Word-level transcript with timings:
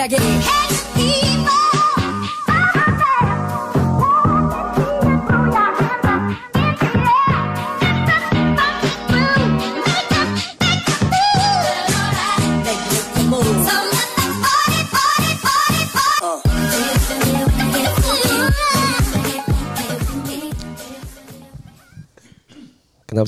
Kenapa 0.00 0.16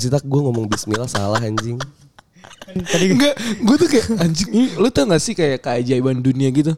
sih 0.00 0.08
tak? 0.08 0.24
Gue 0.24 0.40
ngomong 0.40 0.72
bismillah 0.72 1.04
salah 1.04 1.36
anjing. 1.36 1.76
Tadi 2.72 3.04
Enggak, 3.12 3.34
gue 3.38 3.76
tuh 3.76 3.88
kayak 3.88 4.06
anjing 4.18 4.50
ini 4.50 4.68
lu 4.80 4.88
tau 4.88 5.04
gak 5.08 5.22
sih 5.22 5.34
kayak 5.36 5.60
keajaiban 5.60 6.24
dunia 6.24 6.48
gitu. 6.50 6.72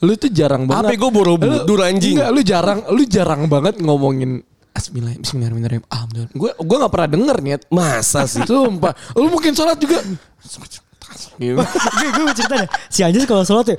Lu 0.00 0.16
tuh 0.16 0.32
jarang 0.32 0.64
banget. 0.64 0.96
Apa 0.96 0.96
gue 0.96 1.10
Borobudur, 1.12 1.80
anjing? 1.84 2.16
Enggak, 2.16 2.30
lu 2.32 2.40
jarang 2.40 2.78
lu 2.88 3.02
jarang 3.04 3.42
banget 3.50 3.82
ngomongin 3.82 4.40
Bismillah, 4.70 5.12
Bismillahirrahmanirrahim. 5.18 5.84
Alhamdulillah. 5.90 6.30
Gue 6.32 6.50
gue 6.56 6.76
gak 6.78 6.92
pernah 6.94 7.08
denger 7.10 7.36
niat. 7.42 7.60
Masa 7.68 8.24
sih? 8.24 8.40
Sumpah. 8.46 8.94
Lu 9.18 9.28
mungkin 9.28 9.52
sholat 9.52 9.76
juga. 9.76 10.00
Gitu. 10.00 11.58
gue 11.58 12.08
gue 12.14 12.22
mau 12.22 12.34
cerita 12.36 12.54
deh. 12.64 12.70
Si 12.88 13.02
Anjas 13.02 13.26
kalau 13.26 13.42
sholat 13.44 13.74
ya. 13.74 13.76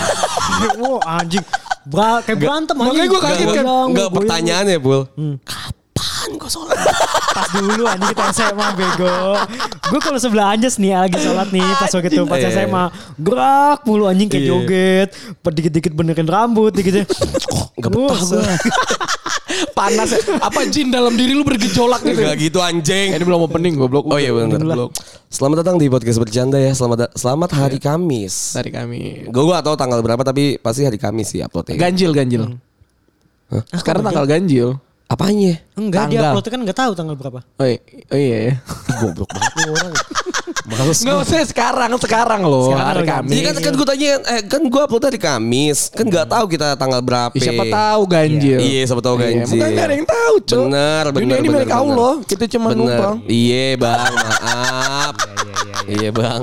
Wah 0.82 1.22
anjing. 1.22 1.44
Bra, 1.88 2.20
kayak 2.20 2.36
berantem 2.36 2.76
anjing. 2.76 2.92
makanya 2.92 3.08
gua 3.08 3.20
kaget 3.24 3.48
kan. 3.48 3.64
Enggak 3.88 4.08
pertanyaannya, 4.12 4.76
Bul. 4.82 5.00
Hmm. 5.16 5.36
Kapan 5.46 5.79
gue 6.28 6.50
sholat? 6.50 6.76
Pas 7.36 7.48
dulu 7.52 7.84
anjing 7.84 8.10
kita 8.10 8.24
SMA 8.30 8.66
bego. 8.74 9.16
Gue 9.86 10.00
kalau 10.00 10.18
sebelah 10.18 10.52
Anjas 10.52 10.76
nih 10.76 10.92
lagi 10.92 11.16
sholat 11.16 11.48
nih 11.48 11.62
pas 11.78 11.88
waktu 11.88 12.10
itu 12.10 12.22
pas 12.24 12.36
Iya, 12.36 12.48
iya. 12.48 12.56
SMA. 12.62 12.84
Gerak 13.16 13.78
mulu 13.82 14.04
anjing 14.04 14.26
kayak 14.26 14.42
Iya. 14.42 14.50
joget. 14.50 15.08
Dikit-dikit 15.40 15.92
benerin 15.92 16.26
rambut 16.26 16.70
dikit. 16.70 17.06
Gak 17.80 17.88
betah 17.88 18.18
gue. 18.18 18.42
Panas 19.78 20.10
ya. 20.10 20.20
Apa 20.38 20.66
jin 20.66 20.90
dalam 20.90 21.14
diri 21.14 21.32
lu 21.32 21.42
bergejolak 21.42 22.02
gitu. 22.02 22.20
Gak 22.20 22.36
gitu 22.38 22.58
Eh, 22.60 22.68
anjing. 22.68 23.08
ini 23.14 23.24
belum 23.24 23.40
opening 23.42 23.74
goblok. 23.76 24.04
Oh 24.06 24.18
iya 24.18 24.30
benar. 24.30 24.60
Belum. 24.60 24.90
Selamat 25.26 25.64
datang 25.64 25.78
di 25.78 25.86
podcast 25.86 26.18
bercanda 26.18 26.58
ya. 26.58 26.70
Selamat 26.70 27.14
selamat 27.14 27.50
hari 27.52 27.78
Kamis. 27.78 28.52
Dari 28.52 28.68
kami. 28.68 29.30
Gue 29.30 29.42
gak 29.46 29.64
tahu 29.64 29.74
tanggal 29.74 30.02
berapa 30.02 30.20
tapi 30.20 30.58
pasti 30.58 30.82
hari 30.82 30.98
Kamis 30.98 31.30
sih 31.30 31.40
uploadnya. 31.40 31.78
Ganjil, 31.78 32.12
ganjil. 32.12 32.42
Sekarang 33.72 34.02
tanggal 34.02 34.26
ganjil. 34.26 34.76
Apanya? 35.10 35.58
Enggak 35.74 36.06
dia 36.06 36.22
Tanggal. 36.22 36.30
upload 36.38 36.46
kan 36.46 36.60
enggak 36.62 36.78
tahu 36.78 36.92
tanggal 36.94 37.16
berapa. 37.18 37.42
Oh 37.58 37.66
iya, 37.66 37.82
oh 38.14 38.18
iya 38.18 38.38
ya. 38.46 38.54
Goblok 39.02 39.26
banget 39.34 39.52
nih 39.58 39.66
orang. 39.74 39.92
Males 40.70 40.98
Enggak 41.02 41.16
usah 41.26 41.42
sekarang, 41.50 41.90
sekarang 41.98 42.40
loh. 42.46 42.70
Sekarang 42.70 42.86
hari 42.94 43.02
Kamis. 43.02 43.34
Iya 43.34 43.42
kan, 43.42 43.54
kan 43.58 43.72
gue 43.74 43.86
tanya, 43.90 44.10
eh, 44.22 44.42
kan 44.46 44.62
gue 44.62 44.80
upload 44.86 45.02
hari 45.02 45.18
Kamis. 45.18 45.90
Kan 45.90 46.06
gak 46.06 46.30
tahu 46.30 46.44
kita 46.46 46.78
tanggal 46.78 47.02
berapa. 47.02 47.34
Ya, 47.34 47.42
siapa 47.42 47.64
tahu 47.66 48.02
ganjil. 48.06 48.58
Iya, 48.62 48.82
siapa 48.86 49.02
tahu 49.02 49.16
ganjil. 49.18 49.58
Bukan 49.58 49.70
gak 49.74 49.86
ada 49.90 49.94
yang 49.98 50.06
tahu, 50.06 50.34
Cok. 50.46 50.64
Bener, 50.70 51.04
bener, 51.10 51.20
Dunia 51.26 51.36
ini 51.42 51.48
bener, 51.50 51.66
milik. 51.66 51.74
Allah. 51.74 52.14
Kita 52.22 52.44
cuma 52.46 52.68
numpang. 52.70 53.16
Iya 53.26 53.66
bang, 53.82 54.12
maaf. 54.14 55.14
Iya 55.90 56.10
bang. 56.14 56.42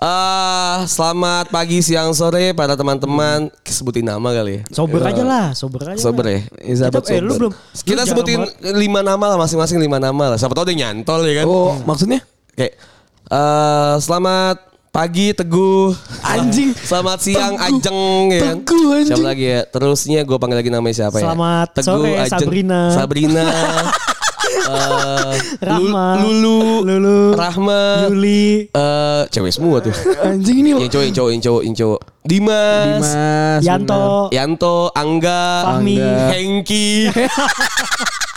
Eh, 0.00 0.78
selamat 0.88 1.52
pagi, 1.52 1.84
siang, 1.84 2.16
sore 2.16 2.56
pada 2.56 2.72
teman-teman. 2.72 3.52
Sebutin 3.68 4.08
nama 4.08 4.32
kali 4.32 4.56
ya. 4.56 4.62
Sober 4.72 5.04
aja 5.04 5.20
lah, 5.20 5.46
sober 5.52 5.92
aja. 5.92 6.00
Sober 6.00 6.24
lah. 6.24 6.40
ya? 6.40 6.40
Sahabat 6.72 7.04
Kita, 7.04 7.12
eh, 7.12 7.20
lu 7.20 7.28
sober. 7.28 7.36
belum. 7.36 7.52
Kita 7.84 8.00
lu 8.00 8.08
sebutin 8.08 8.40
jarang 8.40 8.80
lima 8.80 9.00
nama 9.04 9.24
lah 9.28 9.36
masing-masing 9.36 9.76
lima 9.76 10.00
nama 10.00 10.32
lah. 10.32 10.38
Siapa 10.40 10.56
tahu 10.56 10.72
dia 10.72 10.88
nyantol 10.88 11.20
ya 11.28 11.44
kan. 11.44 11.46
Oh, 11.52 11.76
maksudnya? 11.84 12.24
Kayak 12.56 12.80
eh, 13.28 13.94
selamat 14.00 14.56
pagi 14.88 15.36
Teguh. 15.36 15.92
Anjing. 16.24 16.72
Selamat 16.80 17.18
siang 17.20 17.60
Teguh. 17.60 17.68
Ajeng 17.76 18.00
ya 18.32 18.40
kan. 18.40 18.56
Teguh, 18.64 18.88
anjing. 18.96 19.08
Siapa 19.12 19.26
lagi 19.36 19.44
ya? 19.52 19.60
Terusnya 19.68 20.20
gue 20.24 20.36
panggil 20.40 20.58
lagi 20.64 20.70
namanya 20.72 20.96
siapa 20.96 21.16
ya? 21.20 21.28
Selamat 21.28 21.68
sore, 21.84 22.12
Sabrina. 22.24 22.80
Sabrina. 22.96 23.44
Eh, 24.50 25.34
Rahma. 25.62 26.20
Lulu. 26.22 26.82
Lulu. 26.86 27.18
Rahma. 27.34 28.10
Yuli. 28.10 28.68
Eh, 28.70 29.22
cewek 29.30 29.52
semua 29.54 29.78
tuh. 29.82 29.94
Anjing 30.22 30.62
ini 30.62 30.74
yang 30.74 30.90
cowok, 30.90 31.04
yang 31.06 31.14
cowok, 31.14 31.30
yang 31.30 31.42
cowok, 31.42 31.62
yang 31.64 31.76
cowok. 31.76 32.00
Dimas. 32.20 32.86
Dimas. 33.00 33.60
Yanto. 33.64 34.04
Yanto, 34.30 34.76
Angga, 34.92 35.42
Fahmi. 35.64 35.96
Angga. 35.96 36.26
Hengki. 36.34 36.88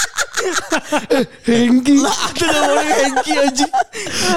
Hengki. 1.48 1.96
lah 2.04 2.18
ada 2.30 2.48
namanya 2.52 2.94
Hengki 3.00 3.34
aja. 3.38 3.68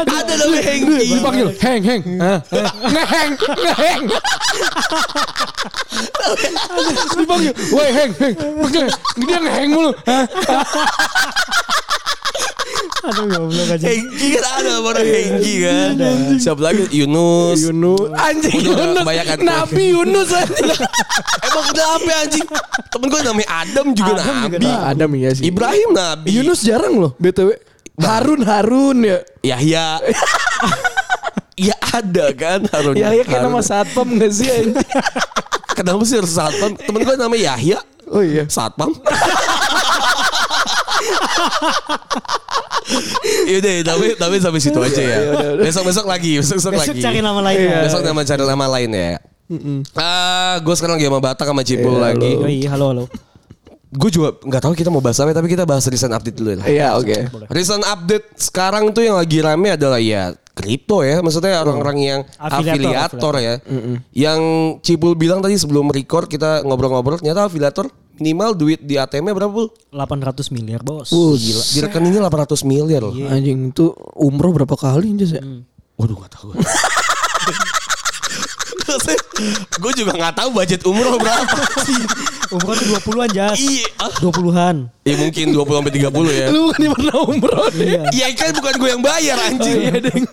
Ada 0.06 0.32
namanya 0.38 0.62
Hengki. 0.62 1.06
Dipanggil 1.10 1.48
Heng, 1.58 1.82
Heng. 1.82 2.02
Ngeheng, 2.92 3.32
ngeheng. 3.36 4.02
Dipanggil, 7.16 7.52
woi 7.72 7.88
Heng, 7.90 8.12
Heng. 8.18 8.34
Dia 9.26 9.38
ngeheng 9.42 9.70
mulu. 9.74 9.92
Aduh 13.06 13.24
goblok 13.30 13.68
aja. 13.70 13.86
Hengki 13.86 14.26
kan 14.34 14.44
ada 14.58 14.72
orang 14.82 15.06
Hengki 15.06 15.54
kan. 15.62 15.90
Siapa 16.42 16.60
lagi? 16.60 16.82
Yunus. 16.90 17.58
Yunus. 17.70 18.10
Anjing 18.18 18.58
Yunus. 18.66 18.96
kebanyakan. 19.02 19.36
Nabi 19.46 19.84
Yunus 19.94 20.28
anjing. 20.34 20.70
Emang 21.46 21.64
kenapa 21.70 22.10
anjing? 22.26 22.46
Temen 22.90 23.06
gue 23.06 23.20
namanya 23.22 23.48
Adam 23.62 23.86
juga 23.94 24.12
Adam 24.18 24.36
juga 24.42 24.56
Nabi. 24.58 24.66
Nah, 24.66 24.82
Adam 24.90 25.10
iya 25.14 25.30
sih. 25.38 25.42
Ibrahim 25.46 25.88
Nabi. 25.94 26.28
Yunus 26.34 26.60
jarang 26.66 26.94
loh 26.98 27.12
BTW. 27.22 27.50
Harun 28.02 28.42
Harun 28.42 28.96
ya. 29.06 29.18
Yahya. 29.42 29.86
Ya 31.56 31.72
ada 31.88 32.36
kan 32.36 32.68
Harun. 32.68 33.00
Ya 33.00 33.16
ya 33.16 33.24
kayak 33.24 33.48
nama 33.48 33.64
satpam 33.64 34.04
gak 34.20 34.28
sih 34.28 34.44
anjing? 34.44 34.76
Kenapa 35.72 36.04
sih 36.04 36.20
harus 36.20 36.36
satpam? 36.36 36.76
Temen 36.76 37.00
gue 37.00 37.16
namanya 37.16 37.56
Yahya. 37.56 37.80
Oh 38.12 38.20
iya. 38.20 38.44
Satpam. 38.44 38.92
Yaudah, 43.50 43.74
tapi 43.82 44.06
tapi 44.14 44.36
sampai 44.38 44.60
situ 44.62 44.78
aja 44.78 45.02
ya. 45.02 45.18
Besok 45.58 45.90
besok 45.90 46.06
lagi, 46.06 46.38
besok 46.38 46.62
besok, 46.62 46.78
Besok 46.78 46.94
lagi. 46.94 47.02
cari 47.02 47.18
nama 47.18 47.40
lain. 47.42 47.58
Iya. 47.58 47.70
lah. 47.70 47.82
Besok 47.90 48.00
nama 48.06 48.20
cari 48.22 48.42
nama 48.42 48.66
lain 48.78 48.90
ya. 48.94 49.12
Ah, 49.94 50.58
gue 50.58 50.74
sekarang 50.74 50.98
lagi 50.98 51.06
sama 51.06 51.20
Batak 51.22 51.46
sama 51.46 51.62
Cipul 51.62 51.94
lagi. 51.98 52.34
Yoi, 52.34 52.66
halo 52.66 52.86
halo. 52.94 53.04
Gue 53.96 54.10
juga 54.10 54.34
nggak 54.34 54.62
tahu 54.62 54.72
kita 54.74 54.90
mau 54.90 55.00
bahas 55.00 55.18
apa, 55.22 55.30
tapi 55.30 55.46
kita 55.46 55.62
bahas 55.62 55.86
recent 55.86 56.10
update 56.10 56.36
dulu 56.36 56.58
lah. 56.58 56.66
Iya 56.66 56.98
oke. 56.98 57.46
Recent 57.50 57.86
update 57.86 58.34
sekarang 58.38 58.90
tuh 58.90 59.06
yang 59.06 59.16
lagi 59.16 59.38
rame 59.38 59.74
adalah 59.74 60.02
ya 60.02 60.34
kripto 60.56 61.04
ya, 61.04 61.20
maksudnya 61.20 61.60
orang-orang 61.60 61.96
yang 62.00 62.20
Afiliator, 62.40 62.80
afiliator, 62.80 63.34
ya. 63.38 63.54
Yang 64.10 64.40
Cipul 64.82 65.12
bilang 65.14 65.44
tadi 65.44 65.60
sebelum 65.60 65.92
record 65.92 66.26
kita 66.26 66.64
ngobrol-ngobrol, 66.64 67.20
ternyata 67.20 67.46
afiliator 67.46 67.92
minimal 68.18 68.56
duit 68.56 68.80
di 68.82 68.96
ATM-nya 68.96 69.34
berapa 69.36 69.52
pul? 69.52 69.68
800 69.92 70.52
miliar 70.52 70.80
bos. 70.82 71.12
Uh 71.12 71.36
gila. 71.36 71.62
Di 71.62 71.78
rekeningnya 71.84 72.20
800 72.26 72.66
miliar 72.66 73.00
loh. 73.04 73.14
Anjing 73.28 73.70
itu 73.70 73.92
umroh 74.16 74.52
berapa 74.52 74.76
kali 74.76 75.16
aja 75.16 75.38
ya? 75.38 75.42
Waduh 75.96 76.16
gak 76.24 76.32
tahu. 76.36 76.48
gue 79.76 79.92
juga 79.92 80.12
gak 80.16 80.34
tahu 80.38 80.48
budget 80.54 80.80
umroh 80.86 81.18
berapa 81.20 81.58
sih. 81.84 82.00
Umroh 82.54 82.78
tuh 82.78 82.86
20-an 83.02 83.28
jas. 83.34 83.58
Iya. 83.58 83.90
ah. 83.98 84.12
20-an. 84.22 84.76
Ya 85.02 85.14
mungkin 85.18 85.50
20 85.50 85.66
sampai 85.66 85.92
30 85.98 86.30
ya. 86.30 86.46
Lu 86.54 86.70
kan 86.70 86.82
pernah 86.94 87.16
umroh 87.26 87.66
deh. 87.74 88.06
Iya 88.14 88.26
kan 88.38 88.54
bukan 88.54 88.74
gue 88.78 88.88
yang 88.94 89.02
bayar 89.02 89.36
anjing. 89.50 89.78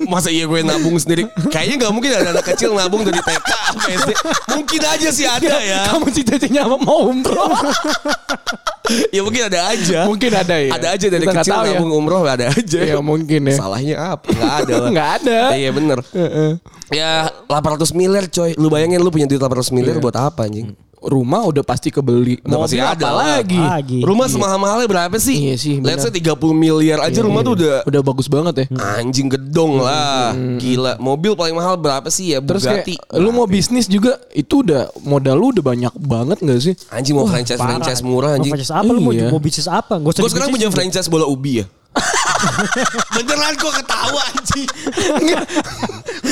Masa 0.06 0.30
iya 0.30 0.46
gue 0.46 0.62
nabung 0.62 0.94
sendiri? 1.02 1.26
Kayaknya 1.50 1.90
gak 1.90 1.94
mungkin 1.94 2.10
ada 2.14 2.30
anak 2.38 2.46
kecil 2.54 2.78
nabung 2.78 3.02
dari 3.02 3.18
TK 3.18 3.50
SD. 3.98 4.10
Mungkin 4.54 4.82
aja 4.86 5.10
sih 5.10 5.26
ada 5.26 5.58
ya. 5.58 5.90
Kamu 5.90 6.06
cita-citanya 6.14 6.70
apa 6.70 6.78
mau 6.78 7.10
umroh? 7.10 7.50
Ya 9.16 9.24
mungkin 9.24 9.48
ada 9.48 9.72
aja. 9.72 10.04
Mungkin 10.04 10.28
ada 10.36 10.60
ya. 10.60 10.76
Ada 10.76 10.88
aja 11.00 11.08
dari 11.08 11.24
Kita 11.24 11.40
kecil 11.40 11.54
tahu 11.56 11.66
ya. 11.72 11.80
nabung 11.80 11.94
umroh 11.96 12.20
ada 12.28 12.52
aja. 12.52 12.80
Ya 12.84 13.00
mungkin 13.00 13.48
ya. 13.48 13.56
Salahnya 13.56 13.96
apa? 14.20 14.28
Gak 14.28 14.54
ada 14.60 14.74
lah. 14.76 14.90
Nggak 14.94 15.10
ada. 15.24 15.40
Iya 15.56 15.70
bener. 15.72 16.00
Ya 16.92 17.32
800 17.48 17.96
miliar 17.96 18.28
coy. 18.28 18.43
Lu 18.54 18.68
bayangin 18.68 19.00
lu 19.00 19.08
punya 19.08 19.24
duit 19.24 19.38
800 19.38 19.72
miliar 19.72 19.98
buat 19.98 20.14
apa 20.14 20.44
anjing? 20.44 20.76
Rumah 20.98 21.52
udah 21.52 21.64
pasti 21.64 21.92
kebeli. 21.92 22.40
Udah 22.42 22.64
pasti 22.64 22.80
Mobil 22.80 22.88
ada 22.96 23.10
lagi? 23.12 23.60
Lagi. 23.60 24.00
Rumah 24.00 24.24
semahal-mahalnya 24.26 24.88
berapa 24.88 25.16
sih? 25.18 25.36
Iya 25.36 25.56
sih. 25.58 25.76
Let's 25.78 26.00
say 26.00 26.16
30 26.16 26.32
miliar 26.54 27.04
aja 27.04 27.20
rumah 27.20 27.44
tuh 27.44 27.60
udah 27.60 27.84
Udah 27.84 28.02
bagus 28.02 28.32
banget 28.32 28.64
ya. 28.64 28.66
anjing 28.96 29.28
gedong 29.28 29.84
lah. 29.84 30.32
Gila. 30.56 30.96
Mobil 30.98 31.36
paling 31.36 31.52
mahal 31.54 31.76
berapa 31.76 32.08
sih 32.08 32.32
ya? 32.32 32.40
Terus 32.40 32.64
Bugatti. 32.64 32.96
kayak 32.96 33.20
lu 33.20 33.30
mau 33.30 33.44
bisnis 33.44 33.86
juga 33.86 34.16
itu 34.32 34.64
udah 34.64 34.96
modal 35.04 35.36
lu 35.36 35.52
udah 35.52 35.64
banyak 35.66 35.94
banget 36.00 36.38
gak 36.40 36.60
sih? 36.62 36.74
Anjing 36.88 37.20
mau 37.20 37.28
franchise 37.28 37.60
franchise 37.60 38.00
murah 38.00 38.40
anjing. 38.40 38.48
Mau 38.48 38.56
franchise 38.56 38.72
apa 38.74 38.88
lu 38.88 39.02
mau, 39.04 39.12
Iya. 39.12 39.28
mau 39.28 39.44
bisnis 39.44 39.68
apa? 39.68 40.00
Gue 40.00 40.16
sekarang 40.24 40.56
punya 40.56 40.72
franchise 40.72 41.12
bola 41.12 41.28
ubi 41.28 41.60
ya. 41.60 41.68
Beneran 43.14 43.54
gue 43.54 43.72
ketawa 43.76 44.22
anjing. 44.32 44.68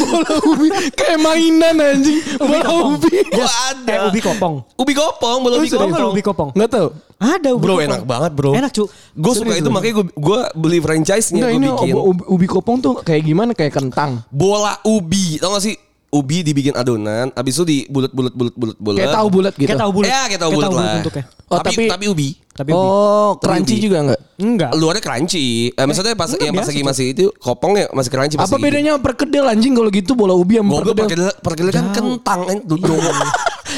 Bola 0.02 0.32
ubi 0.44 0.68
kayak 0.92 1.20
mainan 1.20 1.76
anjing. 1.78 2.20
Bola 2.38 2.68
ubi. 2.90 3.14
Gue 3.30 3.38
Jas, 3.38 3.54
ada. 3.70 3.94
Eh, 3.94 4.00
ubi 4.10 4.20
kopong. 4.20 4.56
Ubi 4.76 4.94
kopong, 4.94 5.38
bola 5.40 5.56
ubi 5.58 5.70
kopong. 5.70 5.90
nggak 5.90 6.02
lu 6.02 6.10
ubi 6.10 6.24
kopong? 6.24 6.50
Enggak 6.54 6.72
tahu. 6.72 6.88
Ada 7.22 7.50
ubi 7.54 7.62
Bro 7.62 7.74
kopong. 7.74 7.88
enak 7.88 8.02
banget 8.04 8.32
bro. 8.34 8.52
Enak 8.52 8.72
cu. 8.74 8.84
Gue 9.14 9.34
suka 9.38 9.54
itu 9.54 9.70
makanya 9.70 9.94
gue 10.02 10.06
gue 10.12 10.40
beli 10.58 10.80
franchise-nya 10.82 11.44
gue 11.46 11.56
ini 11.56 11.68
bikin. 11.70 11.94
ubi, 11.94 12.22
ubi 12.26 12.46
kopong 12.46 12.78
tuh 12.82 12.94
kayak 13.00 13.24
gimana 13.24 13.52
kayak 13.54 13.78
kentang. 13.78 14.26
Bola 14.28 14.82
ubi, 14.84 15.38
tau 15.38 15.54
gak 15.54 15.64
sih? 15.64 15.76
ubi 16.12 16.44
dibikin 16.44 16.76
adonan, 16.76 17.32
habis 17.32 17.56
itu 17.56 17.64
di 17.64 17.78
bulat 17.88 18.12
bulat 18.12 18.36
bulat 18.36 18.52
bulat 18.52 18.78
bulat. 18.78 19.00
Kayak 19.00 19.16
tahu 19.16 19.28
bulat 19.32 19.54
gitu. 19.56 19.68
Kayak 19.72 19.80
tahu 19.80 19.92
bulat. 19.96 20.10
Ya, 20.12 20.22
kayak 20.28 20.42
tahu 20.44 20.52
bulat 20.52 20.70
lah. 20.70 20.94
bentuknya. 21.00 21.24
Oh, 21.48 21.58
tapi, 21.58 21.68
tapi- 21.72 21.88
tapi 21.88 22.06
ubi. 22.12 22.30
Tapi. 22.62 22.72
Oh, 22.72 23.36
crunchy 23.36 23.76
juga 23.78 23.98
enggak? 24.06 24.20
enggak. 24.38 24.72
Luarnya 24.74 25.02
crunchy. 25.02 25.70
Eh, 25.70 25.86
maksudnya 25.86 26.14
pas 26.14 26.30
enggak, 26.30 26.46
yang 26.46 26.54
pas 26.54 26.68
lagi 26.70 26.82
masih 26.82 27.06
itu 27.12 27.26
kopong 27.36 27.74
ya 27.76 27.86
masih 27.90 28.10
crunchy 28.10 28.36
Apa 28.38 28.56
bedanya 28.56 28.96
sama 28.96 29.02
perkedel 29.02 29.44
anjing 29.44 29.74
kalau 29.74 29.90
gitu 29.90 30.12
bola 30.14 30.34
ubi 30.34 30.58
sama 30.58 30.78
Goblok 30.78 30.94
perkedel? 30.96 31.30
perkedel, 31.34 31.42
perkedel 31.42 31.70
kan 31.74 31.86
kentang 31.92 32.40
kan 32.46 32.58
dongo. 32.64 32.96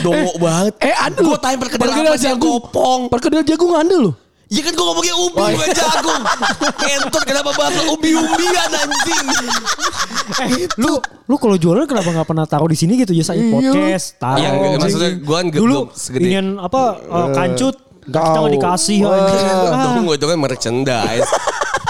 dongo 0.02 0.32
banget. 0.38 0.74
Eh, 0.80 0.96
aduh. 1.00 1.24
Gua 1.26 1.38
tanya 1.40 1.58
perkedel 1.58 1.88
apa 1.88 2.16
sih 2.16 2.28
yang 2.28 2.38
kopong. 2.38 3.08
Perkedel 3.08 3.42
jagung 3.44 3.72
ada 3.72 3.96
loh. 3.96 4.16
Ya 4.48 4.62
kan 4.62 4.78
gua 4.78 4.86
ngomongnya 4.92 5.16
ubi 5.18 5.40
Oh, 5.40 5.48
iya. 5.50 5.56
bukan 5.58 5.70
jagung. 5.74 6.22
Kentot 6.84 7.24
kenapa 7.26 7.50
bahas 7.58 7.74
ubi-ubian 7.88 8.70
anjing. 8.70 9.28
Eh, 10.40 10.68
lu 10.78 10.94
lu 11.26 11.36
kalau 11.36 11.56
jualan 11.58 11.84
kenapa 11.84 12.10
nggak 12.12 12.28
pernah 12.28 12.46
taruh 12.46 12.70
di 12.70 12.78
sini 12.78 12.96
gitu 12.96 13.12
ya 13.12 13.24
saya 13.24 13.42
podcast 13.50 14.16
taruh 14.16 14.40
Iya, 14.40 14.78
maksudnya 14.78 15.12
gua 15.20 15.42
kan 15.42 15.46
dulu 15.50 15.80
ingin 16.16 16.46
apa 16.58 16.82
eh, 17.02 17.28
kancut 17.34 17.76
tahu. 18.06 18.46
dikasih. 18.52 19.00
Ah. 19.06 19.96
Dong 19.96 20.08
itu 20.18 20.26
kan 20.26 20.38
merchandise. 20.38 21.30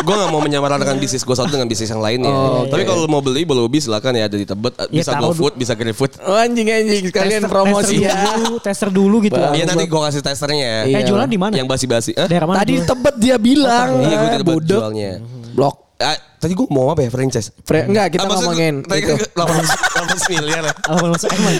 gue 0.03 0.11
gak 0.11 0.35
mau 0.35 0.43
menyamaratakan 0.43 0.99
bisnis 0.99 1.23
gue 1.23 1.31
satu 1.31 1.47
dengan 1.47 1.63
bisnis 1.63 1.87
yang 1.87 2.03
lainnya. 2.03 2.27
Oh, 2.27 2.67
Tapi 2.67 2.83
kalau 2.83 3.07
mau 3.07 3.23
beli 3.23 3.47
bola 3.47 3.63
ubi 3.63 3.79
silakan 3.79 4.19
ya 4.19 4.27
ada 4.27 4.35
di 4.35 4.43
Tebet, 4.43 4.75
Ya, 4.91 4.99
bisa 4.99 5.15
taruh 5.15 5.31
GoFood, 5.31 5.55
bisa 5.55 5.79
GrabFood. 5.79 6.11
Oh, 6.27 6.35
anjing 6.35 6.67
anjing 6.67 7.07
sekalian 7.07 7.47
promosi 7.47 8.03
tester 8.03 8.11
ya. 8.11 8.35
dulu, 8.35 8.53
tester 8.67 8.89
dulu 8.91 9.15
gitu. 9.23 9.39
Iya 9.39 9.63
nanti 9.63 9.87
gue 9.87 10.01
kasih 10.03 10.19
testernya 10.19 10.59
ya. 10.59 10.81
Iya. 10.83 10.97
eh 10.99 11.03
jualan 11.07 11.23
di 11.25 11.39
mana 11.39 11.55
Yang 11.55 11.67
basi-basi. 11.71 12.11
Hah? 12.19 12.27
daerah 12.27 12.51
mana 12.51 12.59
Tadi 12.59 12.73
jualan? 12.75 12.89
tebet 12.91 13.15
dia 13.15 13.35
bilang. 13.39 13.89
Iya 14.03 14.15
gue 14.17 14.27
di 14.27 14.37
Tebet 14.43 14.63
jualnya. 14.67 15.11
Blok. 15.55 15.75
Ah, 16.01 16.17
tadi 16.41 16.57
gue 16.57 16.67
mau 16.67 16.89
apa 16.89 17.05
ya 17.05 17.09
franchise? 17.13 17.53
Fre 17.63 17.85
enggak 17.87 18.17
kita 18.17 18.25
Ah, 18.25 18.35
ngomongin 18.35 18.81
Tadi 18.83 19.05
itu. 19.05 19.13
kan 19.15 19.45
800 20.03 20.33
miliar 20.33 20.63
ya. 20.65 20.73
Apa 20.73 21.05
langsung 21.05 21.29
emang 21.31 21.53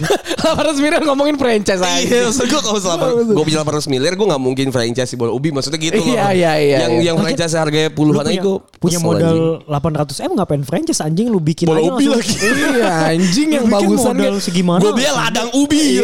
Harus 0.60 0.78
mirip 0.82 1.02
ngomongin 1.06 1.36
franchise 1.40 1.80
aja. 1.80 2.02
Iya, 2.02 2.28
maksud 2.28 2.46
gue 2.50 2.62
kalau 2.66 2.80
selama 2.82 3.06
gue 3.24 3.44
punya 3.46 3.62
800 3.64 3.88
miliar, 3.94 4.12
gue 4.18 4.28
gak 4.28 4.42
mungkin 4.42 4.68
franchise 4.74 5.08
si 5.08 5.16
bola 5.16 5.32
ubi. 5.32 5.54
Maksudnya 5.54 5.80
gitu 5.80 6.02
loh. 6.02 6.12
Iya, 6.18 6.26
iya, 6.34 6.52
iya, 6.60 6.78
Yang 6.84 6.94
iya. 7.00 7.04
yang 7.14 7.18
franchise 7.22 7.54
harganya 7.56 7.90
lu 7.90 7.96
puluhan 7.96 8.24
aja 8.28 8.42
gue 8.42 8.58
punya 8.82 9.00
modal 9.00 9.38
800 9.70 10.26
m 10.28 10.32
ngapain 10.36 10.64
franchise 10.66 11.00
anjing 11.00 11.28
lu 11.32 11.40
bikin 11.40 11.70
Bola 11.70 11.80
ubi 11.80 12.06
lagi. 12.10 12.36
Iya 12.36 13.16
anjing 13.16 13.48
yang 13.54 13.66
bagusan 13.70 14.18
modal 14.18 14.36
kan. 14.36 14.44
segimana 14.44 14.82
Gue 14.82 14.92
beli 14.92 15.08
ladang 15.08 15.50
ubi. 15.56 15.84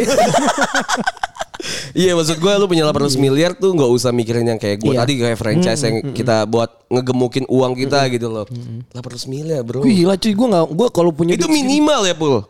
Iya 1.92 2.12
maksud 2.12 2.36
gue 2.36 2.52
lu 2.52 2.66
punya 2.66 2.84
800 2.84 3.14
miliar 3.16 3.52
tuh 3.52 3.70
nggak 3.70 3.90
usah 3.90 4.10
mikirin 4.10 4.44
yang 4.44 4.56
kayak 4.56 4.78
gue 4.78 4.90
Iya. 4.90 5.00
tadi 5.00 5.12
kayak 5.16 5.36
franchise 5.36 5.80
yang 5.82 5.96
kita 6.10 6.44
buat 6.44 6.70
ngegemukin 6.86 7.44
uang 7.46 7.72
kita 7.76 8.08
gitu 8.08 8.28
loh. 8.28 8.46
800 8.90 9.26
miliar 9.26 9.60
bro. 9.60 9.80
Gila 9.80 10.14
cuy 10.14 10.32
gue 10.32 10.48
gak 10.48 10.64
Gue 10.70 10.88
kalau 10.88 11.10
punya 11.10 11.34
Itu 11.34 11.46
minimal 11.46 12.04
ya 12.04 12.14
pul. 12.14 12.44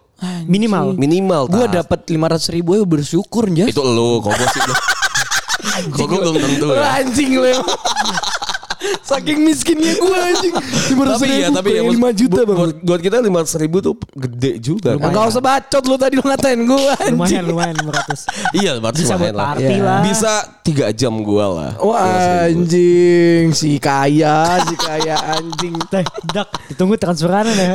minimal 0.44 0.92
Minimal. 0.94 1.42
Gue 1.48 1.64
dapat 1.66 2.04
500 2.04 2.54
ribu 2.54 2.70
ya 2.74 2.84
bersyukur 2.84 3.48
Jas. 3.48 3.68
Itu 3.68 3.80
lu 3.80 4.20
kok 4.20 4.30
gue 4.30 4.48
sih. 4.48 4.60
Kok 5.90 6.06
gue 6.06 6.18
belum 6.20 6.36
tentu 6.36 6.66
ya. 6.70 6.82
Anjing 6.98 7.30
lu 7.32 7.44
emang. 7.46 7.66
Saking 9.02 9.38
miskinnya 9.40 9.92
gue 9.94 10.16
anjing. 10.16 10.54
500 10.54 10.96
Tapi 10.96 11.26
ribu 11.26 11.36
ya 11.36 11.48
tapi 11.50 11.70
ya 11.70 11.82
5 11.82 11.92
juta 12.16 12.32
buat, 12.34 12.46
bang. 12.46 12.56
buat, 12.56 12.70
buat 12.82 13.00
kita 13.00 13.16
500 13.20 13.62
ribu 13.62 13.76
tuh 13.78 13.94
gede 14.14 14.52
juga. 14.58 14.90
kan. 14.96 15.08
Enggak 15.08 15.24
usah 15.28 15.42
bacot 15.42 15.82
lu 15.84 15.96
tadi 15.96 16.14
lu 16.14 16.22
ngatain 16.22 16.60
gue 16.60 16.80
anjing. 16.96 17.12
lumayan 17.12 17.44
lumayan 17.44 17.76
500 17.76 18.56
Iya 18.56 18.70
500 18.76 18.96
bisa 18.96 19.14
buat 19.14 19.18
lumayan 19.18 19.34
lah. 19.34 19.46
party 19.46 19.64
Iya. 19.70 19.82
lah 19.82 20.00
Bisa 20.02 20.32
3 20.62 20.86
jam 20.92 21.14
gua 21.20 21.44
lah. 21.50 21.70
Wah 21.76 22.00
500 22.00 22.08
ribu. 22.08 22.60
anjing 22.62 23.44
si 23.52 23.70
kaya 23.76 24.36
si 24.62 24.74
kaya 24.76 25.16
anjing. 25.30 25.74
Teh, 25.92 26.04
dak, 26.30 26.48
ditunggu 26.68 26.94
transferannya 26.94 27.52
ya. 27.52 27.74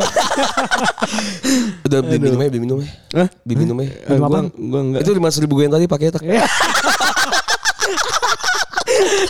Udah 1.84 2.00
beli 2.02 2.18
minumnya, 2.18 2.48
beli 2.48 2.62
minumnya. 2.62 2.90
Hah? 3.12 3.28
Beli 3.44 3.56
minumnya. 3.60 3.90
Eh, 4.08 4.18
gua 4.18 4.42
enggak. 4.82 5.02
Itu 5.04 5.12
500 5.12 5.44
ribu 5.44 5.54
gue 5.56 5.64
yang 5.68 5.76
tadi 5.76 5.86
pakai 5.86 6.08
tak. 6.10 6.22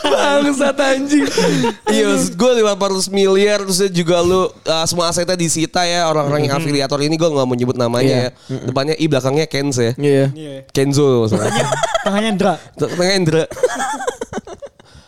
bangsat 0.04 0.78
anjing. 0.78 1.26
Iya 1.86 2.06
gue 2.28 2.52
500 2.60 2.76
miliar 3.10 3.62
Terus 3.62 3.80
juga 3.90 4.20
lu 4.20 4.46
uh, 4.46 4.86
Semua 4.86 5.08
asetnya 5.08 5.34
disita 5.34 5.82
ya 5.82 6.06
Orang-orang 6.06 6.46
yang 6.46 6.56
afiliator 6.56 6.98
ini 7.00 7.16
Gue 7.16 7.28
gak 7.28 7.44
mau 7.44 7.54
nyebut 7.54 7.74
namanya 7.74 8.16
ya 8.28 8.30
Depannya 8.62 8.94
I 8.94 9.06
belakangnya 9.06 9.46
Kenz 9.46 9.78
ya 9.78 9.92
Iya. 9.96 10.26
Kenzo 10.68 11.24
maksudnya 11.24 11.52
Tangannya 12.02 12.30
Indra. 12.32 12.54
Tengah 12.76 13.14
Indra 13.14 13.44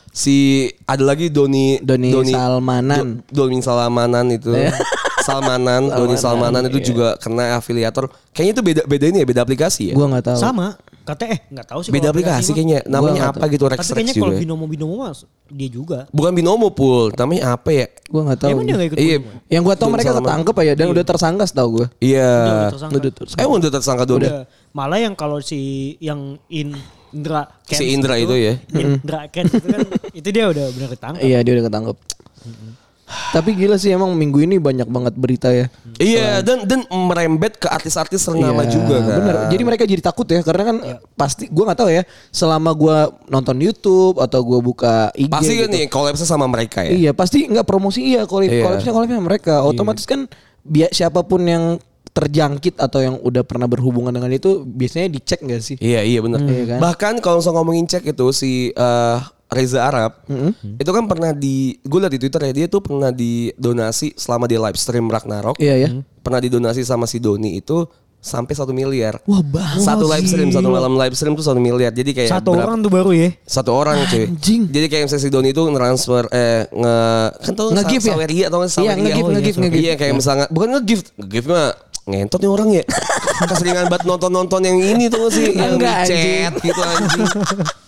Si 0.10 0.66
Ada 0.84 1.04
lagi 1.04 1.30
Doni 1.30 1.78
Doni 1.80 2.10
Salmanan. 2.32 3.22
Do- 3.30 3.46
Doni 3.46 3.58
Salmanan 3.60 4.26
itu 4.32 4.50
Iya. 4.50 4.74
Salmanan 5.20 5.92
Doni 5.92 6.16
Salmanan 6.16 6.64
itu 6.68 6.80
juga 6.88 7.18
kena 7.18 7.56
afiliator 7.56 8.10
Kayaknya 8.32 8.54
itu 8.54 8.64
beda 8.64 8.82
beda 8.86 9.06
ini 9.08 9.18
ya 9.22 9.28
Beda 9.28 9.42
aplikasi 9.44 9.92
ya 9.92 9.94
Gua 9.94 10.08
enggak 10.08 10.34
tahu. 10.34 10.40
Sama. 10.40 10.68
Katanya 11.08 11.30
eh 11.32 11.40
enggak 11.48 11.68
tahu 11.72 11.80
sih 11.80 11.92
Beda 11.96 12.12
aplikasi 12.12 12.52
kayaknya 12.52 12.80
Namanya 12.84 13.16
nggak 13.16 13.32
apa 13.40 13.46
gitu 13.48 13.64
Rex 13.72 13.80
Tapi 13.80 13.92
kayaknya 13.96 14.14
kalau 14.20 14.34
juga 14.36 14.44
binomo-binomo 14.44 14.96
mas 15.08 15.20
dia 15.48 15.70
juga. 15.72 16.00
Bukan 16.12 16.32
binomo 16.36 16.68
pul 16.76 17.16
Namanya 17.16 17.56
apa 17.56 17.70
ya 17.72 17.88
Gua 18.12 18.22
enggak 18.28 18.40
tahu. 18.44 18.52
Emang 18.52 18.66
dia 18.68 18.76
enggak 18.76 18.90
ikut 18.92 18.98
Iya 19.00 19.18
binomo? 19.24 19.40
Yang 19.48 19.62
gua 19.64 19.76
tahu 19.80 19.90
mereka 19.96 20.12
ketangkep 20.20 20.56
aja 20.60 20.74
dan 20.76 20.88
udah 20.92 21.06
tersangka 21.08 21.44
setahu 21.48 21.70
gua. 21.72 21.88
Iya 22.04 22.32
Udah 22.92 23.12
tersangka. 23.16 23.40
Eh 23.40 23.48
udah 23.48 23.72
tersangka 23.72 24.04
Doni 24.04 24.28
Udah. 24.28 24.44
Malah 24.76 25.00
yang 25.00 25.16
kalau 25.16 25.40
si 25.40 25.96
yang 26.04 26.36
Indra 26.52 27.48
Kens 27.64 27.80
Si 27.80 27.86
Indra 27.88 28.20
itu 28.20 28.36
ya. 28.36 28.60
Indra 28.76 29.32
Kens 29.32 29.56
itu 29.56 29.68
kan 29.72 29.82
itu 30.20 30.28
dia 30.28 30.46
udah 30.52 30.66
benar 30.76 30.90
ketangkap. 30.92 31.24
Iya 31.24 31.40
dia 31.40 31.52
udah 31.56 31.66
ketangkep. 31.72 31.98
Tapi 33.08 33.56
gila 33.56 33.80
sih 33.80 33.96
emang 33.96 34.12
minggu 34.12 34.44
ini 34.44 34.60
banyak 34.60 34.84
banget 34.86 35.14
berita 35.16 35.48
ya. 35.48 35.72
Iya 35.96 36.44
dan 36.44 36.68
dan 36.68 36.84
merembet 36.92 37.56
ke 37.56 37.66
artis-artis 37.66 38.20
ternama 38.20 38.68
Iya, 38.68 38.72
juga 38.76 39.00
kan. 39.00 39.18
Bener. 39.24 39.36
Jadi 39.48 39.64
mereka 39.64 39.84
jadi 39.88 40.02
takut 40.04 40.28
ya 40.28 40.44
karena 40.44 40.64
kan 40.68 40.78
pasti 41.16 41.48
gua 41.48 41.72
nggak 41.72 41.80
tahu 41.80 41.90
ya 41.90 42.04
selama 42.30 42.76
gua 42.76 42.98
nonton 43.28 43.56
YouTube 43.64 44.20
atau 44.20 44.44
gua 44.44 44.60
buka 44.60 44.96
IG 45.16 45.32
pasti 45.32 45.54
kan 45.56 45.72
gitu. 45.72 45.76
nih 45.80 45.84
collabsnya 45.88 46.28
sama 46.28 46.52
mereka 46.52 46.84
ya. 46.84 46.92
Iya, 46.92 47.12
pasti 47.16 47.48
nggak 47.48 47.64
promosi 47.64 48.04
iya 48.04 48.28
kolab 48.28 48.52
Iya. 48.52 48.64
kolabnya 48.68 48.92
kolabnya 48.92 49.20
mereka. 49.24 49.64
Otomatis 49.64 50.04
kan 50.04 50.28
biar 50.68 50.92
siapa 50.92 51.24
pun 51.24 51.48
yang 51.48 51.80
terjangkit 52.12 52.82
atau 52.82 53.00
yang 53.00 53.16
udah 53.22 53.46
pernah 53.46 53.70
berhubungan 53.70 54.10
dengan 54.10 54.34
itu 54.34 54.66
biasanya 54.66 55.08
dicek 55.08 55.40
nggak 55.46 55.62
sih? 55.62 55.78
Iya 55.78 56.02
iya 56.02 56.20
benar. 56.20 56.42
Iya 56.44 56.64
kan? 56.76 56.80
Bahkan 56.82 57.14
kalau 57.22 57.40
ngomongin 57.40 57.86
cek 57.86 58.10
itu 58.10 58.26
si 58.34 58.74
eh, 58.74 59.18
Reza 59.48 59.88
Arab 59.88 60.28
itu 60.78 60.92
kan 60.92 61.08
pernah 61.08 61.32
di 61.32 61.80
gue 61.80 62.00
liat 62.04 62.12
di 62.12 62.20
Twitter 62.20 62.42
ya 62.52 62.54
dia 62.54 62.68
tuh 62.68 62.84
pernah 62.84 63.12
didonasi 63.16 64.20
selama 64.20 64.44
dia 64.46 64.60
live 64.60 64.76
stream 64.76 65.08
Ragnarok. 65.08 65.56
Iya 65.58 65.76
ya. 65.88 65.90
Pernah 66.20 66.44
didonasi 66.44 66.84
sama 66.84 67.08
si 67.08 67.24
Doni 67.24 67.56
itu 67.56 67.88
sampai 68.18 68.52
satu 68.52 68.72
miliar. 68.72 69.22
Wah, 69.24 69.40
bang. 69.40 69.78
Satu 69.78 70.04
live 70.04 70.26
stream, 70.26 70.50
satu 70.50 70.68
malam 70.68 70.94
live 70.94 71.14
stream 71.14 71.34
tuh 71.34 71.42
satu 71.42 71.58
miliar. 71.58 71.90
Jadi 71.90 72.12
kayak 72.12 72.30
Satu 72.30 72.52
berapa- 72.52 72.68
orang 72.68 72.80
tuh 72.80 72.92
baru 72.92 73.12
ya. 73.12 73.30
Satu 73.44 73.72
orang 73.72 74.04
cuy. 74.06 74.28
Anjing. 74.28 74.62
Jadi 74.68 74.86
kayak 74.86 75.04
misalnya 75.06 75.24
si 75.24 75.30
Doni 75.30 75.50
itu 75.50 75.62
transfer 75.64 76.24
eh 76.30 76.68
nge 76.68 76.98
kan 77.40 77.54
tau 77.54 77.68
Nge-gift 77.72 78.04
ya? 78.04 78.12
saweria 78.14 78.46
atau 78.48 78.58
nggak 78.60 78.72
Iya, 78.74 78.92
nge-gift, 78.94 79.24
Oh, 79.24 79.30
iya, 79.30 79.36
nge-gift, 79.38 79.56
saweria. 79.56 79.70
nge-gift. 79.70 79.86
Iya 79.86 79.94
kayak 79.96 80.14
misalnya 80.14 80.46
bukan 80.50 80.68
nge-gift, 80.76 81.06
nge-gift 81.16 81.48
mah 81.48 81.68
ngentot 82.08 82.40
nih 82.40 82.50
orang 82.50 82.70
ya. 82.72 82.84
Keseringan 83.52 83.86
banget 83.86 84.04
nonton-nonton 84.04 84.62
yang 84.62 84.78
ini 84.82 85.06
tuh 85.08 85.30
sih 85.30 85.54
yang 85.54 85.78
di 85.78 85.86
Enggak, 85.86 86.10
chat 86.10 86.54
gitu 86.58 86.82
anjing. 86.82 87.24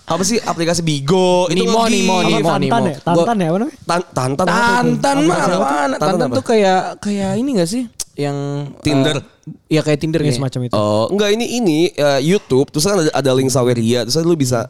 Apa 0.06 0.24
sih 0.24 0.38
aplikasi 0.38 0.82
Bigo 0.82 1.46
itu 1.48 1.58
Nimo, 1.60 1.84
nge-gift. 1.84 1.96
Nimo, 2.00 2.16
Apa 2.16 2.30
Nimo, 2.30 2.48
Tantan 2.48 2.62
Nimo. 2.62 2.86
ya? 2.86 2.98
Tantan 3.02 3.36
ya 3.36 3.48
apa 3.50 3.58
namanya? 3.58 3.76
Tan 3.84 4.02
tantan 4.10 4.46
itu? 4.46 4.54
Tantan 4.56 5.18
mah? 5.20 5.38
Tantan 5.40 5.90
Tantan 5.98 6.28
tuh 6.32 6.46
kayak 6.46 6.80
kayak 7.00 7.32
ini 7.36 7.50
gak 7.56 7.68
sih? 7.68 7.84
Yang 8.20 8.38
Tinder. 8.84 9.16
eh, 9.16 9.24
Iya 9.72 9.82
kayak 9.82 10.00
Tinder 10.00 10.20
Ya 10.20 10.36
semacam 10.36 10.60
itu. 10.68 10.74
Oh, 10.76 11.08
enggak 11.08 11.30
ini 11.32 11.46
ini 11.56 11.80
eh, 11.90 12.20
YouTube 12.20 12.68
terus 12.70 12.84
kan 12.84 13.00
ada, 13.00 13.12
ada 13.16 13.32
link 13.32 13.48
saweria 13.48 14.04
terus 14.04 14.20
lu 14.20 14.36
bisa 14.36 14.68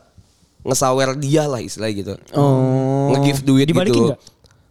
ngesawer 0.61 1.15
dia 1.15 1.43
lah 1.45 1.57
istilahnya 1.57 1.95
gitu. 1.97 2.13
Oh. 2.35 3.09
nge-give 3.09 3.41
duit 3.41 3.65
Dibalikin 3.65 3.95
gitu. 3.95 4.05
nggak? 4.13 4.19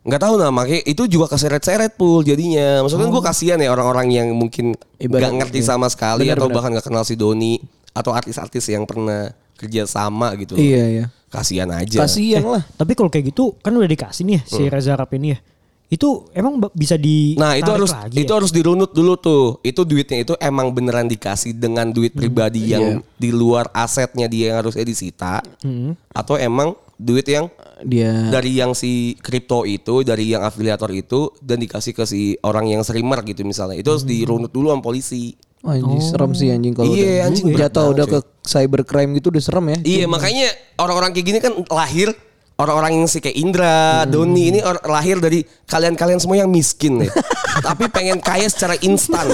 Nggak 0.07 0.21
tahu 0.23 0.35
nah 0.39 0.49
makanya 0.49 0.83
itu 0.87 1.03
juga 1.05 1.27
keseret-seret 1.29 1.99
pul 1.99 2.23
jadinya. 2.23 2.81
Maksudnya 2.81 3.05
kan 3.05 3.13
gue 3.13 3.23
kasihan 3.25 3.59
ya 3.59 3.69
orang-orang 3.69 4.09
yang 4.09 4.29
mungkin 4.31 4.73
Ibarat- 4.97 5.11
nggak 5.21 5.33
ngerti 5.43 5.61
iya. 5.61 5.67
sama 5.67 5.87
sekali 5.91 6.25
Benar, 6.25 6.39
atau 6.39 6.47
benar. 6.49 6.57
bahkan 6.57 6.71
nggak 6.73 6.87
kenal 6.87 7.05
si 7.05 7.15
Doni 7.15 7.59
atau 7.91 8.15
artis-artis 8.15 8.65
yang 8.69 8.87
pernah 8.87 9.33
kerja 9.59 9.85
sama 9.85 10.33
gitu. 10.39 10.55
loh. 10.55 10.63
Iya, 10.63 10.85
iya. 10.87 11.05
Kasihan 11.29 11.69
aja. 11.69 12.07
Kasian 12.07 12.41
lah. 12.47 12.63
Tapi 12.73 12.95
kalau 12.95 13.11
kayak 13.11 13.35
gitu 13.35 13.53
kan 13.59 13.75
udah 13.75 13.85
dikasih 13.85 14.25
nih 14.25 14.35
ya, 14.39 14.43
si 14.47 14.63
Reza 14.65 14.95
Arab 14.95 15.11
ini 15.13 15.35
ya. 15.35 15.39
Itu 15.89 16.29
emang 16.31 16.61
bisa 16.71 16.95
di 16.95 17.33
Nah 17.35 17.57
itu 17.57 17.65
harus 17.65 17.89
lagi 17.89 18.13
itu 18.15 18.29
ya? 18.29 18.37
harus 18.37 18.53
dirunut 18.53 18.93
dulu 18.93 19.17
tuh. 19.17 19.57
Itu 19.63 19.83
duitnya 19.83 20.21
itu 20.21 20.37
emang 20.37 20.71
beneran 20.71 21.09
dikasih 21.09 21.53
dengan 21.53 21.89
duit 21.89 22.13
Hmm, 22.13 22.21
pribadi 22.21 22.69
iya. 22.69 22.77
yang 22.77 23.01
di 23.15 23.31
luar 23.31 23.73
asetnya 23.73 24.29
dia 24.29 24.53
yang 24.53 24.61
harusnya 24.61 24.85
disita, 24.85 25.41
Hmm. 25.61 25.97
atau 26.11 26.37
emang 26.37 26.77
duit 26.95 27.25
yang 27.25 27.49
Dia 27.79 28.27
dari 28.29 28.53
yang 28.53 28.75
si 28.75 29.15
kripto 29.17 29.63
itu, 29.63 30.03
dari 30.03 30.29
yang 30.29 30.43
afiliator 30.43 30.91
itu 30.91 31.31
dan 31.39 31.57
dikasih 31.57 31.95
ke 31.95 32.05
si 32.05 32.35
orang 32.43 32.67
yang 32.67 32.83
streamer 32.83 33.23
gitu 33.23 33.47
misalnya. 33.47 33.79
Itu 33.79 33.95
harus 33.95 34.05
dirunut 34.05 34.51
dulu 34.51 34.69
sama 34.69 34.83
polisi. 34.83 35.39
Wah, 35.59 35.75
anjing 35.75 36.03
serem 36.05 36.31
sih 36.35 36.51
anjing 36.51 36.71
kalau 36.71 36.91
Iya, 36.91 37.03
udah 37.19 37.27
anjing 37.27 37.47
berat 37.49 37.71
jatuh 37.71 37.87
udah 37.91 38.05
cuy. 38.05 38.13
ke 38.13 38.19
cybercrime 38.45 39.11
gitu 39.15 39.31
udah 39.31 39.43
serem 39.43 39.65
ya. 39.69 39.79
Iya, 39.81 40.05
makanya 40.07 40.47
orang-orang 40.77 41.11
kayak 41.11 41.27
gini 41.27 41.39
kan 41.39 41.53
lahir 41.67 42.15
orang-orang 42.59 42.99
yang 42.99 43.07
si 43.07 43.23
kayak 43.23 43.39
Indra, 43.39 44.03
Doni 44.05 44.51
ini 44.51 44.61
or- 44.61 44.83
lahir 44.91 45.23
dari 45.23 45.47
kalian-kalian 45.47 46.19
semua 46.19 46.43
yang 46.43 46.51
miskin 46.51 47.07
ya. 47.07 47.11
Tapi 47.67 47.87
pengen 47.89 48.19
kaya 48.19 48.51
secara 48.51 48.75
instan. 48.83 49.31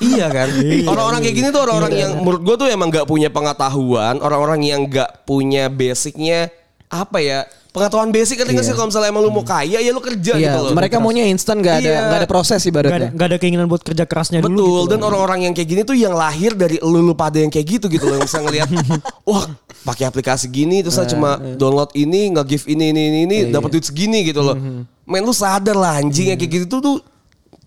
Iya 0.00 0.32
kan? 0.32 0.48
Orang-orang 0.88 1.20
kayak 1.24 1.36
gini 1.36 1.48
tuh 1.52 1.60
orang-orang 1.64 1.92
yang 1.92 2.12
menurut 2.20 2.40
gue 2.44 2.56
tuh 2.64 2.68
emang 2.72 2.88
nggak 2.88 3.08
punya 3.08 3.28
pengetahuan, 3.32 4.20
orang-orang 4.20 4.60
yang 4.64 4.80
nggak 4.88 5.24
punya 5.28 5.68
basicnya 5.72 6.52
apa 6.92 7.20
ya? 7.20 7.48
Pengetahuan 7.70 8.10
basic 8.10 8.34
kan 8.36 8.50
sih 8.50 8.74
kalau 8.74 8.90
misalnya 8.90 9.08
emang 9.08 9.22
lu 9.22 9.30
mau 9.30 9.40
kaya 9.40 9.78
ya 9.78 9.90
lu 9.90 9.98
kerja 9.98 10.34
Iya, 10.34 10.42
gitu 10.42 10.58
loh. 10.60 10.72
mereka 10.74 10.98
maunya 10.98 11.22
instan 11.24 11.58
gak 11.58 11.78
ada 11.78 11.86
Iya. 11.86 12.00
nggak 12.02 12.18
ada 12.18 12.28
proses 12.28 12.58
Gak 12.58 12.66
ada, 12.66 12.70
ibaratnya. 12.90 13.10
gak 13.14 13.26
ada 13.30 13.36
keinginan 13.38 13.66
buat 13.66 13.78
kerja 13.80 14.04
kerasnya 14.04 14.42
dulu 14.42 14.50
Betul, 14.50 14.66
gitu 14.66 14.90
dan 14.90 15.00
orang-orang 15.00 15.40
yang 15.46 15.54
kayak 15.54 15.68
gini 15.68 15.82
tuh 15.82 15.94
yang 15.94 16.10
lahir 16.12 16.52
dari 16.52 16.82
lu, 16.82 16.98
lu 17.00 17.14
pada 17.14 17.38
yang 17.38 17.46
kayak 17.46 17.66
gitu 17.68 17.86
gitu 17.86 18.04
loh 18.04 18.18
yang 18.18 18.26
bisa 18.26 18.42
ngelihat 18.42 18.68
wah 19.30 19.46
pakai 19.82 20.04
aplikasi 20.04 20.46
gini 20.46 20.82
terus 20.82 20.98
saya 20.98 21.06
cuma 21.06 21.38
download 21.54 21.94
ini 21.94 22.30
nge-give 22.30 22.66
ini 22.66 22.90
ini 22.90 23.02
ini, 23.06 23.18
ini 23.24 23.36
dapat 23.48 23.70
duit 23.70 23.86
segini 23.86 24.26
gitu 24.26 24.42
loh. 24.42 24.58
Men 25.06 25.22
lu 25.22 25.30
sadar 25.30 25.74
lah 25.74 25.98
anjing 25.98 26.30
yang 26.30 26.38
kayak 26.38 26.66
gitu 26.66 26.78
tuh 26.78 26.98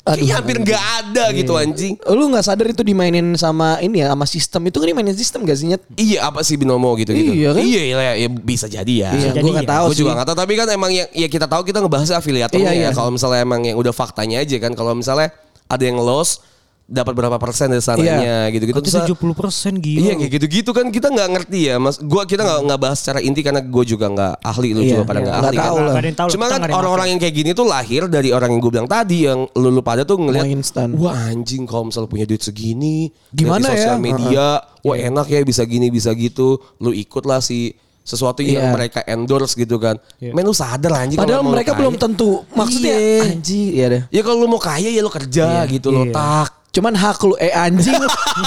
tuh 0.04 0.20
kayaknya 0.20 0.36
hampir 0.36 0.56
nggak 0.60 0.84
ada 1.00 1.24
gitu 1.32 1.54
anjing. 1.56 1.94
Lu 2.12 2.28
nggak 2.28 2.44
sadar 2.44 2.68
itu 2.68 2.84
dimainin 2.84 3.40
sama 3.40 3.80
ini 3.80 4.04
ya 4.04 4.12
sama 4.12 4.28
sistem 4.28 4.62
itu 4.68 4.76
kan 4.76 4.88
dimainin 4.92 5.16
sistem 5.16 5.48
gak 5.48 5.56
sih 5.56 5.72
Nyet? 5.72 5.82
Iya 5.96 6.28
apa 6.28 6.44
sih 6.44 6.60
binomo 6.60 6.92
gitu 7.00 7.16
gitu. 7.16 7.32
Iya 7.32 7.50
kan? 7.56 7.64
Iya 7.64 7.82
iya, 7.88 8.12
ya, 8.20 8.28
bisa 8.28 8.68
jadi 8.68 8.94
ya. 8.94 9.10
Iya, 9.16 9.30
gue 9.32 9.48
nggak 9.48 9.64
ya. 9.64 9.74
tahu 9.80 9.86
Gue 9.88 9.96
sih. 9.96 10.02
juga 10.04 10.12
nggak 10.20 10.28
tahu 10.28 10.38
tapi 10.44 10.54
kan 10.60 10.68
emang 10.68 10.92
yang 10.92 11.08
ya 11.16 11.28
kita 11.32 11.48
tahu 11.48 11.64
kita 11.64 11.80
ngebahas 11.80 12.20
afiliatornya 12.20 12.68
Iya, 12.68 12.72
iya. 12.76 12.90
ya. 12.92 12.96
Kalau 12.96 13.16
misalnya 13.16 13.40
emang 13.42 13.64
yang 13.64 13.80
udah 13.80 13.96
faktanya 13.96 14.44
aja 14.44 14.58
kan 14.60 14.76
kalau 14.76 14.92
misalnya 14.92 15.32
ada 15.72 15.84
yang 15.88 15.96
loss 15.96 16.44
dapat 16.84 17.14
berapa 17.14 17.38
persen 17.38 17.68
dari 17.68 17.80
sananya 17.80 18.48
gitu-gitu 18.50 18.76
Berarti 18.76 18.92
Terus, 18.92 19.16
70 19.16 19.34
persen 19.34 19.74
gila. 19.76 20.00
Iya 20.00 20.14
kayak 20.16 20.32
gitu-gitu 20.36 20.70
kan 20.70 20.86
kita 20.88 21.08
nggak 21.08 21.30
ngerti 21.32 21.60
ya 21.66 21.76
mas. 21.78 21.96
Gua 21.98 22.24
kita 22.24 22.44
nggak 22.44 22.60
nggak 22.62 22.80
bahas 22.80 22.98
secara 23.00 23.20
inti 23.20 23.40
karena 23.40 23.60
gue 23.60 23.84
juga 23.84 24.06
nggak 24.06 24.34
ahli 24.42 24.70
lu 24.70 24.82
Iya, 24.82 24.90
juga 24.92 25.04
pada 25.04 25.18
iya. 25.18 25.24
nggak 25.24 25.34
Nggak 25.34 25.48
ahli 25.48 25.58
tahu 25.58 25.76
kan. 25.76 25.84
lah. 25.84 25.94
Tahu, 26.14 26.30
Cuma 26.30 26.44
kan 26.44 26.52
nggak 26.52 26.60
ada 26.60 26.68
yang 26.68 26.80
orang-orang 26.80 27.08
yang 27.08 27.20
kayak 27.20 27.36
gini 27.36 27.50
tuh 27.52 27.66
lahir 27.66 28.02
dari 28.06 28.30
orang 28.30 28.50
yang 28.52 28.60
gue 28.60 28.72
bilang 28.72 28.86
tadi 28.86 29.18
yang 29.24 29.40
lu 29.50 29.70
lu 29.70 29.82
pada 29.82 30.04
tuh 30.04 30.20
instan. 30.46 30.92
wah 30.94 31.16
anjing 31.26 31.64
kalau 31.64 31.88
misalnya 31.88 32.08
punya 32.08 32.26
duit 32.26 32.40
segini 32.40 33.10
Gimana 33.30 33.64
di 33.64 33.74
sosial 33.74 33.96
ya? 33.96 34.04
media 34.04 34.46
wah 34.82 34.98
enak 34.98 35.26
ya 35.26 35.40
bisa 35.42 35.64
gini 35.64 35.88
bisa 35.88 36.12
gitu 36.12 36.48
lu 36.78 36.92
ikut 36.92 37.24
lah 37.24 37.40
si 37.40 37.72
sesuatu 38.02 38.44
yang 38.44 38.60
Iya. 38.62 38.76
mereka 38.76 39.00
endorse 39.08 39.56
gitu 39.56 39.80
kan. 39.80 39.96
Iya. 40.20 40.36
Men 40.36 40.44
lu 40.44 40.52
sadar 40.52 40.92
lah 40.92 41.02
anjing 41.02 41.16
Padahal 41.16 41.40
mereka 41.42 41.72
kaya. 41.72 41.80
belum 41.80 41.96
tentu 41.96 42.44
maksudnya 42.52 42.92
Iya. 42.92 43.24
anjing 43.32 43.68
ya 43.72 43.86
deh. 43.88 44.02
Ya 44.12 44.22
kalau 44.22 44.38
lu 44.38 44.48
mau 44.48 44.60
kaya 44.60 44.92
ya 44.92 45.00
lu 45.00 45.08
kerja 45.08 45.64
gitu 45.66 45.88
loh 45.88 46.04
iya. 46.04 46.12
tak. 46.12 46.50
Cuman 46.74 46.98
hak 46.98 47.22
lu 47.22 47.38
eh 47.38 47.54
anjing. 47.54 47.94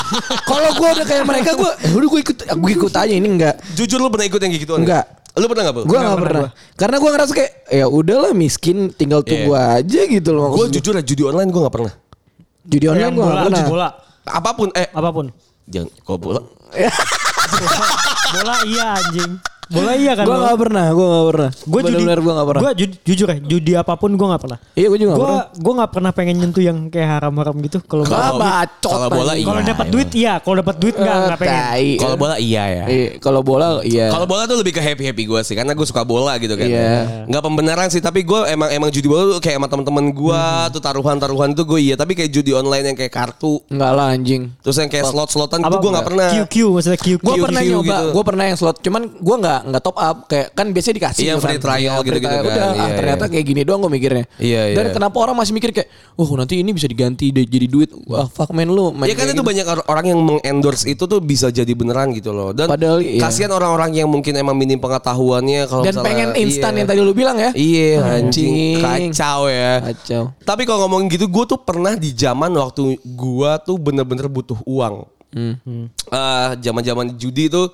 Kalau 0.51 0.71
gue 0.75 0.89
udah 0.93 1.07
kayak 1.07 1.25
mereka 1.25 1.55
gue 1.55 1.71
udah 1.95 2.09
gue 2.11 2.21
ikut 2.21 2.37
gue 2.43 2.73
ikut 2.75 2.93
aja 2.93 3.07
ini 3.09 3.23
enggak. 3.25 3.55
Jujur 3.79 4.03
lu 4.03 4.11
pernah 4.11 4.27
ikut 4.27 4.41
yang 4.43 4.51
kayak 4.51 4.65
gitu 4.67 4.75
Enggak. 4.75 5.05
Lu 5.37 5.47
pernah 5.47 5.63
gak? 5.69 5.75
Gue 5.85 5.95
nggak 5.95 6.19
pernah. 6.19 6.51
Karena 6.75 6.97
gue 6.97 7.11
ngerasa 7.13 7.33
kayak 7.33 7.53
ya 7.69 7.87
udahlah 7.87 8.33
miskin 8.33 8.89
tinggal 8.91 9.21
tunggu 9.23 9.53
aja 9.53 10.01
gitu 10.05 10.31
loh. 10.33 10.51
Gue 10.53 10.73
jujur 10.73 10.93
ya 10.93 11.05
judi 11.05 11.23
online 11.23 11.55
gue 11.55 11.61
gak 11.61 11.75
pernah. 11.77 11.93
Judi 12.67 12.87
online 12.91 13.05
Yang 13.05 13.13
gue 13.15 13.25
nggak 13.25 13.45
pernah. 13.47 13.67
bola. 13.71 13.89
Apa 14.27 14.51
pun 14.59 14.69
eh 14.75 14.89
Apa 14.91 15.11
pun. 15.15 15.27
jangan 15.67 15.87
kok 15.93 16.19
bola. 16.19 16.41
bola 18.35 18.55
iya 18.67 18.87
anjing. 18.97 19.33
Bola 19.67 19.93
iya 19.93 20.13
kan. 20.13 20.25
Gue 20.25 20.37
nggak 20.37 20.59
pernah, 20.59 20.87
gue 20.89 21.07
nggak 21.07 21.27
pernah. 21.27 21.51
Gue 21.53 21.81
judi, 21.83 22.05
gue 22.07 22.33
nggak 22.33 22.49
pernah. 22.49 22.63
Gue 22.63 22.73
jujur 23.03 23.27
ya, 23.27 23.39
judi 23.41 23.73
apa 23.75 23.93
pun 23.95 24.11
gue 24.11 24.27
nggak 24.27 24.39
pernah. 24.41 24.59
Iya 24.73 24.87
gue 24.87 24.99
juga 25.01 25.13
Gue 25.13 25.23
pernah. 25.23 25.45
gue 25.53 25.73
nggak 25.75 25.91
pernah 25.91 26.11
pengen 26.13 26.35
nyentuh 26.39 26.63
yang 26.63 26.79
kayak 26.87 27.09
haram-haram 27.13 27.55
gitu. 27.61 27.79
Kalau 27.83 28.05
Ah, 28.07 28.63
Kalau- 28.79 29.11
bola 29.11 29.33
iya. 29.33 29.45
kalau 29.45 29.61
dapat 29.63 29.87
duit 29.89 30.09
iya, 30.13 30.33
kalau 30.39 30.57
dapat 30.57 30.77
duit 30.77 30.95
nggak 30.95 31.17
nggak 31.27 31.39
pengen. 31.39 31.99
Kalau 31.99 32.17
bola 32.17 32.35
iya 32.37 32.65
ya. 32.65 32.85
Iya, 32.87 33.09
kalau 33.19 33.41
bola 33.41 33.67
iya. 33.83 34.07
Kalau 34.09 34.25
bola 34.25 34.43
tuh 34.45 34.57
lebih 34.57 34.73
ke 34.73 34.81
happy 34.81 35.05
happy 35.05 35.25
gue 35.25 35.41
sih 35.43 35.55
karena 35.55 35.73
gue 35.73 35.85
suka 35.85 36.03
bola 36.03 36.39
gitu 36.39 36.55
kan. 36.55 36.67
Iya. 36.67 37.27
Nggak 37.27 37.43
pembenaran 37.43 37.89
sih 37.89 37.99
tapi 37.99 38.23
gue 38.23 38.41
emang 38.47 38.71
emang 38.71 38.91
judi 38.91 39.07
bola 39.07 39.35
tuh 39.35 39.41
kayak 39.41 39.57
sama 39.57 39.67
teman-teman 39.67 40.05
gue 40.09 40.43
tuh 40.71 40.81
taruhan 40.81 41.17
taruhan 41.17 41.51
tuh 41.53 41.65
gue 41.65 41.81
iya 41.83 41.95
tapi 41.95 42.15
kayak 42.15 42.31
judi 42.31 42.51
online 42.51 42.87
yang 42.87 42.97
kayak 42.97 43.13
kartu 43.13 43.59
Enggak 43.67 43.93
lah 43.93 44.07
anjing. 44.09 44.43
terus 44.61 44.77
yang 44.77 44.87
kayak 44.87 45.07
slot 45.07 45.29
slotan 45.29 45.59
itu 45.59 45.67
Apa 45.67 45.77
gue 45.77 45.91
nggak 45.91 46.07
pernah. 46.07 46.29
QQ 46.33 46.55
maksudnya 46.71 46.99
QQ. 46.99 47.21
Gue 47.21 47.35
Q, 47.35 47.43
pernah 47.43 47.61
Q 47.61 47.69
nyoba, 47.69 47.97
gitu. 47.97 48.07
gue 48.13 48.25
pernah 48.25 48.45
yang 48.45 48.57
slot, 48.57 48.77
cuman 48.81 49.03
gue 49.11 49.37
nggak 49.57 49.63
nggak 49.67 49.83
top 49.83 49.97
up, 49.97 50.17
kayak 50.27 50.47
kan 50.53 50.67
biasanya 50.69 50.95
dikasih. 50.97 51.23
Iya, 51.23 51.33
tuh 51.33 51.41
free 51.41 51.57
kan. 51.57 51.65
trial 51.65 51.97
gitu-gitu 52.03 52.29
trial. 52.29 52.43
kan. 52.43 52.53
Udah, 52.53 52.65
ah, 52.67 52.75
Iya, 52.77 52.95
ternyata 52.95 53.25
iya. 53.25 53.33
kayak 53.33 53.45
gini 53.47 53.61
doang 53.63 53.81
gue 53.81 53.91
mikirnya. 53.91 54.25
Iya, 54.37 54.61
Dan 54.75 54.85
iya. 54.85 54.93
kenapa 54.93 55.17
orang 55.19 55.37
masih 55.37 55.53
mikir 55.53 55.71
kayak, 55.73 55.89
oh 56.15 56.29
nanti 56.35 56.55
ini 56.57 56.71
bisa 56.71 56.85
diganti 56.85 57.33
jadi 57.33 57.67
duit, 57.67 57.89
wah 58.05 58.27
fuck 58.27 58.51
man 58.51 58.69
lu. 58.69 58.93
main 58.93 59.09
Ya 59.09 59.15
kan 59.15 59.25
itu 59.25 59.35
gitu. 59.35 59.43
banyak 59.43 59.65
or- 59.67 59.87
orang 59.87 60.07
yang 60.07 60.21
mengendorse 60.21 60.85
itu 60.85 61.03
tuh 61.03 61.19
bisa 61.19 61.49
jadi 61.49 61.73
beneran 61.73 62.13
gitu 62.13 62.31
loh. 62.31 62.53
Dan 62.53 62.69
Padahal 62.69 63.01
iya. 63.01 63.19
kasihan 63.19 63.49
orang-orang 63.51 63.97
yang 63.97 64.07
mungkin 64.07 64.35
emang 64.35 64.53
minim 64.53 64.77
pengetahuannya 64.77 65.65
kalau 65.65 65.81
Dan 65.81 65.95
misalnya- 65.95 66.05
pengen 66.05 66.29
instan 66.37 66.71
iya. 66.71 66.79
yang 66.79 66.87
tadi 66.87 67.01
lu 67.01 67.13
bilang 67.13 67.37
ya. 67.37 67.51
Iya 67.53 67.91
anjing 68.03 68.27
Anjing. 68.27 69.13
kacau 69.13 69.41
ya. 69.47 69.73
Kacau. 69.83 70.23
Tapi 70.39 70.63
kalau 70.63 70.85
ngomongin 70.85 71.07
gitu, 71.09 71.27
gue 71.27 71.45
tuh 71.47 71.59
pernah 71.59 71.95
di 71.95 72.11
zaman 72.11 72.53
waktu 72.53 72.83
gue 72.99 73.51
tuh 73.63 73.77
bener-bener 73.77 74.27
butuh 74.27 74.59
uang. 74.63 75.07
Hmm. 75.31 75.55
Eh, 76.07 76.51
Zaman-zaman 76.59 77.13
judi 77.15 77.47
tuh 77.47 77.69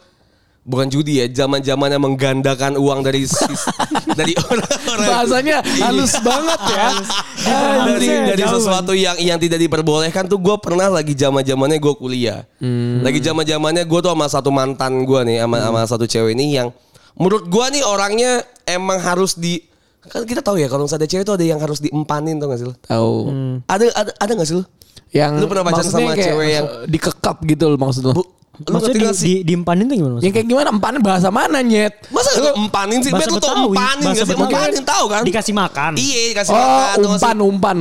bukan 0.62 0.87
judi 0.87 1.19
ya, 1.19 1.26
zaman-zamannya 1.26 1.99
menggandakan 1.99 2.75
uang 2.75 3.02
dari 3.02 3.25
sis- 3.25 3.66
dari 4.19 4.31
orang-orang. 4.37 5.07
Bahasanya 5.07 5.57
Iya. 5.61 5.85
halus 5.85 6.14
banget 6.19 6.61
ya. 6.69 6.87
dari 7.42 8.07
Halusnya 8.07 8.19
dari 8.28 8.42
jauh, 8.42 8.54
sesuatu 8.57 8.92
yang 8.92 9.16
yang 9.19 9.37
tidak 9.37 9.59
diperbolehkan 9.59 10.25
tuh 10.25 10.38
gue 10.38 10.57
pernah 10.57 10.87
lagi 10.88 11.12
zaman 11.12 11.42
zamannya 11.42 11.76
gue 11.76 11.95
kuliah 11.95 12.47
Hmm. 12.57 13.02
lagi 13.02 13.19
zaman 13.19 13.42
zamannya 13.42 13.83
gue 13.83 14.00
tuh 14.00 14.11
sama 14.11 14.26
satu 14.26 14.50
mantan 14.50 15.02
gue 15.02 15.21
nih 15.25 15.38
sama 15.40 15.57
sama 15.59 15.81
satu 15.85 16.04
cewek 16.04 16.33
ini 16.33 16.54
yang 16.54 16.69
menurut 17.12 17.45
gue 17.45 17.64
nih 17.71 17.83
orangnya 17.83 18.33
emang 18.64 18.97
harus 18.97 19.35
di 19.35 19.59
kan 20.00 20.23
kita 20.23 20.40
tahu 20.40 20.57
ya 20.57 20.66
kalau 20.66 20.87
misalnya 20.87 21.02
ada 21.02 21.11
cewek 21.11 21.25
tuh 21.25 21.35
ada 21.35 21.45
yang 21.45 21.59
harus 21.59 21.78
diempanin 21.78 22.35
tuh 22.37 22.47
gak 22.47 22.59
sih 22.59 22.66
lo? 22.66 22.75
Tahu. 22.76 23.14
ada 23.64 23.85
ada 23.92 24.11
ada 24.12 24.33
gak 24.33 24.47
sih 24.47 24.57
lo? 24.57 24.64
Yang 25.11 25.33
Lu 25.37 25.47
pernah 25.47 25.64
pacaran 25.64 25.85
sama 25.85 26.11
kayak 26.11 26.25
cewek 26.25 26.49
yang- 26.49 26.71
dikekap 26.87 27.37
gitu 27.45 27.64
loh 27.66 27.78
maksud. 27.78 28.02
Bu, 28.09 28.23
lu 28.52 28.68
Maksudnya 28.68 29.09
gak 29.09 29.16
di, 29.16 29.25
di, 29.25 29.32
diempanin 29.49 29.85
tuh 29.88 29.97
gimana 29.97 30.12
maksudnya? 30.12 30.28
Yang 30.28 30.35
kayak 30.37 30.49
gimana 30.52 30.68
empanin 30.71 31.00
bahasa 31.00 31.28
mana 31.32 31.59
nyet? 31.64 31.94
Masa 32.12 32.28
lu 32.37 32.50
empanin 32.61 32.99
sih? 33.00 33.11
Bahasa 33.11 33.28
tau 33.32 33.37
Betawi, 33.40 33.64
empanin 33.73 34.04
bahasa 34.04 34.21
gak 34.21 34.28
sih? 34.28 34.37
Empanin 34.37 34.82
tahu 34.85 35.04
kan? 35.09 35.23
Dikasih 35.25 35.54
makan. 35.56 35.92
Iya 35.97 36.21
dikasih 36.37 36.52
Oh, 36.52 36.61
makan. 36.61 36.76
tau 36.76 36.85
gak 36.85 37.00
sih? 37.00 37.16
umpan 37.16 37.38
umpan. 37.40 37.78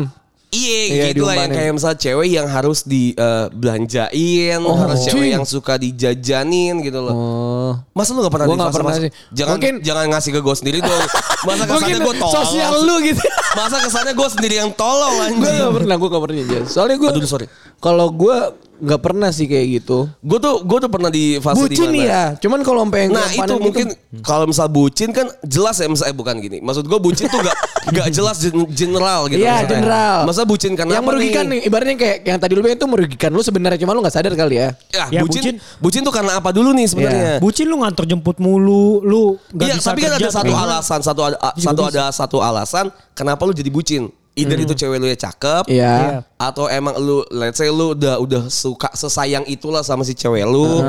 Iya, 0.51 0.79
Iya, 0.83 1.03
gitu 1.15 1.23
lah 1.23 1.35
yang 1.39 1.51
kayak 1.55 1.71
misalnya 1.71 1.95
cewek 1.95 2.27
yang 2.27 2.43
harus 2.43 2.83
dibelanjain, 2.83 4.59
Oh, 4.59 4.75
harus 4.75 4.99
cewek 5.07 5.31
yang 5.31 5.45
suka 5.47 5.79
dijajanin 5.79 6.83
gitu 6.83 6.99
loh. 6.99 7.15
Oh. 7.15 7.71
Masa 7.91 8.11
lu 8.11 8.19
gak 8.19 8.33
pernah 8.35 8.47
Gua 8.51 8.57
fase 8.59 8.75
pernah 8.75 8.93
sih. 8.99 9.11
Jangan 9.31 9.55
Mungkin- 9.55 9.79
jangan 9.79 10.05
ngasih 10.11 10.31
ke 10.35 10.39
gue 10.39 10.55
sendiri 10.55 10.77
dong. 10.79 10.91
Masa 11.47 11.63
kesannya 11.63 11.99
gue 11.99 12.15
tolol. 12.19 12.33
sosial 12.35 12.73
lu 12.83 12.95
gitu. 12.99 13.23
Masa 13.55 13.75
kesannya 13.79 14.11
gue 14.11 14.27
sendiri 14.27 14.55
yang 14.59 14.71
tolol 14.75 15.07
gue 15.07 15.23
anjing. 15.23 15.39
gak 15.39 15.71
pernah, 15.71 15.95
gue 15.95 16.09
gak 16.09 16.23
pernah. 16.23 16.41
Soalnya 16.67 16.97
gue, 16.99 17.09
Aduh, 17.11 17.27
sorry. 17.27 17.47
kalau 17.79 18.07
gue 18.11 18.37
gak 18.81 18.99
pernah 18.99 19.29
sih 19.29 19.45
kayak 19.45 19.67
gitu. 19.77 20.09
Gue 20.19 20.37
tuh 20.37 20.61
gue 20.61 20.77
tuh 20.79 20.89
pernah 20.89 21.07
di 21.07 21.37
fase 21.37 21.61
Bucin 21.61 21.87
dimana- 21.87 22.01
ya, 22.03 22.23
cuman 22.35 22.59
kalau 22.61 22.81
sampai 22.81 22.99
yang 22.99 23.11
Nah 23.11 23.29
itu 23.29 23.37
gitu, 23.37 23.53
mungkin 23.55 23.87
kalau 24.19 24.43
misal 24.43 24.67
bucin 24.67 25.09
kan 25.09 25.29
jelas 25.41 25.75
ya 25.75 25.85
misalnya 25.85 26.11
bukan 26.13 26.35
gini. 26.37 26.57
Maksud 26.59 26.83
gue 26.83 26.97
bucin 26.97 27.25
tuh 27.25 27.39
gak 27.39 27.57
gak 27.95 28.09
jelas 28.09 28.37
gen- 28.39 28.71
general 28.71 29.25
gitu. 29.27 29.39
Iya 29.39 29.63
general. 29.63 30.25
Masa 30.25 30.41
bucin 30.43 30.73
karena 30.73 30.97
yang 30.97 31.05
merugikan 31.05 31.45
nih? 31.45 31.61
Ibaratnya 31.63 31.95
kayak 31.95 32.17
yang 32.23 32.37
tadi 32.37 32.51
lu 32.51 32.61
bilang 32.61 32.75
itu 32.75 32.85
merugikan 32.85 33.29
lu 33.29 33.41
sebenarnya 33.41 33.77
cuma 33.77 33.91
lu 33.91 34.01
gak 34.01 34.11
sadar 34.11 34.33
kali 34.33 34.57
ya. 34.57 34.73
Ya, 34.89 35.05
Ya, 35.09 35.21
bucin, 35.21 35.41
bucin. 35.41 35.55
bucin 35.77 36.01
tuh 36.01 36.11
karena 36.11 36.35
apa 36.35 36.49
dulu 36.49 36.71
nih 36.71 36.87
sebenarnya? 36.87 37.31
Bucin 37.37 37.65
lu 37.65 37.77
ngantor 37.77 38.05
jemput 38.05 38.37
mulu, 38.37 38.99
lu 39.01 39.21
gak 39.51 39.67
Iya, 39.67 39.75
bisa 39.77 39.87
tapi 39.87 39.99
kan 40.01 40.11
ada 40.13 40.29
satu 40.29 40.41
tapi- 40.47 40.57
alasan, 40.59 40.99
satu 40.99 41.21
ada 41.23 41.37
satu 41.55 41.81
ada 41.83 42.03
satu 42.09 42.37
alasan 42.39 42.85
kenapa 43.11 43.45
lu 43.45 43.53
jadi 43.53 43.69
bucin. 43.69 44.09
Either 44.31 44.55
itu 44.57 44.71
cewek 44.73 44.95
lu 44.95 45.05
ya 45.05 45.17
cakep, 45.17 45.67
Hmm. 45.67 45.75
Iya. 45.75 46.23
atau 46.35 46.65
emang 46.65 46.95
lu 46.95 47.19
let's 47.29 47.55
say 47.55 47.67
lu 47.67 47.91
udah 47.91 48.15
udah 48.17 48.47
suka 48.47 48.87
sesayang 48.91 49.43
itulah 49.43 49.81
sama 49.81 50.01
si 50.01 50.11
cewek 50.11 50.43
lu. 50.43 50.79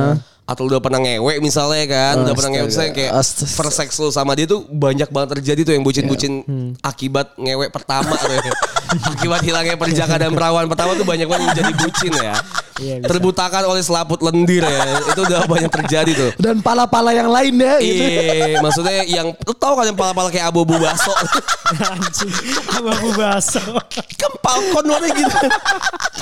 Atau 0.43 0.67
lu 0.67 0.75
udah 0.75 0.83
pernah 0.83 0.99
ngewe 0.99 1.39
misalnya 1.39 1.87
kan, 1.87 2.15
udah 2.19 2.35
pernah 2.35 2.51
ngewe 2.51 2.67
Astaga. 2.67 2.73
misalnya 2.83 2.93
kayak 2.93 3.13
Astaga. 3.15 3.55
first 3.57 3.77
sex 3.77 3.89
lu 3.97 4.11
sama 4.11 4.35
dia 4.35 4.45
tuh 4.45 4.63
banyak 4.65 5.07
banget 5.07 5.39
terjadi 5.39 5.61
tuh 5.65 5.73
yang 5.73 5.83
bucin-bucin 5.83 6.33
akibat 6.81 7.35
ngewe 7.35 7.67
pertama 7.69 8.11
tuh. 8.13 8.31
akibat 9.01 9.41
hilangnya 9.45 9.77
perjaka 9.79 10.15
dan 10.21 10.31
perawan 10.37 10.67
pertama 10.69 10.93
tuh 10.99 11.07
banyak 11.07 11.27
banget 11.29 11.43
yang 11.49 11.57
jadi 11.65 11.73
bucin 11.77 12.13
ya. 12.13 12.35
Iya, 12.81 12.95
bisa. 13.05 13.09
Terbutakan 13.13 13.63
oleh 13.69 13.83
selaput 13.85 14.21
lendir 14.25 14.65
ya. 14.65 14.81
itu 15.13 15.21
udah 15.23 15.45
banyak 15.45 15.71
terjadi 15.71 16.13
tuh. 16.13 16.31
Dan 16.41 16.65
pala-pala 16.65 17.13
yang 17.13 17.29
lain 17.29 17.55
ya 17.61 17.77
gitu. 17.79 18.03
Iya, 18.03 18.59
maksudnya 18.65 19.05
yang 19.05 19.29
lu 19.37 19.53
tahu 19.55 19.77
kan 19.77 19.85
yang 19.93 19.99
pala-pala 19.99 20.29
kayak 20.33 20.49
abu-abu 20.49 20.81
baso. 20.81 21.13
Anjing, 21.73 22.33
abu 22.73 23.11
baso. 23.15 23.63
kan 23.93 24.33
falcon 24.41 24.85
warna 24.89 25.09
gitu. 25.13 25.37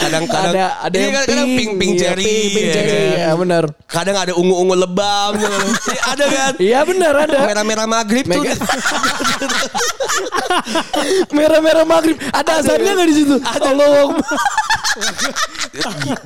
Kadang-kadang 0.00 0.54
Ada 0.54 0.66
ada 0.88 0.96
iya, 0.96 1.04
yang 1.06 1.14
kadang 1.22 1.48
pink 1.54 1.70
pink 1.78 1.92
iya, 1.94 2.00
cherry. 2.02 2.24
pink, 2.24 2.50
pink 2.50 2.66
ya 2.66 2.74
cherry, 2.74 2.90
kan. 2.90 3.20
ya 3.20 3.30
benar. 3.36 3.64
Kadang 3.86 4.16
ada 4.18 4.32
ungu-ungu 4.34 4.74
lebam 4.74 5.30
gitu. 5.38 5.56
Iya, 5.90 6.00
ada 6.02 6.24
kan? 6.26 6.52
Iya 6.58 6.80
benar 6.82 7.14
ada. 7.28 7.38
Merah-merah 7.46 7.86
maghrib 7.86 8.24
tuh. 8.26 8.42
Merah-merah 11.36 11.84
maghrib. 11.86 12.16
Ada 12.30 12.60
azannya 12.62 12.92
nggak 12.96 13.08
di 13.08 13.16
situ? 13.16 13.36
Allah 13.40 14.14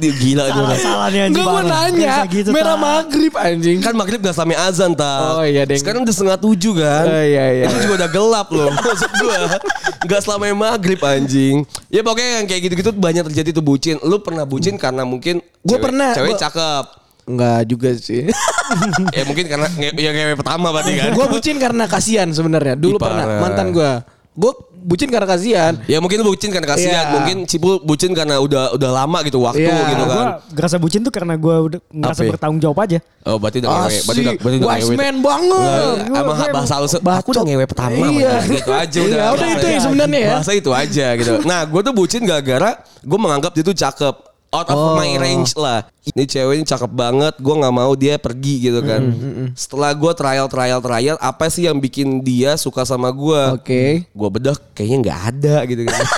Dia 0.00 0.12
gila 0.16 0.44
dia. 0.48 0.54
Salah 0.56 0.78
salah 0.80 1.06
nih 1.12 1.20
anjing. 1.28 1.44
Gue. 1.44 1.52
Nggak 1.52 1.66
nanya. 1.68 2.14
gitu, 2.28 2.48
Merah 2.50 2.76
maghrib 2.76 3.34
anjing. 3.36 3.78
Kan 3.84 3.94
maghrib 3.94 4.18
gak 4.24 4.36
sampai 4.36 4.56
azan 4.56 4.96
tak. 4.96 5.20
Oh, 5.36 5.44
iya, 5.44 5.68
deng. 5.68 5.78
Sekarang 5.78 6.02
udah 6.02 6.14
setengah 6.14 6.38
tujuh 6.40 6.72
kan. 6.80 7.04
Oh, 7.06 7.24
iya, 7.24 7.44
iya. 7.60 7.64
Itu 7.68 7.76
juga 7.84 7.94
udah 8.04 8.10
gelap 8.10 8.48
loh. 8.50 8.68
Maksud 8.88 9.10
gue. 9.20 9.38
Gak 10.08 10.20
selama 10.24 10.44
maghrib 10.52 11.00
anjing. 11.04 11.62
Ya 11.92 12.00
pokoknya 12.00 12.42
yang 12.42 12.46
kayak 12.48 12.60
gitu-gitu 12.70 12.90
banyak 12.96 13.24
terjadi 13.32 13.50
tuh 13.52 13.64
bucin. 13.64 13.96
Lu 14.00 14.20
pernah 14.20 14.48
bucin 14.48 14.80
karena 14.80 15.04
mungkin 15.04 15.44
cewek- 15.64 15.82
pernah, 15.82 16.10
Cewek 16.16 16.34
gua- 16.34 16.42
cakep. 16.48 16.84
Enggak 17.24 17.60
juga 17.64 17.88
sih. 17.96 18.28
ya 19.16 19.22
mungkin 19.24 19.48
karena 19.48 19.64
nge- 19.64 19.96
ya 19.96 20.10
ngewe 20.12 20.34
pertama 20.36 20.68
berarti 20.68 20.92
kan. 21.00 21.08
gue 21.16 21.26
bucin 21.32 21.56
karena 21.56 21.84
kasihan 21.88 22.28
sebenarnya. 22.28 22.76
Dulu 22.76 22.96
Ih, 22.96 23.00
pernah 23.00 23.24
mantan 23.40 23.72
gue. 23.72 23.92
Gue 24.34 24.50
bucin 24.74 25.06
karena 25.06 25.24
kasihan. 25.24 25.78
Ya 25.86 26.02
mungkin 26.02 26.18
lu 26.18 26.28
bucin 26.28 26.50
karena 26.50 26.66
kasihan, 26.66 27.06
Iya. 27.06 27.12
mungkin 27.14 27.36
Cipul 27.46 27.78
bucin 27.80 28.10
karena 28.12 28.42
udah 28.42 28.74
udah 28.74 28.90
lama 28.90 29.22
gitu 29.22 29.38
waktu 29.40 29.62
Iya. 29.62 29.94
gitu 29.94 30.02
Gue 30.02 30.10
kan. 30.10 30.26
ngerasa 30.50 30.76
bucin 30.76 31.00
tuh 31.00 31.12
karena 31.14 31.38
gue 31.38 31.56
udah 31.70 31.78
ngerasa 31.88 32.20
Apa? 32.20 32.30
bertanggung 32.34 32.58
jawab 32.58 32.78
aja. 32.82 32.98
Oh 33.22 33.38
berarti 33.38 33.62
udah 33.62 33.70
ngewe, 33.70 33.98
berarti 34.02 34.20
udah 34.20 34.34
berarti 34.36 34.56
udah 34.58 34.68
wise 34.68 34.84
ngewe. 34.84 34.96
man 34.98 35.16
banget. 35.16 35.96
Emang 36.10 36.36
bahasa 36.52 36.74
lu 36.76 36.88
se- 36.90 36.98
aku 37.00 37.28
udah 37.30 37.44
ngewe 37.46 37.64
pertama 37.64 38.04
Iya. 38.10 38.32
gitu 38.44 38.70
aja 38.70 38.98
udah. 39.00 39.16
Iya, 39.16 39.26
udah 39.32 39.46
itu 39.48 39.66
ya 39.70 39.78
sebenarnya 39.80 40.18
ya. 40.20 40.32
Bahasa 40.34 40.52
itu 40.52 40.70
aja 40.74 41.06
gitu. 41.14 41.32
Nah, 41.46 41.60
gue 41.64 41.80
tuh 41.80 41.94
bucin 41.94 42.22
gara-gara 42.22 42.70
gue 43.00 43.18
menganggap 43.18 43.54
dia 43.54 43.62
tuh 43.62 43.72
cakep. 43.72 44.14
Out 44.54 44.68
of 44.68 44.76
Oh. 44.76 44.94
my 44.94 45.10
range 45.16 45.52
lah. 45.54 45.82
Ini 46.04 46.22
cewek 46.24 46.54
ini 46.54 46.64
cakep 46.64 46.88
banget. 46.88 47.34
Gue 47.36 47.54
nggak 47.54 47.74
mau 47.74 47.92
dia 47.92 48.14
pergi 48.16 48.62
gitu 48.62 48.80
kan. 48.80 49.02
Setelah 49.52 49.90
gue 49.92 50.12
trial 50.12 50.46
trial 50.46 50.78
trial, 50.78 51.16
apa 51.18 51.48
sih 51.48 51.64
yang 51.64 51.76
bikin 51.76 52.20
dia 52.20 52.54
suka 52.54 52.86
sama 52.86 53.10
gue? 53.10 53.40
Oke. 53.52 54.06
Gue 54.06 54.28
bedah 54.30 54.54
kayaknya 54.72 54.98
nggak 55.02 55.20
ada 55.28 55.56
gitu 55.64 55.82
kan. 55.84 56.04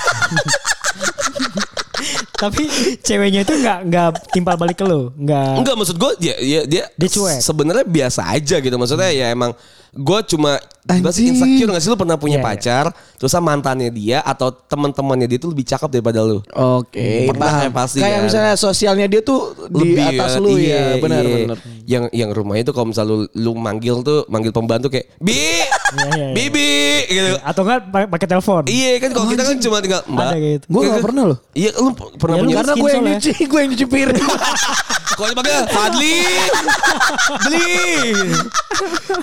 Tapi 2.36 2.68
ceweknya 3.00 3.40
itu 3.42 3.54
nggak 3.56 3.78
nggak 3.88 4.08
timpal 4.28 4.60
balik 4.60 4.76
ke 4.76 4.84
lo, 4.84 5.08
nggak. 5.16 5.56
Enggak 5.56 5.74
maksud 5.74 5.96
gue 5.96 6.10
dia 6.20 6.34
dia, 6.36 6.60
dia 6.68 6.84
Dia 6.92 7.08
cuek. 7.08 7.40
sebenarnya 7.40 7.86
biasa 7.88 8.28
aja 8.28 8.60
gitu 8.60 8.76
maksudnya 8.76 9.08
ya 9.08 9.32
emang 9.32 9.56
gue 9.96 10.20
cuma. 10.30 10.60
Masih 10.86 11.34
insecure 11.34 11.66
gak 11.66 11.82
sih 11.82 11.90
lu 11.90 11.98
pernah 11.98 12.14
punya 12.14 12.38
Iya, 12.38 12.46
iya. 12.46 12.46
pacar 12.46 12.84
Terus 13.18 13.34
mantannya 13.42 13.90
dia 13.90 14.22
Atau 14.22 14.54
teman-temannya 14.54 15.26
dia 15.26 15.34
tuh 15.34 15.50
lebih 15.50 15.66
cakep 15.66 15.90
daripada 15.90 16.22
lu 16.22 16.38
Oke, 16.54 17.26
Pernah 17.26 17.42
paham. 17.42 17.62
ya 17.66 17.70
pasti 17.74 17.98
Kayak 17.98 18.14
kan? 18.14 18.22
misalnya 18.22 18.54
sosialnya 18.54 19.06
dia 19.10 19.18
tuh 19.18 19.50
di 19.66 19.98
atas 19.98 20.38
ya, 20.38 20.38
lu 20.38 20.54
iya, 20.54 20.94
ya, 20.94 21.02
benar 21.02 21.22
iya. 21.26 21.36
benar. 21.42 21.58
Yang 21.90 22.04
yang 22.14 22.30
rumahnya 22.30 22.62
tuh 22.62 22.74
kalau 22.78 22.86
misalnya 22.86 23.10
lu, 23.10 23.18
lu 23.34 23.52
manggil 23.58 23.98
tuh 24.06 24.30
manggil 24.30 24.54
pembantu 24.54 24.86
kayak 24.86 25.10
bi, 25.18 25.34
iya, 25.34 25.66
iya. 26.14 26.26
bibi 26.30 26.70
gitu. 27.10 27.34
Atau 27.42 27.66
nggak 27.66 27.80
pakai- 27.90 28.10
pakai 28.14 28.26
telepon. 28.30 28.62
Iya 28.70 28.90
kan 29.02 29.10
kalau 29.10 29.26
kita 29.26 29.42
kan 29.42 29.56
cuma 29.58 29.76
tinggal 29.82 30.00
mbak. 30.06 30.22
Ada 30.22 30.38
gitu. 30.38 30.64
Gue 30.70 30.80
gak 30.86 31.02
pernah 31.02 31.22
loh. 31.26 31.38
Iya 31.50 31.70
lu 31.74 31.90
pernah 32.14 32.36
Ya, 32.36 32.38
lu 32.38 32.46
punya 32.46 32.56
Karena 32.62 32.74
gue 32.76 32.90
yang 32.94 33.04
nyuci, 33.10 33.30
gue 33.42 33.58
yang 33.58 33.70
nyuci 33.74 33.86
piring. 33.90 34.22
Kalau 35.16 35.32
dipanggil 35.32 35.64
Fadli 35.72 36.18
Beli 37.48 37.72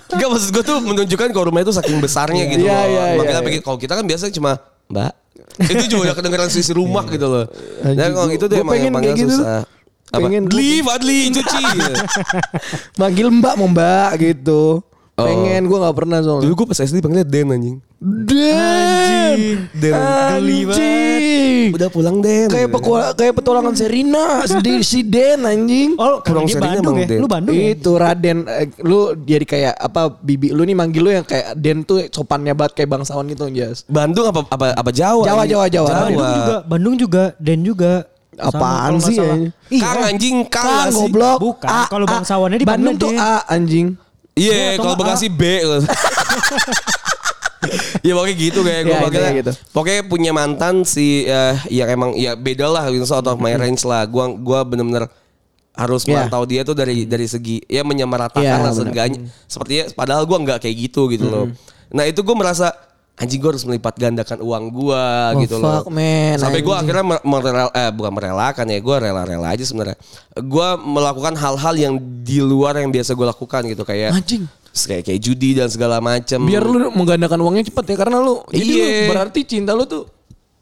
Enggak 0.10 0.28
maksud 0.28 0.50
gue 0.50 0.63
tuh 0.64 0.78
menunjukkan 0.80 1.28
kalau 1.30 1.46
rumahnya 1.48 1.68
tuh 1.68 1.78
saking 1.78 2.00
besarnya 2.00 2.44
gitu 2.46 2.64
Iya, 2.64 2.74
loh. 2.74 2.86
iya, 2.86 3.04
Manggilnya 3.14 3.34
iya. 3.36 3.46
pakai- 3.46 3.62
Kalau 3.62 3.78
kita 3.78 3.94
kan 3.94 4.06
biasanya 4.06 4.34
cuma 4.34 4.52
Mbak. 4.86 5.12
Itu 5.54 5.84
juga 5.88 6.02
udah 6.04 6.16
kedengeran 6.16 6.50
sisi 6.50 6.72
rumah 6.72 7.06
gitu 7.06 7.26
loh. 7.26 7.46
Dan 7.80 7.94
Anjing, 7.94 8.12
kalau 8.12 8.26
gua- 8.26 8.36
itu 8.36 8.44
tuh 8.44 8.56
emang 8.56 8.74
pengen 8.74 8.84
yang 8.84 8.96
panggil 8.96 9.16
gitu. 9.16 9.36
susah. 9.36 9.62
Apa? 10.10 10.20
Pengen- 10.22 10.46
Beli 10.46 10.72
Fadli 10.80 11.20
cuci. 11.32 11.64
Manggil 13.00 13.28
mbak 13.30 13.54
mau 13.56 13.68
mbak 13.68 14.10
gitu. 14.18 14.82
Oh. 15.14 15.30
Pengen 15.30 15.70
gue 15.70 15.78
gak 15.78 15.94
pernah 15.94 16.26
soalnya. 16.26 16.50
Dulu 16.50 16.54
gue 16.58 16.68
pas 16.74 16.80
SD 16.82 16.98
panggilnya 16.98 17.28
Den 17.30 17.54
anjing 17.54 17.78
Den, 18.02 19.70
Den. 19.78 19.94
Anjing. 19.94 21.70
Udah 21.72 21.88
pulang 21.94 22.18
Den 22.18 22.50
Kayak 22.50 22.74
pekua, 22.74 23.14
kayak 23.14 23.34
petualangan 23.38 23.78
Serina, 23.78 24.42
si, 24.50 24.58
si 24.82 25.00
Den 25.06 25.46
anjing. 25.46 25.94
Oh, 26.02 26.18
Kurang 26.26 26.50
serinya 26.50 26.82
Bandung 26.82 26.98
ya? 26.98 27.08
Den. 27.08 27.20
Lu 27.22 27.28
Bandung 27.30 27.54
ya? 27.54 27.78
Itu 27.78 27.96
Raden 27.96 28.50
eh, 28.50 28.74
lu 28.82 29.14
jadi 29.22 29.46
kayak 29.46 29.74
apa 29.78 30.18
bibi 30.18 30.50
lu 30.50 30.66
nih 30.66 30.74
manggil 30.74 31.02
lu 31.06 31.12
yang 31.14 31.26
kayak 31.30 31.62
Den 31.62 31.86
tuh 31.86 32.10
sopannya 32.10 32.58
banget 32.58 32.82
kayak 32.82 32.90
bangsawan 32.90 33.30
gitu 33.30 33.54
Jas. 33.54 33.86
Bandung 33.86 34.26
apa 34.26 34.50
apa 34.50 34.66
apa 34.74 34.90
Jawa 34.90 35.30
Jawa, 35.30 35.42
anjing? 35.46 35.52
Jawa, 35.54 35.66
Jawa. 35.70 35.88
Bandung 35.94 36.18
juga, 36.34 36.56
Bandung 36.66 36.96
juga, 36.98 37.24
Dan 37.38 37.60
juga. 37.62 37.94
Apaan 38.34 38.98
sih 38.98 39.14
ya? 39.14 39.34
Kang 39.78 40.10
anjing 40.10 40.42
Kang, 40.50 40.90
Kang 40.90 41.06
goblok. 41.06 41.38
Bukan, 41.38 41.70
kalau 41.86 42.06
bangsawannya 42.10 42.58
di 42.58 42.66
Bandung 42.66 42.98
Bandung, 42.98 43.14
tuh 43.14 43.14
Den. 43.14 43.22
A 43.22 43.46
anjing. 43.46 43.88
Iya, 44.34 44.78
atau 44.78 44.94
kalau 44.94 44.98
Bekasi 44.98 45.30
B. 45.30 45.62
ya 48.04 48.12
pokoknya 48.12 48.36
gitu 48.36 48.60
kayak 48.66 48.82
gue 48.84 48.96
panggilnya. 48.98 49.32
iya, 49.32 49.40
gitu. 49.40 49.52
Pokoknya 49.72 50.02
punya 50.10 50.32
mantan 50.36 50.84
si 50.84 51.24
eh, 51.24 51.56
yang 51.72 51.88
emang 51.88 52.12
ya 52.18 52.36
beda 52.36 52.68
lah 52.68 52.90
gitu 52.92 53.08
out 53.14 53.28
of 53.30 53.40
my 53.40 53.56
range 53.56 53.86
lah. 53.88 54.04
Gua 54.10 54.34
gua 54.36 54.66
bener-bener 54.68 55.08
harus 55.74 56.06
Iya. 56.06 56.28
mantau 56.28 56.46
dia 56.46 56.62
tuh 56.62 56.78
dari 56.78 57.08
dari 57.08 57.26
segi 57.26 57.64
ya 57.66 57.82
menyamaratakan 57.82 58.44
Iya, 58.44 58.62
lah 58.62 58.74
seenggaknya. 58.74 59.20
Sepertinya 59.48 59.84
padahal 59.96 60.28
gua 60.28 60.38
nggak 60.44 60.60
kayak 60.66 60.76
gitu 60.92 61.08
gitu 61.10 61.30
loh. 61.30 61.46
Nah, 61.94 62.10
itu 62.10 62.26
gue 62.26 62.34
merasa 62.34 62.74
anjing 63.14 63.38
gue 63.38 63.50
harus 63.50 63.62
melipat 63.64 63.94
gandakan 63.94 64.42
uang 64.42 64.64
gua 64.70 65.32
Oh, 65.32 65.40
gitu 65.40 65.56
loh. 65.58 65.80
fuck, 65.80 65.88
man, 65.88 66.36
Sampai 66.36 66.60
gue 66.60 66.74
akhirnya 66.74 67.06
mer- 67.08 67.24
merel 67.24 67.70
eh 67.72 67.90
bukan 67.90 68.12
merelakan 68.12 68.66
ya, 68.66 68.80
gue 68.80 68.96
rela-rela 69.00 69.48
aja 69.48 69.62
sebenarnya. 69.62 69.98
Gue 70.36 70.68
melakukan 70.78 71.34
hal-hal 71.34 71.76
yang 71.76 71.94
di 72.20 72.40
luar 72.40 72.74
yang 72.76 72.90
biasa 72.90 73.14
gue 73.14 73.28
lakukan 73.28 73.62
gitu 73.66 73.84
kayak 73.84 74.12
Anjing. 74.14 74.50
kayak 74.74 75.04
kayak 75.06 75.20
judi 75.20 75.54
dan 75.54 75.70
segala 75.70 75.98
macam. 76.00 76.42
Biar 76.42 76.62
lu 76.62 76.90
menggandakan 76.90 77.38
uangnya 77.40 77.70
cepat 77.70 77.86
ya 77.86 77.96
karena 77.96 78.18
lu 78.18 78.42
jadi 78.50 78.66
lu 78.66 78.78
Iya. 78.82 79.08
berarti 79.08 79.40
cinta 79.44 79.72
lu 79.72 79.86
tuh 79.86 80.10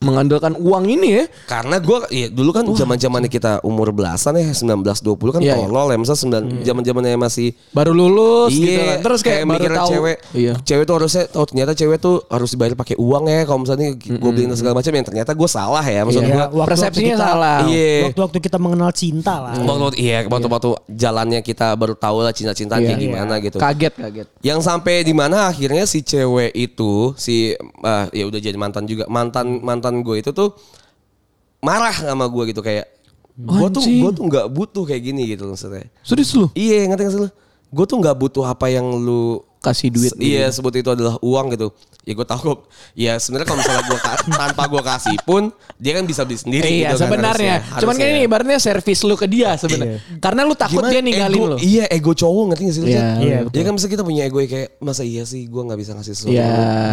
mengandalkan 0.02 0.58
uang 0.58 0.90
ini 0.90 1.10
ya. 1.14 1.24
karena 1.46 1.78
gue 1.78 1.98
ya 2.10 2.28
dulu 2.28 2.50
kan 2.50 2.66
zaman 2.66 2.98
zamannya 2.98 3.30
kita 3.30 3.62
umur 3.62 3.94
belasan 3.94 4.34
ya 4.34 4.50
19 4.50 4.82
20 4.82 5.14
kan 5.30 5.42
Iya, 5.42 5.54
iya. 5.54 5.56
tolol 5.62 5.88
ya 5.88 5.98
masa 5.98 6.14
sembilan 6.14 6.44
zaman 6.62 6.82
zamannya 6.82 7.18
masih 7.18 7.54
Baru 7.70 7.94
lulus 7.94 8.50
gitu 8.52 8.66
Iya, 8.68 8.98
kan. 8.98 8.98
Terus 9.02 9.20
kayak, 9.22 9.42
baru 9.42 9.52
mikirnya 9.54 9.80
tahu 9.80 9.90
cewek, 9.92 10.18
Iya. 10.34 10.54
cewek 10.60 10.84
tuh 10.84 10.96
harusnya, 10.98 11.24
oh 11.32 11.46
ternyata 11.46 11.72
cewek 11.72 11.98
tuh 11.98 12.16
harus 12.28 12.50
dibayar 12.50 12.74
pakai 12.74 12.96
uang 12.98 13.24
ya. 13.26 13.40
Kalau 13.46 13.60
misalnya 13.62 13.88
gue 13.96 14.32
beliin 14.32 14.52
segala 14.54 14.74
macam, 14.76 14.92
yang 14.92 15.06
ternyata 15.06 15.32
gue 15.32 15.50
salah 15.50 15.84
ya. 15.84 16.02
Maksud 16.02 16.20
Iya. 16.20 16.28
gue, 16.28 16.42
waktu-waktu 16.42 16.70
Persepsinya 16.70 17.14
kita- 17.14 17.24
salah. 17.24 17.58
Iya. 17.64 17.94
Waktu-waktu 18.10 18.38
kita 18.42 18.58
mengenal 18.58 18.92
cinta 18.92 19.34
lah. 19.40 19.54
waktu 19.62 19.98
iya, 19.98 20.18
waktu-waktu 20.26 20.70
jalannya 20.90 21.40
kita 21.42 21.68
baru 21.76 21.94
tahu 21.96 22.18
lah 22.22 22.34
cinta-cintaan 22.34 22.82
Iya. 22.82 22.88
kayak 22.90 23.00
gimana 23.00 23.34
gitu. 23.40 23.58
Kaget 23.58 23.94
kaget. 23.94 24.28
Yang 24.42 24.60
sampai 24.62 24.96
di 25.02 25.14
mana 25.14 25.48
akhirnya 25.48 25.86
si 25.86 26.02
cewek 26.02 26.52
itu 26.54 27.14
si 27.16 27.54
ah, 27.82 28.10
ya 28.10 28.26
udah 28.26 28.40
jadi 28.40 28.58
mantan 28.58 28.84
juga 28.84 29.06
mantan 29.08 29.62
mantan 29.62 29.91
gue 30.00 30.16
itu 30.24 30.32
tuh 30.32 30.56
marah 31.60 31.92
sama 31.92 32.32
gue 32.32 32.56
gitu 32.56 32.64
kayak 32.64 32.88
gue 33.36 33.68
tuh 33.68 33.84
gue 33.84 34.12
tuh 34.16 34.24
nggak 34.28 34.48
butuh 34.48 34.84
kayak 34.88 35.04
gini 35.12 35.36
gitu 35.36 35.52
maksudnya. 35.52 35.92
Serius 36.08 36.32
lu? 36.40 36.48
Iya 36.56 36.88
ngerti 36.88 37.04
gak 37.04 37.14
sih 37.14 37.22
lu? 37.28 37.30
Gue 37.72 37.86
tuh 37.88 38.00
nggak 38.00 38.16
butuh 38.16 38.44
apa 38.48 38.72
yang 38.72 38.88
lu 38.88 39.44
Kasih 39.62 39.94
duit. 39.94 40.10
Se- 40.10 40.18
Iya 40.18 40.50
sebut 40.50 40.74
itu 40.74 40.90
adalah 40.90 41.22
uang 41.22 41.54
gitu. 41.54 41.70
Ya 42.02 42.18
gue 42.18 42.26
tahu 42.26 42.42
kok. 42.42 42.60
Ya 42.92 43.14
sebenarnya 43.16 43.46
kalau 43.46 43.60
misalnya 43.62 43.84
gue 43.86 44.00
tanpa 44.42 44.64
gue 44.66 44.82
kasih 44.82 45.16
pun 45.22 45.54
dia 45.78 45.94
kan 45.94 46.04
bisa 46.04 46.26
beli 46.26 46.34
sendiri. 46.36 46.66
Iya 46.66 46.90
gitu 46.90 46.98
kan, 46.98 47.02
sebenarnya. 47.06 47.56
harusnya. 47.62 47.78
Cuman 47.78 47.94
kan 47.96 48.08
ini 48.08 48.20
ibaratnya 48.26 48.58
servis 48.58 49.00
lu 49.02 49.14
ke 49.14 49.30
dia 49.30 49.54
sebenarnya. 49.54 50.02
Karena 50.18 50.42
lu 50.44 50.58
takut 50.58 50.82
Gimana 50.82 50.90
dia 50.90 51.02
ninggalin 51.02 51.38
ego, 51.38 51.46
lu. 51.46 51.58
Iya 51.58 51.86
ego 51.88 52.12
cowok 52.12 52.44
ngerti 52.50 52.64
gak 52.64 52.74
sih 52.74 52.82
lu? 52.82 52.88
Iya, 52.90 52.98
Jan? 52.98 53.18
iya, 53.22 53.38
Dia 53.46 53.62
kan 53.62 53.74
bisa 53.78 53.86
kita 53.86 54.02
punya 54.02 54.22
ego 54.26 54.38
yang 54.38 54.50
kayak 54.50 54.70
masa 54.80 55.06
iya 55.06 55.24
sih 55.24 55.46
gue 55.46 55.62
gak 55.62 55.78
bisa 55.78 55.92
ngasih 55.94 56.14
sesuatu. 56.18 56.34
Iya. 56.34 56.50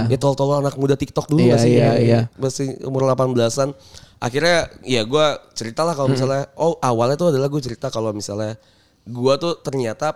Ya 0.07 0.19
tol-tol 0.19 0.53
anak 0.55 0.77
muda 0.77 0.93
TikTok 0.93 1.25
dulu 1.27 1.41
Iya, 1.41 1.51
gak 1.51 1.61
sih? 1.65 1.73
iya, 1.73 1.91
iya. 1.97 2.21
Masih 2.37 2.77
umur 2.85 3.09
18-an. 3.09 3.73
Akhirnya 4.19 4.69
ya 4.83 5.03
gue 5.03 5.27
cerita 5.55 5.83
lah 5.83 5.97
kalau 5.97 6.11
misalnya 6.11 6.53
oh 6.55 6.77
awalnya 6.79 7.17
tuh 7.17 7.33
adalah 7.33 7.49
gue 7.49 7.63
cerita 7.65 7.89
kalau 7.89 8.13
misalnya 8.13 8.61
gue 9.05 9.35
tuh 9.41 9.57
ternyata 9.57 10.13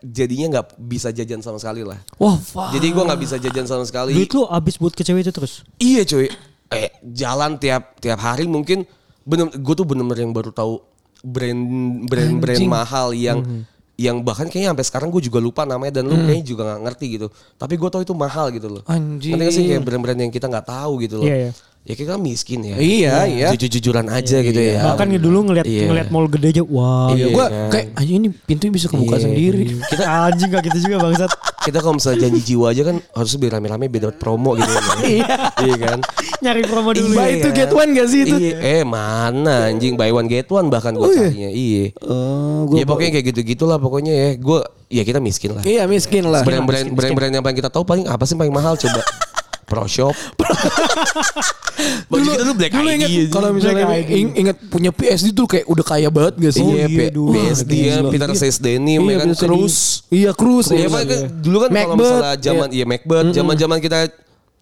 jadinya 0.00 0.46
nggak 0.52 0.66
bisa 0.78 1.08
jajan 1.08 1.40
sama 1.40 1.56
sekali 1.56 1.82
lah. 1.82 1.98
Wah, 2.16 2.36
fuck. 2.36 2.70
Jadi 2.70 2.86
gue 2.88 3.02
nggak 3.02 3.20
bisa 3.20 3.36
jajan 3.36 3.64
sama 3.64 3.84
sekali. 3.84 4.12
Duit 4.12 4.30
lu 4.30 4.44
abis 4.44 4.76
buat 4.76 4.92
ke 4.92 5.02
cewek 5.02 5.22
itu 5.22 5.32
terus. 5.32 5.62
Iya 5.76 6.02
cuy. 6.02 6.26
Eh 6.68 6.88
jalan 7.02 7.56
tiap 7.56 7.96
tiap 7.96 8.18
hari 8.18 8.44
mungkin 8.44 8.84
bener 9.22 9.50
gue 9.50 9.74
tuh 9.74 9.84
bener-bener 9.84 10.22
yang 10.22 10.32
baru 10.32 10.50
tahu 10.50 10.80
brand 11.20 11.60
brand 12.04 12.34
brand 12.38 12.58
Anjing. 12.60 12.70
mahal 12.70 13.10
yang 13.12 13.38
Mhm. 13.40 13.62
yang 13.98 14.16
bahkan 14.22 14.46
kayaknya 14.46 14.70
sampai 14.70 14.86
sekarang 14.86 15.08
gue 15.10 15.18
juga 15.20 15.42
lupa 15.42 15.66
namanya 15.66 15.98
dan 15.98 16.06
lu 16.06 16.14
kayaknya 16.14 16.46
juga 16.46 16.62
nggak 16.64 16.80
ngerti 16.86 17.06
gitu. 17.18 17.26
Tapi 17.56 17.74
gue 17.74 17.88
tahu 17.90 18.02
itu 18.02 18.14
mahal 18.14 18.46
gitu 18.54 18.68
loh. 18.70 18.82
Anjing. 18.86 19.34
Gak 19.34 19.50
sih 19.50 19.66
kayak 19.66 19.82
brand-brand 19.82 20.20
yang 20.22 20.30
kita 20.30 20.46
nggak 20.46 20.66
tahu 20.66 21.02
gitu 21.02 21.18
loh. 21.18 21.26
Iya, 21.26 21.36
iya. 21.36 21.52
Ya 21.88 21.96
kita 21.96 22.20
miskin 22.20 22.60
ya. 22.68 22.76
Iya, 22.76 23.14
iya. 23.24 23.48
Jujur-jujuran 23.56 24.12
aja 24.12 24.44
gitu 24.44 24.60
ya. 24.60 24.92
Bahkan 24.92 25.08
dulu 25.16 25.48
ngeliat 25.48 25.64
Iya. 25.64 25.88
ngeliat 25.88 26.08
mall 26.12 26.28
gede 26.28 26.60
aja, 26.60 26.62
wah. 26.68 27.16
Iya. 27.16 27.32
Gue 27.32 27.46
kan. 27.48 27.70
kayak 27.72 27.86
anjing 27.96 28.16
ini 28.20 28.28
pintunya 28.28 28.72
bisa 28.76 28.86
kebuka 28.92 29.16
Iya. 29.16 29.24
sendiri. 29.24 29.62
Kita 29.96 30.04
anjing 30.04 30.48
gak 30.52 30.62
gitu 30.68 30.78
juga 30.84 30.96
bangsat. 31.08 31.30
Kita 31.64 31.78
kalau 31.80 31.96
misalnya 31.96 32.28
janji 32.28 32.40
jiwa 32.44 32.66
aja 32.76 32.82
kan 32.92 32.96
harus 33.00 33.32
biar 33.40 33.52
rame-rame 33.56 33.88
biar 33.88 34.02
dapat 34.08 34.16
promo 34.20 34.52
gitu 34.56 34.68
kan. 34.68 34.98
iya 35.64 35.76
kan. 35.80 35.98
Nyari 36.44 36.62
promo 36.68 36.90
dulu. 36.92 37.14
Buy 37.16 37.24
ya. 37.24 37.36
itu 37.40 37.48
get 37.56 37.72
one 37.72 37.90
gak 37.96 38.08
sih 38.12 38.20
itu? 38.28 38.36
Iya, 38.36 38.54
eh 38.60 38.82
mana 38.84 39.72
anjing 39.72 39.96
buy 39.96 40.12
one 40.12 40.28
get 40.28 40.48
one 40.52 40.68
bahkan 40.68 40.92
gue 40.92 41.08
carinya. 41.08 41.48
Iya. 41.48 41.96
Oh, 42.04 42.68
ya 42.76 42.84
pokoknya 42.84 43.16
kayak 43.16 43.26
gitu-gitulah 43.32 43.80
pokoknya 43.80 44.12
ya. 44.12 44.28
Gue 44.36 44.60
ya 44.92 45.02
kita 45.08 45.24
miskin 45.24 45.56
lah. 45.56 45.64
Iya 45.64 45.88
miskin 45.88 46.28
lah. 46.28 46.44
Brand-brand 46.44 46.92
brand-brand 46.92 47.32
yang 47.32 47.44
paling 47.44 47.56
kita 47.56 47.72
tahu 47.72 47.88
paling 47.88 48.04
apa 48.04 48.28
sih 48.28 48.36
paling 48.36 48.52
mahal 48.52 48.76
coba? 48.76 49.00
Pro 49.68 49.84
Shop. 49.84 50.16
Baju 52.10 52.26
kita 52.26 52.42
tuh 52.42 52.56
Black 52.56 52.72
dulu 52.72 52.88
ID 52.88 52.94
inget 52.96 53.10
kalau 53.30 53.48
misalnya 53.52 53.84
Black 53.86 54.08
ing- 54.10 54.34
inget 54.34 54.56
punya 54.66 54.90
PSD 54.90 55.30
tuh 55.30 55.46
kayak 55.46 55.66
udah 55.68 55.84
kaya 55.86 56.08
banget 56.08 56.34
gak 56.40 56.52
sih? 56.52 56.64
Oh, 56.64 56.74
Iya, 56.74 56.86
iya, 56.88 57.08
dulu. 57.08 57.30
PSD 57.36 57.72
ya. 57.78 57.94
Peter 58.02 58.28
Iya. 58.28 58.38
Says 58.38 58.58
Denim, 58.58 58.98
Iya, 59.00 59.12
ya 59.12 59.16
kan, 59.20 59.30
Cruise. 59.36 59.80
Iya, 60.10 60.30
Cruz. 60.32 60.66
Iya, 60.68 60.78
iya. 60.80 60.88
Pak, 60.88 61.00
kan 61.04 61.20
dulu 61.38 61.56
kan 61.60 61.70
kalau 61.70 61.94
misalnya 61.94 62.34
zaman 62.36 62.68
iya 62.72 62.84
Macbeth, 62.84 63.28
zaman-zaman 63.30 63.78
kita 63.78 63.98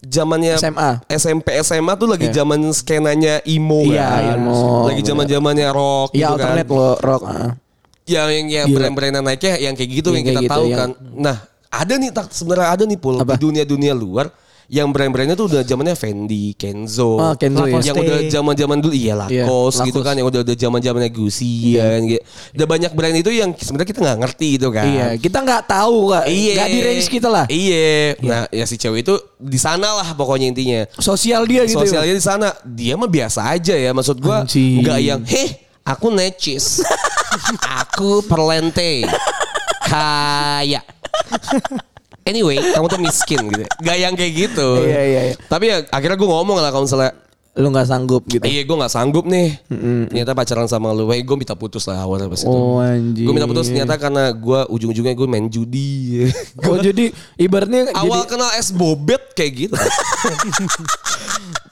zamannya 0.04 0.52
SMA. 0.54 0.90
SMP 1.08 1.46
SMA 1.62 1.92
tuh 1.96 2.06
lagi 2.06 2.28
Iya. 2.28 2.34
zaman 2.36 2.58
skenanya 2.70 3.34
emo 3.42 3.80
Iya, 3.82 4.04
kan. 4.04 4.22
emo. 4.36 4.60
Lagi 4.84 5.00
zaman-zamannya 5.00 5.68
rock 5.72 6.10
Iya, 6.12 6.28
gitu 6.28 6.34
kan. 6.36 6.54
lo 6.66 6.88
rock. 7.00 7.22
ah. 7.24 7.50
yang 8.06 8.30
yang, 8.30 8.46
yang 8.46 8.66
Gila. 8.70 8.76
brand-brand 8.86 9.18
naiknya 9.18 9.58
yang 9.58 9.74
kayak 9.74 9.90
gitu 9.90 10.08
Yang 10.10 10.16
yang, 10.16 10.26
kita 10.28 10.40
gitu, 10.46 10.52
tahu 10.52 10.64
yang- 10.68 10.78
kan. 10.78 10.90
Nah, 11.16 11.36
ada 11.66 11.94
nih 11.96 12.10
tak 12.12 12.30
sebenarnya 12.30 12.68
ada 12.70 12.84
nih 12.84 12.98
pul 13.00 13.18
di 13.18 13.34
dunia-dunia 13.34 13.92
luar 13.92 14.30
yang 14.66 14.90
brand-brandnya 14.90 15.34
tuh 15.34 15.46
udah 15.46 15.62
zamannya 15.62 15.94
Fendi, 15.94 16.52
Kenzo, 16.54 17.16
Ah, 17.16 17.34
Kenzo, 17.34 17.64
ya. 17.64 17.78
yang 17.78 17.96
udah 17.96 18.18
zaman-zaman 18.26 18.78
dulu 18.78 18.90
iya 18.90 19.14
Iya, 19.26 19.46
Lacoste 19.46 19.86
gitu 19.86 20.02
Lacoste. 20.02 20.06
kan, 20.06 20.14
yang 20.18 20.26
udah 20.26 20.40
udah 20.42 20.56
zaman-zamannya 20.56 21.10
Gucci 21.10 21.52
Iya. 21.70 21.82
kan. 21.86 22.00
gitu. 22.04 22.22
Udah 22.54 22.66
banyak 22.66 22.92
brand 22.92 23.16
itu 23.16 23.30
yang 23.30 23.50
sebenarnya 23.52 23.88
kita 23.88 24.00
nggak 24.02 24.18
ngerti 24.20 24.48
itu 24.54 24.68
kan. 24.68 24.86
Iya, 24.86 25.06
kita 25.16 25.38
nggak 25.40 25.62
tahu 25.66 25.98
kak. 26.10 26.24
Iya. 26.26 26.52
Nggak 26.52 26.68
di 26.68 26.80
range 26.82 27.06
kita 27.08 27.28
lah. 27.28 27.44
Iya. 27.46 27.90
Nah, 28.20 28.42
ya 28.50 28.64
si 28.64 28.74
cewek 28.74 29.00
itu 29.00 29.14
di 29.36 29.56
sana 29.56 29.88
lah 29.94 30.08
pokoknya 30.12 30.46
intinya. 30.48 30.80
Sosial 30.96 31.44
dia 31.44 31.62
gitu. 31.62 31.78
Sosialnya 31.78 32.12
di 32.12 32.24
sana. 32.24 32.48
Dia 32.62 32.94
mah 32.94 33.06
biasa 33.06 33.46
aja 33.48 33.72
ya. 33.72 33.90
Maksud 33.90 34.18
gua 34.18 34.42
nggak 34.44 34.98
yang 35.00 35.22
heh 35.22 35.50
aku 35.82 36.10
necis. 36.10 36.82
aku 37.80 38.26
perlente. 38.26 39.06
Kaya. 39.86 40.82
Anyway, 42.26 42.58
kamu 42.58 42.86
tuh 42.90 43.00
miskin 43.00 43.40
gitu. 43.46 43.64
Gak 43.86 43.96
yang 44.02 44.14
kayak 44.18 44.32
gitu. 44.34 44.82
Iya, 44.82 45.02
iya, 45.06 45.20
iya. 45.30 45.34
Tapi 45.46 45.64
ya 45.70 45.76
akhirnya 45.94 46.18
gue 46.18 46.28
ngomong 46.28 46.58
lah 46.58 46.74
kalau 46.74 46.84
misalnya 46.84 47.14
Lu 47.56 47.72
nggak 47.72 47.88
sanggup 47.88 48.28
gitu. 48.28 48.44
Iya 48.44 48.68
gue 48.68 48.76
gak 48.76 48.92
sanggup 48.92 49.24
nih 49.24 49.56
Ternyata 50.12 50.36
pacaran 50.36 50.68
sama 50.68 50.92
lu 50.92 51.08
Weh 51.08 51.24
gue 51.24 51.36
minta 51.40 51.56
putus 51.56 51.88
lah 51.88 52.04
awalnya 52.04 52.28
pas 52.28 52.36
itu 52.36 52.52
Oh, 52.52 52.84
anjing. 52.84 53.24
Gue 53.24 53.32
minta 53.32 53.48
putus 53.48 53.72
ternyata 53.72 53.96
karena 53.96 54.28
gue 54.28 54.60
ujung-ujungnya 54.68 55.16
gue 55.16 55.24
main 55.24 55.48
judi 55.48 56.28
Oh 56.68 56.76
jadi 56.76 57.08
ibaratnya 57.40 57.88
Awal 58.04 58.28
jadi, 58.28 58.36
kenal 58.36 58.50
es 58.60 58.68
bobet 58.76 59.32
kayak 59.32 59.52
gitu. 59.56 59.74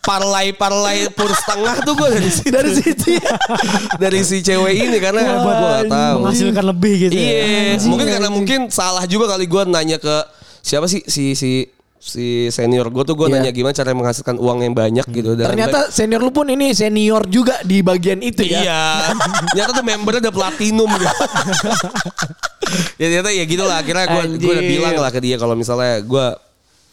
Parlay-parlay 0.01 1.12
pur 1.12 1.29
setengah 1.29 1.77
tuh 1.85 1.93
gue 2.01 2.09
dari 2.17 2.31
situ. 2.33 2.49
dari 2.53 2.73
situ. 2.73 3.07
ya. 3.21 3.37
dari 4.09 4.21
si 4.25 4.40
cewek 4.40 4.88
ini 4.88 4.97
karena 5.05 5.21
gue 5.21 5.53
gak 5.53 5.85
tahu. 5.93 6.19
Menghasilkan 6.25 6.64
lebih 6.64 6.93
gitu 7.09 7.12
ya. 7.12 7.29
Iya, 7.29 7.85
mungkin 7.93 8.07
karena 8.09 8.31
mungkin 8.33 8.59
salah 8.73 9.05
juga 9.05 9.37
kali 9.37 9.45
gue 9.45 9.62
nanya 9.69 10.01
ke 10.01 10.17
siapa 10.64 10.88
sih 10.88 11.05
si 11.05 11.37
si 11.37 11.68
si 11.96 12.24
senior 12.48 12.88
gue 12.88 13.00
tuh 13.03 13.12
gue 13.14 13.29
Iya. 13.29 13.37
nanya 13.38 13.50
gimana 13.50 13.72
cara 13.72 13.92
menghasilkan 13.92 14.37
uang 14.37 14.61
yang 14.61 14.72
banyak 14.72 15.05
gitu. 15.07 15.37
Dan 15.37 15.53
Ternyata 15.53 15.88
senior 15.88 16.20
lu 16.20 16.29
pun 16.31 16.44
ini 16.46 16.72
senior 16.72 17.24
juga 17.27 17.61
di 17.61 17.81
bagian 17.81 18.20
itu 18.20 18.44
ya. 18.44 18.61
Iya. 18.61 18.83
Ternyata 19.53 19.70
tuh 19.72 19.85
membernya 19.85 20.20
udah 20.24 20.35
platinum 20.35 20.88
gitu. 20.90 21.07
ya 23.00 23.07
ternyata 23.09 23.31
ya 23.31 23.44
gitu 23.44 23.62
lah. 23.62 23.81
Akhirnya 23.81 24.05
gue 24.07 24.22
gue 24.37 24.53
udah 24.53 24.64
bilang 24.66 24.94
lah 24.98 25.11
ke 25.12 25.20
dia 25.20 25.37
kalau 25.37 25.55
misalnya 25.55 26.00
gue 26.00 26.27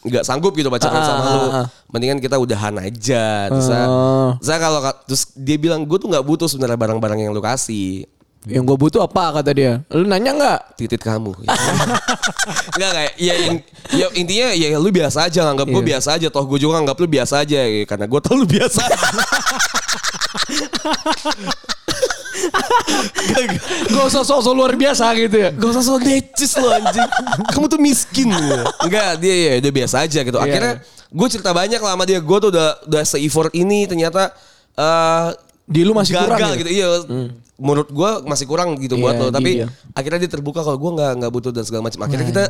nggak 0.02 0.24
sanggup 0.26 0.56
gitu 0.58 0.72
pacaran 0.72 0.98
Ah, 0.98 1.06
sama 1.06 1.22
ah, 1.22 1.30
lu. 1.30 1.48
ah. 1.54 1.66
Mendingan 1.92 2.18
kita 2.18 2.36
udahan 2.36 2.74
aja. 2.80 3.52
Terus 3.52 3.68
saya, 3.68 3.86
Oh. 3.86 4.32
saya 4.40 4.58
kalau 4.58 4.80
terus 5.06 5.30
dia 5.36 5.56
bilang 5.56 5.84
gue 5.84 5.98
tuh 5.98 6.08
nggak 6.08 6.24
butuh 6.24 6.48
sebenarnya 6.48 6.80
barang-barang 6.80 7.20
yang 7.20 7.32
lu 7.32 7.44
kasih. 7.44 8.08
Yang 8.42 8.64
gue 8.66 8.78
butuh 8.80 9.02
apa 9.02 9.38
kata 9.38 9.54
dia? 9.54 9.86
Lu 9.88 10.02
nanya 10.02 10.34
nggak? 10.34 10.60
titit 10.74 10.98
kamu. 10.98 11.30
Enggak 12.74 12.92
kayak 12.92 13.14
ya, 13.16 13.34
in- 13.38 13.62
ya 13.92 14.06
intinya 14.12 14.48
ya 14.50 14.68
lu 14.76 14.90
biasa 14.90 15.30
aja 15.30 15.46
nganggap 15.46 15.68
gue 15.68 15.78
Iya. 15.78 15.90
biasa 15.94 16.10
aja 16.16 16.28
toh 16.28 16.42
gue 16.44 16.58
juga 16.58 16.82
nganggap 16.82 16.98
lu 16.98 17.08
biasa 17.08 17.34
aja 17.40 17.60
ya, 17.62 17.86
karena 17.86 18.10
gue 18.10 18.20
tau 18.20 18.34
lu 18.34 18.50
biasa. 18.50 18.82
Gak 23.92 24.06
usah 24.08 24.24
sok-sok 24.24 24.54
luar 24.54 24.74
biasa 24.74 25.06
gitu 25.14 25.38
ya. 25.38 25.50
Gak 25.52 25.70
usah 25.70 25.84
so 25.84 25.96
necis 25.98 26.52
lo 26.58 26.70
anjing. 26.72 27.10
Kamu 27.52 27.66
tuh 27.68 27.78
miskin. 27.78 28.30
Enggak, 28.82 29.20
dia 29.20 29.36
ya 29.36 29.62
udah 29.62 29.72
biasa 29.76 29.96
aja 30.02 30.20
gitu. 30.22 30.38
Akhirnya 30.38 30.82
gue 31.08 31.28
cerita 31.30 31.52
banyak 31.52 31.78
lah 31.78 31.94
sama 31.94 32.04
dia. 32.04 32.18
Gue 32.18 32.38
tuh 32.40 32.50
udah 32.50 32.82
udah 32.88 33.04
se-effort 33.04 33.52
ini 33.54 33.86
ternyata 33.86 34.34
eh 34.74 35.30
Di 35.62 35.86
lu 35.86 35.94
masih 35.94 36.12
gagal 36.12 36.28
kurang 36.28 36.52
ya? 36.52 36.58
gitu. 36.58 36.72
Iya. 36.74 36.88
Menurut 37.62 37.90
gue 37.90 38.12
masih 38.26 38.44
kurang 38.44 38.74
gitu 38.76 38.98
buat 38.98 39.14
Iya, 39.14 39.22
lo. 39.22 39.28
Tapi 39.30 39.52
iya. 39.56 39.68
akhirnya 39.92 40.20
dia 40.20 40.32
terbuka 40.32 40.60
kalau 40.60 40.76
gue 40.76 40.92
nggak 40.92 41.12
nggak 41.16 41.32
butuh 41.32 41.52
dan 41.52 41.62
segala 41.62 41.86
macam. 41.86 42.02
Akhirnya 42.02 42.26
kita 42.26 42.44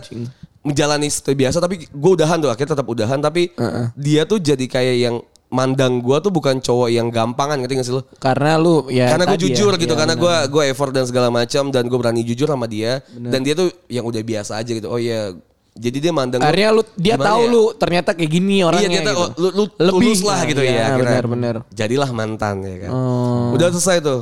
menjalani 0.62 1.08
seperti 1.08 1.36
biasa. 1.38 1.58
Tapi 1.60 1.76
gue 1.84 2.12
udahan 2.14 2.38
tuh. 2.38 2.48
Akhirnya 2.48 2.72
tetap 2.72 2.88
udahan. 2.88 3.20
Tapi 3.20 3.52
dia 3.94 4.24
tuh 4.24 4.40
jadi 4.40 4.64
kayak 4.64 4.96
yang 4.98 5.16
mandang 5.50 6.00
gue 6.00 6.16
tuh 6.18 6.32
bukan 6.32 6.58
cowok 6.58 6.88
yang 6.90 7.08
gampangan 7.08 7.60
ngerti 7.60 7.76
gak 7.76 7.84
sih 7.86 7.92
lo? 7.92 8.08
Karena 8.16 8.56
lu 8.56 8.88
ya 8.88 9.12
karena 9.12 9.28
gue 9.28 9.36
ya. 9.38 9.44
jujur 9.46 9.76
gitu 9.76 9.92
Ya, 9.92 10.00
karena 10.00 10.16
gue 10.16 10.36
gue 10.48 10.64
effort 10.66 10.90
dan 10.90 11.04
segala 11.04 11.28
macam 11.28 11.68
dan 11.68 11.84
gue 11.84 11.98
berani 12.00 12.24
jujur 12.24 12.48
sama 12.48 12.66
dia 12.66 13.04
dan 13.12 13.44
dia 13.44 13.52
tuh 13.52 13.68
yang 13.86 14.08
udah 14.08 14.24
biasa 14.24 14.56
aja 14.58 14.72
gitu 14.72 14.88
oh 14.88 14.96
iya 14.96 15.36
jadi 15.72 15.98
dia 16.00 16.12
mandang 16.12 16.40
Akhirnya 16.40 16.72
lu 16.72 16.88
dia 16.96 17.16
tahu 17.18 17.42
ya? 17.42 17.52
lu 17.52 17.64
ternyata 17.76 18.10
kayak 18.12 18.28
gini 18.30 18.64
orangnya 18.64 18.88
iya 18.88 18.96
ternyata 18.98 19.12
gitu. 19.12 19.28
lu, 19.38 19.50
lu 19.60 19.64
tulus 19.94 20.20
lah 20.22 20.40
gitu 20.46 20.62
ya, 20.62 20.72
Iya, 20.72 20.84
akhirnya. 20.86 21.04
benar-benar. 21.12 21.56
jadilah 21.70 22.10
mantan 22.12 22.56
ya 22.62 22.76
kan 22.80 22.90
Oh. 22.90 23.52
udah 23.52 23.68
selesai 23.70 23.98
tuh 24.00 24.20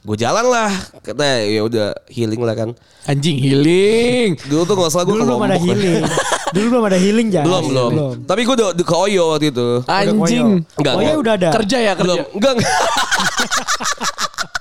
gue 0.00 0.16
jalan 0.16 0.46
lah 0.48 0.72
kata 1.04 1.44
ya 1.44 1.60
udah 1.60 1.92
healing 2.08 2.40
lah 2.40 2.56
kan 2.56 2.72
Anjing 3.04 3.36
healing. 3.36 4.36
dulu 4.48 4.62
tuh 4.64 4.74
nggak 4.76 4.90
salah 4.92 5.04
gue 5.04 5.16
belum 5.16 5.40
ada 5.40 5.56
healing. 5.56 6.04
Dulu 6.50 6.66
belum 6.68 6.84
ada 6.88 6.98
healing 7.00 7.28
Jas. 7.28 7.44
belum 7.44 7.62
belum 7.68 7.92
tapi 8.24 8.40
gue 8.44 8.54
udah 8.56 8.68
ke 8.76 8.94
Oyo 8.96 9.24
waktu 9.32 9.52
itu 9.52 9.68
Anjing. 9.84 10.64
Enggak, 10.76 10.94
enggak. 10.96 11.16
udah 11.16 11.34
ada. 11.36 11.48
Kerja 11.52 11.76
ya 11.80 11.92
belum 11.96 12.16
kerja. 12.16 12.32
enggak 12.32 12.52
enggak 12.56 12.70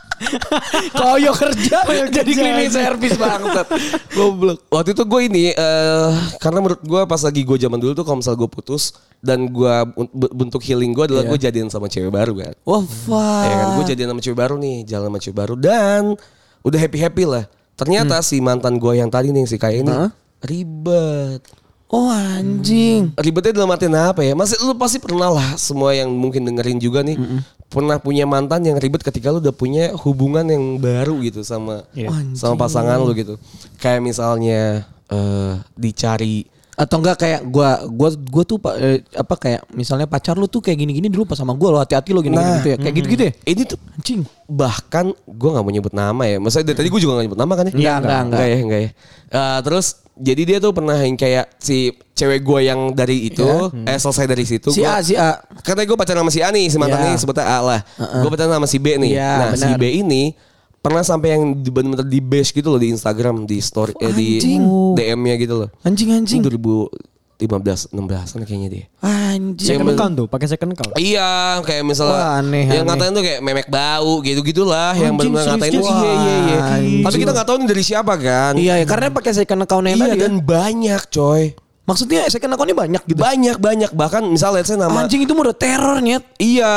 Koyo 0.91 1.31
kerja 1.31 1.77
jadi 2.17 2.31
cleaning 2.31 2.67
service 2.67 3.15
bangsat. 3.15 3.67
Goblok. 4.17 4.67
Waktu 4.67 4.91
itu 4.91 5.03
gue 5.03 5.21
ini 5.25 5.45
eh 5.51 6.11
karena 6.37 6.59
menurut 6.59 6.81
gue 6.81 7.01
pas 7.03 7.19
lagi 7.19 7.41
gue 7.41 7.57
zaman 7.57 7.77
dulu 7.77 7.91
tuh 7.93 8.03
kalau 8.03 8.19
misal 8.19 8.35
gue 8.35 8.45
putus 8.45 8.93
dan 9.19 9.47
gue 9.47 9.73
bentuk 10.31 10.61
healing 10.61 10.91
gue 10.91 11.05
adalah 11.05 11.23
Iya. 11.23 11.29
gue 11.29 11.39
jadian 11.41 11.67
sama 11.67 11.87
cewek 11.87 12.09
baru 12.09 12.33
kan. 12.35 12.53
Wah, 12.63 12.83
fuck. 12.83 13.43
Ya 13.43 13.55
kan 13.57 13.67
gue 13.75 13.85
jadian 13.87 14.09
sama 14.09 14.19
cewek 14.19 14.37
baru 14.37 14.55
nih, 14.55 14.77
jalan 14.83 15.07
sama 15.07 15.19
cewek 15.19 15.37
baru 15.37 15.53
dan 15.55 16.03
udah 16.61 16.79
happy 16.79 16.97
happy 16.97 17.23
lah. 17.23 17.43
Ternyata 17.73 18.19
si 18.19 18.39
mantan 18.39 18.75
gue 18.75 18.93
yang 18.93 19.07
tadi 19.07 19.31
nih 19.31 19.43
si 19.43 19.55
kayak 19.55 19.81
ini 19.81 19.91
Hah? 19.91 20.11
ribet. 20.43 21.41
Oh 21.89 22.05
anjing. 22.05 23.17
Ribetnya 23.17 23.49
dalam 23.55 23.73
artian 23.73 23.95
apa 23.95 24.21
ya? 24.21 24.37
Masih 24.37 24.61
lu 24.61 24.75
pasti 24.75 25.01
pernah 25.01 25.31
lah 25.31 25.57
semua 25.57 25.89
yang 25.91 26.11
mungkin 26.11 26.43
dengerin 26.43 26.77
juga 26.77 27.01
nih 27.01 27.17
pernah 27.69 27.95
punya 27.95 28.25
mantan 28.25 28.65
yang 28.65 28.75
ribet 28.75 28.99
ketika 28.99 29.29
lu 29.29 29.37
udah 29.37 29.53
punya 29.53 29.93
hubungan 29.95 30.41
yang 30.43 30.63
baru 30.75 31.21
gitu 31.21 31.41
sama 31.41 31.85
Iya. 31.93 32.09
sama 32.33 32.57
pasangan 32.57 32.97
lu 32.97 33.13
gitu. 33.13 33.37
Kayak 33.77 34.01
misalnya 34.03 34.83
eh 35.07 35.53
dicari 35.73 36.45
Atau 36.73 37.03
enggak 37.03 37.19
kayak 37.19 37.41
gua 37.43 37.83
gua 37.85 38.07
gua 38.15 38.43
tuh 38.43 38.55
pa- 38.55 38.79
eh, 38.79 39.03
apa 39.11 39.35
kayak 39.35 39.67
misalnya 39.69 40.07
pacar 40.07 40.39
lu 40.39 40.47
tuh 40.47 40.63
kayak 40.63 40.79
gini-gini 40.79 41.11
dulu 41.11 41.27
pas 41.27 41.35
sama 41.35 41.51
gua 41.51 41.75
lo 41.75 41.77
hati-hati 41.77 42.15
lo 42.15 42.23
gini-gini 42.23 42.39
Nah. 42.39 42.55
gitu 42.63 42.69
ya. 42.71 42.77
Kayak 42.79 42.95
gitu-gitu 42.95 43.23
ya. 43.27 43.33
ini 43.45 43.61
tuh 43.67 43.77
Anjing. 43.91 44.21
bahkan 44.47 45.05
gue 45.27 45.49
nggak 45.51 45.59
mau 45.61 45.73
nyebut 45.75 45.91
nama 45.91 46.23
ya. 46.23 46.39
Maksudnya 46.39 46.71
dari 46.71 46.77
tadi 46.79 46.87
gue 46.87 47.01
juga 47.03 47.19
gak 47.19 47.25
nyebut 47.27 47.35
nama 47.37 47.53
kan 47.53 47.65
ya? 47.67 47.73
Enggak, 47.75 47.97
enggak, 47.99 48.19
enggak. 48.23 48.45
ya, 48.47 48.57
enggak 48.63 48.79
ya. 48.79 48.89
Eh, 49.29 49.59
terus 49.61 49.87
jadi 50.19 50.41
dia 50.43 50.57
tuh 50.59 50.75
pernah 50.75 50.99
yang 50.99 51.15
kayak 51.15 51.55
si 51.57 51.95
cewek 52.13 52.43
gue 52.43 52.59
yang 52.67 52.91
dari 52.91 53.31
itu 53.31 53.47
yeah. 53.71 53.95
eh 53.95 53.99
selesai 53.99 54.27
dari 54.27 54.43
situ 54.43 54.69
si 54.69 54.83
gua, 54.83 54.99
A 54.99 55.03
si 55.03 55.15
A 55.15 55.39
Karena 55.63 55.87
gue 55.87 55.95
pacaran 55.95 56.21
sama 56.21 56.31
si 56.35 56.43
A 56.43 56.51
nih 56.51 56.67
si 56.67 56.75
mantan 56.75 56.99
yeah. 56.99 57.07
nih 57.09 57.15
sebutnya 57.17 57.45
A 57.47 57.59
lah 57.63 57.79
uh-uh. 57.95 58.21
gue 58.27 58.29
pacaran 58.29 58.53
sama 58.59 58.67
si 58.67 58.77
B 58.77 58.99
nih 58.99 59.11
yeah, 59.15 59.37
nah 59.39 59.47
bener. 59.55 59.63
si 59.63 59.69
B 59.79 59.83
ini 60.03 60.23
pernah 60.79 61.03
sampai 61.03 61.35
yang 61.35 61.43
benar-benar 61.55 62.07
di 62.07 62.19
base 62.23 62.55
gitu 62.55 62.71
loh 62.71 62.79
di 62.79 62.91
Instagram 62.91 63.43
di 63.43 63.59
story 63.59 63.95
oh, 63.95 64.03
eh, 64.03 64.13
di 64.15 64.27
DM-nya 64.95 65.35
gitu 65.39 65.65
loh 65.65 65.69
anjing 65.83 66.11
anjing 66.15 66.43
2000 66.43 67.08
15 67.39 67.95
16-an 67.95 68.39
kayaknya 68.43 68.69
dia. 68.69 68.85
Anjir. 68.99 69.79
Second 69.79 70.11
tuh, 70.11 70.27
pakai 70.27 70.47
second. 70.51 70.75
Iya, 70.99 71.63
kayak 71.63 71.87
misalnya 71.87 72.19
Wah, 72.19 72.43
aneh, 72.43 72.67
yang 72.67 72.83
aneh. 72.83 72.91
ngatain 72.91 73.11
tuh 73.15 73.23
kayak 73.23 73.39
memek 73.39 73.67
bau 73.71 74.13
gitu-gitulah 74.19 74.91
yang 74.99 75.15
benar 75.15 75.55
ngatain 75.55 75.71
tuh. 75.79 75.87
Iya, 75.87 76.11
iya, 76.19 76.35
iya. 76.43 76.59
Tapi 77.07 77.15
kita 77.15 77.31
nggak 77.31 77.47
tahu 77.47 77.55
ini 77.63 77.67
dari 77.71 77.83
siapa 77.87 78.13
kan. 78.19 78.53
Iya, 78.59 78.83
ya, 78.83 78.85
karena 78.85 79.07
pakai 79.15 79.31
second 79.31 79.63
account 79.63 79.87
yang 79.87 79.95
iya, 79.95 80.05
tadi. 80.11 80.19
dan 80.19 80.29
dan 80.29 80.35
banyak, 80.43 81.01
coy. 81.09 81.43
Maksudnya 81.89 82.21
second 82.29 82.53
accountnya 82.53 82.77
banyak 82.77 83.01
gitu? 83.09 83.17
Banyak, 83.17 83.57
banyak. 83.57 83.91
Bahkan 83.97 84.21
misalnya 84.29 84.61
saya 84.61 84.85
nama... 84.85 85.09
Anjing 85.09 85.25
itu 85.25 85.33
udah 85.33 85.57
teror, 85.57 85.97
Iya. 86.37 86.75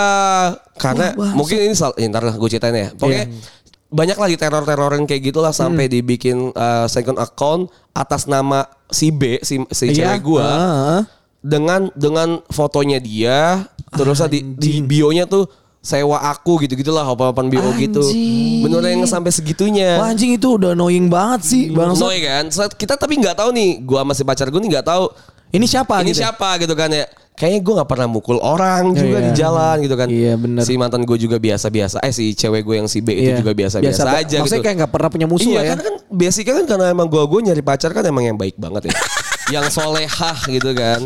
Karena 0.81 1.13
Wah, 1.21 1.37
mungkin 1.37 1.61
ini... 1.61 1.77
salah, 1.77 1.93
eh, 2.01 2.09
ya, 2.09 2.09
ntar 2.09 2.25
lah 2.25 2.33
gue 2.41 2.49
ceritain 2.49 2.73
ya. 2.73 2.89
Pokoknya 2.97 3.29
yeah 3.29 3.61
banyak 3.93 4.17
lagi 4.17 4.35
teror-teroran 4.35 5.05
kayak 5.05 5.23
gitulah 5.23 5.53
sampai 5.53 5.85
Hmm. 5.85 5.93
dibikin 5.93 6.37
uh, 6.51 6.89
second 6.89 7.17
account 7.17 7.69
atas 7.93 8.25
nama 8.25 8.65
si 8.89 9.13
B, 9.13 9.37
si, 9.41 9.61
si 9.69 9.93
Iya. 9.93 10.17
cewek 10.17 10.21
gua 10.25 10.49
Ah. 10.49 11.01
dengan 11.39 11.93
dengan 11.93 12.41
fotonya 12.49 12.97
dia, 12.97 13.69
terus 13.93 14.25
di, 14.27 14.41
di 14.57 14.81
bio-nya 14.81 15.25
tuh 15.25 15.45
sewa 15.79 16.23
aku 16.25 16.63
gitu-gitulah, 16.63 17.03
apa-apaan 17.03 17.51
bio 17.51 17.69
gitu. 17.75 18.01
Anjing. 18.01 18.63
Bener 18.63 18.81
yang 18.87 19.03
sampai 19.03 19.29
segitunya. 19.29 19.99
Wah 19.99 20.09
anjing 20.09 20.33
itu 20.33 20.55
udah 20.55 20.73
annoying 20.73 21.11
banget 21.11 21.43
sih 21.45 21.63
bang. 21.69 21.93
Noy 21.93 22.23
kan, 22.23 22.47
kita 22.73 22.95
tapi 22.95 23.19
nggak 23.19 23.35
tahu 23.35 23.51
nih, 23.51 23.83
gua 23.83 24.07
sama 24.07 24.15
si 24.15 24.23
pacar 24.23 24.47
gue 24.49 24.59
nih 24.59 24.79
nggak 24.79 24.87
tahu 24.87 25.11
Ini 25.53 25.67
siapa 25.69 26.01
ini 26.01 26.17
gitu? 26.17 26.25
siapa 26.25 26.57
gitu 26.57 26.73
kan 26.73 26.89
ya. 26.89 27.05
Kayaknya 27.33 27.61
gue 27.61 27.75
nggak 27.75 27.91
pernah 27.91 28.07
mukul 28.07 28.39
orang 28.39 28.93
juga 28.93 29.19
Iya. 29.19 29.25
di 29.25 29.31
jalan 29.35 29.77
gitu 29.81 29.95
kan. 29.95 30.07
Iya, 30.07 30.33
bener. 30.37 30.63
Si 30.63 30.73
mantan 30.75 31.03
gue 31.03 31.17
juga 31.17 31.37
biasa-biasa. 31.37 31.99
Eh 32.01 32.11
si 32.11 32.33
cewek 32.33 32.63
gue 32.63 32.77
yang 32.77 32.87
si 32.87 33.01
B 33.01 33.13
itu 33.13 33.31
Iya. 33.31 33.41
juga 33.41 33.53
biasa-biasa 33.53 34.03
Biasa, 34.03 34.21
aja 34.21 34.37
maksudnya 34.39 34.59
gitu. 34.59 34.65
kayak 34.65 34.77
nggak 34.79 34.93
pernah 34.93 35.09
punya 35.09 35.27
musuh 35.27 35.45
iya 35.45 35.53
lah 35.53 35.63
ya. 35.63 35.71
karena 35.71 35.83
kan 35.83 35.95
basicnya 36.09 36.55
kan 36.55 36.65
karena 36.67 36.87
emang 36.89 37.07
gue 37.07 37.23
gue 37.23 37.41
nyari 37.43 37.63
pacar 37.63 37.91
kan 37.91 38.05
emang 38.05 38.25
yang 38.25 38.37
baik 38.37 38.55
banget 38.57 38.89
ya. 38.89 38.95
yang 39.59 39.67
solehah 39.69 40.39
gitu 40.47 40.71
kan. 40.73 41.01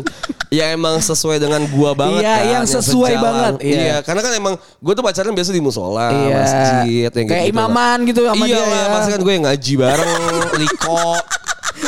yang 0.47 0.69
emang 0.73 0.95
sesuai 0.97 1.37
dengan 1.37 1.59
gue 1.61 1.91
banget 1.91 2.21
Iya, 2.21 2.31
kan. 2.33 2.47
yang 2.49 2.65
sesuai 2.65 3.11
sejalan. 3.11 3.25
banget, 3.25 3.53
iya. 3.59 3.75
Iya. 3.75 3.97
karena 3.99 4.21
kan 4.21 4.31
emang 4.33 4.53
gue 4.55 4.93
tuh 4.93 5.03
pacaran 5.03 5.33
biasa 5.33 5.51
di 5.51 5.59
musola, 5.59 6.07
Iya. 6.07 6.35
masjid, 6.37 7.09
yang 7.09 7.27
Kayak 7.27 7.43
gitu 7.43 7.51
lah. 7.51 7.67
imaman 7.67 7.97
gitu 8.05 8.19
sama 8.23 8.45
iya 8.45 8.55
dia 8.55 8.63
lah, 8.63 8.79
ya. 8.79 8.87
pasti 8.89 9.09
kan 9.11 9.21
gue 9.21 9.33
yang 9.33 9.43
ngaji 9.43 9.73
bareng, 9.75 10.11
liko. 10.61 11.03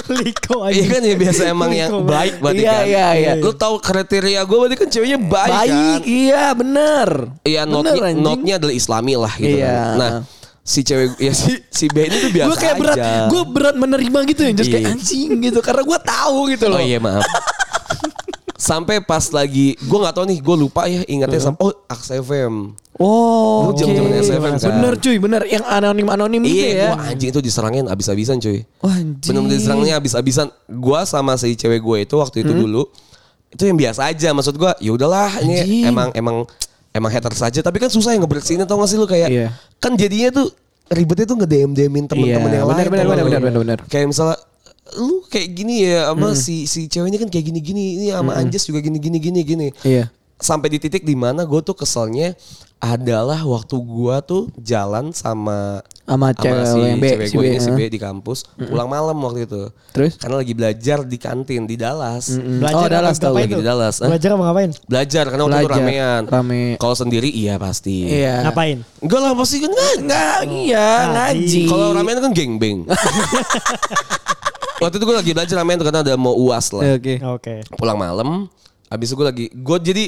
Liko 0.10 0.56
aja. 0.62 0.74
Iya 0.74 0.86
kan 0.88 1.02
ya 1.02 1.16
biasa 1.16 1.42
emang 1.54 1.72
yang 1.72 1.92
baik 2.02 2.34
berarti 2.40 2.62
Iya, 2.62 2.74
kan. 2.74 2.84
iya, 2.86 3.08
iya. 3.14 3.32
Lu 3.36 3.52
tahu 3.52 3.78
kriteria 3.78 4.42
gue 4.42 4.58
berarti 4.58 4.76
kan 4.76 4.88
ceweknya 4.88 5.20
baik, 5.20 5.54
Baik, 5.56 5.72
kan. 5.72 6.00
iya 6.04 6.44
bener. 6.52 7.10
Iya 7.42 7.62
notnya, 7.64 8.14
notnya 8.14 8.54
adalah 8.58 8.74
Islami 8.74 9.14
lah 9.14 9.34
gitu 9.34 9.58
Iya. 9.58 9.70
kan. 9.70 9.96
Nah 9.96 10.12
si 10.62 10.80
cewek 10.82 11.18
ya 11.18 11.34
si 11.34 11.58
si 11.68 11.86
B 11.88 11.98
ini 12.04 12.18
tuh 12.20 12.30
biasa 12.30 12.48
Gue 12.48 12.58
kayak 12.60 12.78
berat, 12.78 12.98
aja. 12.98 13.12
gue 13.26 13.42
berat 13.44 13.76
menerima 13.76 14.20
gitu 14.28 14.42
ya, 14.44 14.52
just 14.54 14.70
kayak 14.70 14.86
Iya. 14.86 14.94
anjing 14.94 15.30
gitu, 15.42 15.60
karena 15.60 15.82
gue 15.82 16.00
tahu 16.00 16.38
gitu 16.48 16.66
loh. 16.68 16.78
Oh 16.78 16.84
iya 16.84 16.98
maaf. 16.98 17.26
Sampai 18.60 19.00
pas 19.00 19.24
lagi 19.32 19.80
gue 19.80 19.98
nggak 19.98 20.12
tahu 20.12 20.26
nih 20.28 20.40
gue 20.44 20.56
lupa 20.60 20.84
ya 20.86 21.08
ingatnya 21.08 21.40
sama 21.40 21.56
oh 21.58 21.72
Aks 21.88 22.12
FM. 22.14 22.76
Oh, 23.00 23.72
oke. 23.72 23.80
zaman-zaman 23.80 24.12
SFM 24.20 24.54
kan. 24.60 24.76
Bener 24.76 24.94
cuy, 25.00 25.16
bener. 25.16 25.42
Yang 25.48 25.64
anonim-anonim 25.64 26.44
gitu 26.44 26.52
Iya, 26.60 26.68
ya. 26.68 26.90
gua 26.92 27.08
anjing 27.08 27.30
itu 27.32 27.40
diserangin 27.40 27.88
abis-abisan 27.88 28.44
cuy. 28.44 28.68
Wah, 28.84 28.92
anjing. 28.92 29.32
Bener-bener 29.32 29.56
diserangnya 29.56 29.94
abis-abisan. 29.96 30.52
Gua 30.68 31.08
sama 31.08 31.40
si 31.40 31.56
cewek 31.56 31.80
gue 31.80 31.98
itu 32.04 32.16
waktu 32.20 32.44
itu 32.44 32.52
dulu 32.52 32.84
itu 33.50 33.64
yang 33.64 33.80
biasa 33.80 34.04
aja. 34.04 34.36
Maksud 34.36 34.60
gua 34.60 34.76
ya 34.78 34.92
udahlah 34.92 35.32
ini 35.40 35.88
emang 35.88 36.12
emang 36.12 36.44
emang 36.92 37.08
hater 37.08 37.32
saja. 37.32 37.64
Tapi 37.64 37.80
kan 37.80 37.88
susah 37.88 38.12
yang 38.12 38.28
ngebersihinnya 38.28 38.68
tau 38.68 38.84
gak 38.84 38.92
sih 38.92 39.00
lu 39.00 39.08
kayak 39.08 39.32
Iya. 39.32 39.48
kan 39.80 39.96
jadinya 39.96 40.36
tuh 40.36 40.52
ribetnya 40.92 41.24
tuh 41.24 41.38
nge-DM 41.40 41.72
DMin 41.72 42.04
temen-temen 42.04 42.28
Iya, 42.28 42.36
yang 42.36 42.44
bener, 42.44 42.60
lain. 42.60 42.68
bener, 42.68 42.88
bener, 42.92 43.06
bener, 43.24 43.40
bener, 43.40 43.60
bener. 43.64 43.80
Kayak 43.88 44.12
misalnya 44.12 44.36
lu 44.98 45.22
kayak 45.30 45.50
gini 45.54 45.86
ya 45.86 46.10
sama 46.10 46.34
si 46.34 46.66
si 46.66 46.90
cewek 46.90 47.14
ini 47.14 47.18
kan 47.22 47.30
kayak 47.30 47.46
gini-gini 47.52 47.84
ini 48.02 48.08
sama 48.10 48.34
Anjas 48.40 48.66
juga 48.66 48.80
gini-gini 48.82 49.18
gini 49.22 49.40
gini. 49.46 49.68
Iya. 49.86 50.10
Sampai 50.40 50.72
di 50.72 50.80
titik 50.80 51.04
di 51.04 51.20
mana 51.20 51.44
gue 51.44 51.60
tuh 51.60 51.76
keselnya 51.76 52.32
adalah 52.80 53.44
waktu 53.44 53.76
gua 53.84 54.24
tuh 54.24 54.48
jalan 54.56 55.12
sama 55.12 55.84
Sama 56.08 56.32
cewek 56.32 56.64
si 56.64 56.80
yang 56.80 56.98
B, 56.98 57.06
cewek 57.12 57.28
si 57.28 57.36
gue 57.36 57.44
B, 57.44 57.48
ini 57.52 57.60
si 57.60 57.70
eh. 57.70 57.76
B 57.76 57.80
di 57.92 58.00
kampus 58.00 58.48
pulang 58.56 58.88
malam 58.88 59.20
waktu 59.20 59.46
itu. 59.46 59.68
Terus? 59.92 60.16
Karena 60.16 60.40
lagi 60.40 60.54
belajar 60.56 60.98
di 61.04 61.18
kantin 61.20 61.68
di 61.68 61.76
Dallas. 61.76 62.34
Oh, 62.40 62.88
Dallas 62.88 63.20
tahu. 63.20 63.36
Lagi 63.36 63.52
di 63.54 63.62
Dallas. 63.68 64.00
Hah? 64.00 64.08
Belajar 64.10 64.30
apa 64.34 64.44
ngapain? 64.48 64.72
Belajar 64.88 65.24
karena 65.28 65.44
waktu 65.44 65.54
itu 65.54 65.68
Belajar, 65.70 65.84
ramean. 65.86 66.22
rame. 66.32 66.64
Kalau 66.80 66.96
sendiri 66.96 67.30
iya 67.30 67.60
pasti. 67.60 68.10
Iya. 68.10 68.48
Ngapain? 68.48 68.78
Enggak 69.04 69.20
lah 69.22 69.32
pasti 69.36 69.56
kan 69.60 69.70
enggak. 69.76 69.94
Enggak, 70.00 70.40
iya, 70.48 70.90
ngaji. 71.14 71.64
Kalau 71.68 71.88
ramean 71.92 72.18
kan 72.24 72.32
gengbeng. 72.32 72.80
waktu 74.80 74.96
itu 74.98 75.06
gue 75.06 75.16
lagi 75.16 75.32
belajar 75.36 75.56
ramean 75.60 75.78
tuh 75.80 75.88
karena 75.88 76.02
ada 76.02 76.14
mau 76.16 76.34
uas 76.36 76.72
lah. 76.72 76.96
Oke. 76.96 77.20
Oke. 77.22 77.54
Pulang 77.76 78.00
malam. 78.00 78.48
Habis 78.90 79.12
itu 79.12 79.16
gue 79.20 79.28
lagi 79.28 79.46
gue 79.54 79.78
jadi 79.84 80.06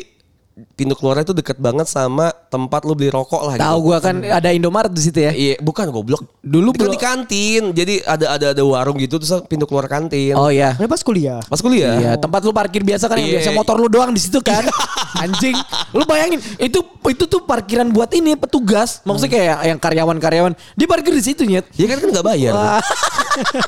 pintu 0.76 0.94
keluarnya 0.94 1.24
tuh 1.24 1.34
deket 1.34 1.58
banget 1.58 1.88
sama 1.88 2.30
tempat 2.48 2.84
lu 2.84 2.92
beli 2.92 3.08
rokok 3.08 3.42
lah 3.42 3.56
Tahu 3.56 3.78
gitu. 3.78 3.86
gua 3.88 3.98
kan 3.98 4.16
ada 4.20 4.50
Indomaret 4.52 4.92
di 4.92 5.00
situ 5.00 5.18
ya. 5.18 5.32
Iya, 5.32 5.56
bukan 5.60 5.88
goblok. 5.90 6.22
Dulu 6.40 6.70
Kan 6.72 6.90
di 6.90 7.00
kantin. 7.00 7.64
Jadi 7.72 8.04
ada 8.04 8.36
ada 8.36 8.46
ada 8.52 8.64
warung 8.64 9.00
gitu 9.00 9.16
terus 9.16 9.32
pintu 9.48 9.64
keluar 9.64 9.88
kantin. 9.88 10.36
Oh 10.36 10.52
iya. 10.52 10.76
Ini 10.76 10.86
pas 10.86 11.00
kuliah. 11.00 11.40
Pas 11.42 11.58
kuliah. 11.58 11.96
Iya, 11.98 12.12
tempat 12.16 12.44
lu 12.44 12.52
parkir 12.52 12.84
biasa 12.84 13.08
kan 13.08 13.16
yang 13.16 13.32
Iya. 13.32 13.36
biasa 13.40 13.50
motor 13.52 13.76
lu 13.76 13.88
doang 13.88 14.12
di 14.12 14.20
situ 14.20 14.38
kan. 14.40 14.68
Anjing. 15.24 15.56
Lu 15.92 16.04
bayangin, 16.04 16.40
itu 16.58 16.80
itu 17.06 17.24
tuh 17.26 17.42
parkiran 17.42 17.88
buat 17.88 18.10
ini 18.12 18.36
petugas. 18.36 19.00
Maksudnya 19.04 19.32
kayak 19.32 19.58
yang 19.66 19.78
karyawan-karyawan, 19.78 20.52
dia 20.74 20.88
parkir 20.88 21.12
di 21.12 21.22
situ 21.22 21.44
nyet. 21.44 21.64
Ya 21.74 21.86
kan 21.86 21.98
kan 21.98 22.10
nggak 22.12 22.28
bayar. 22.28 22.54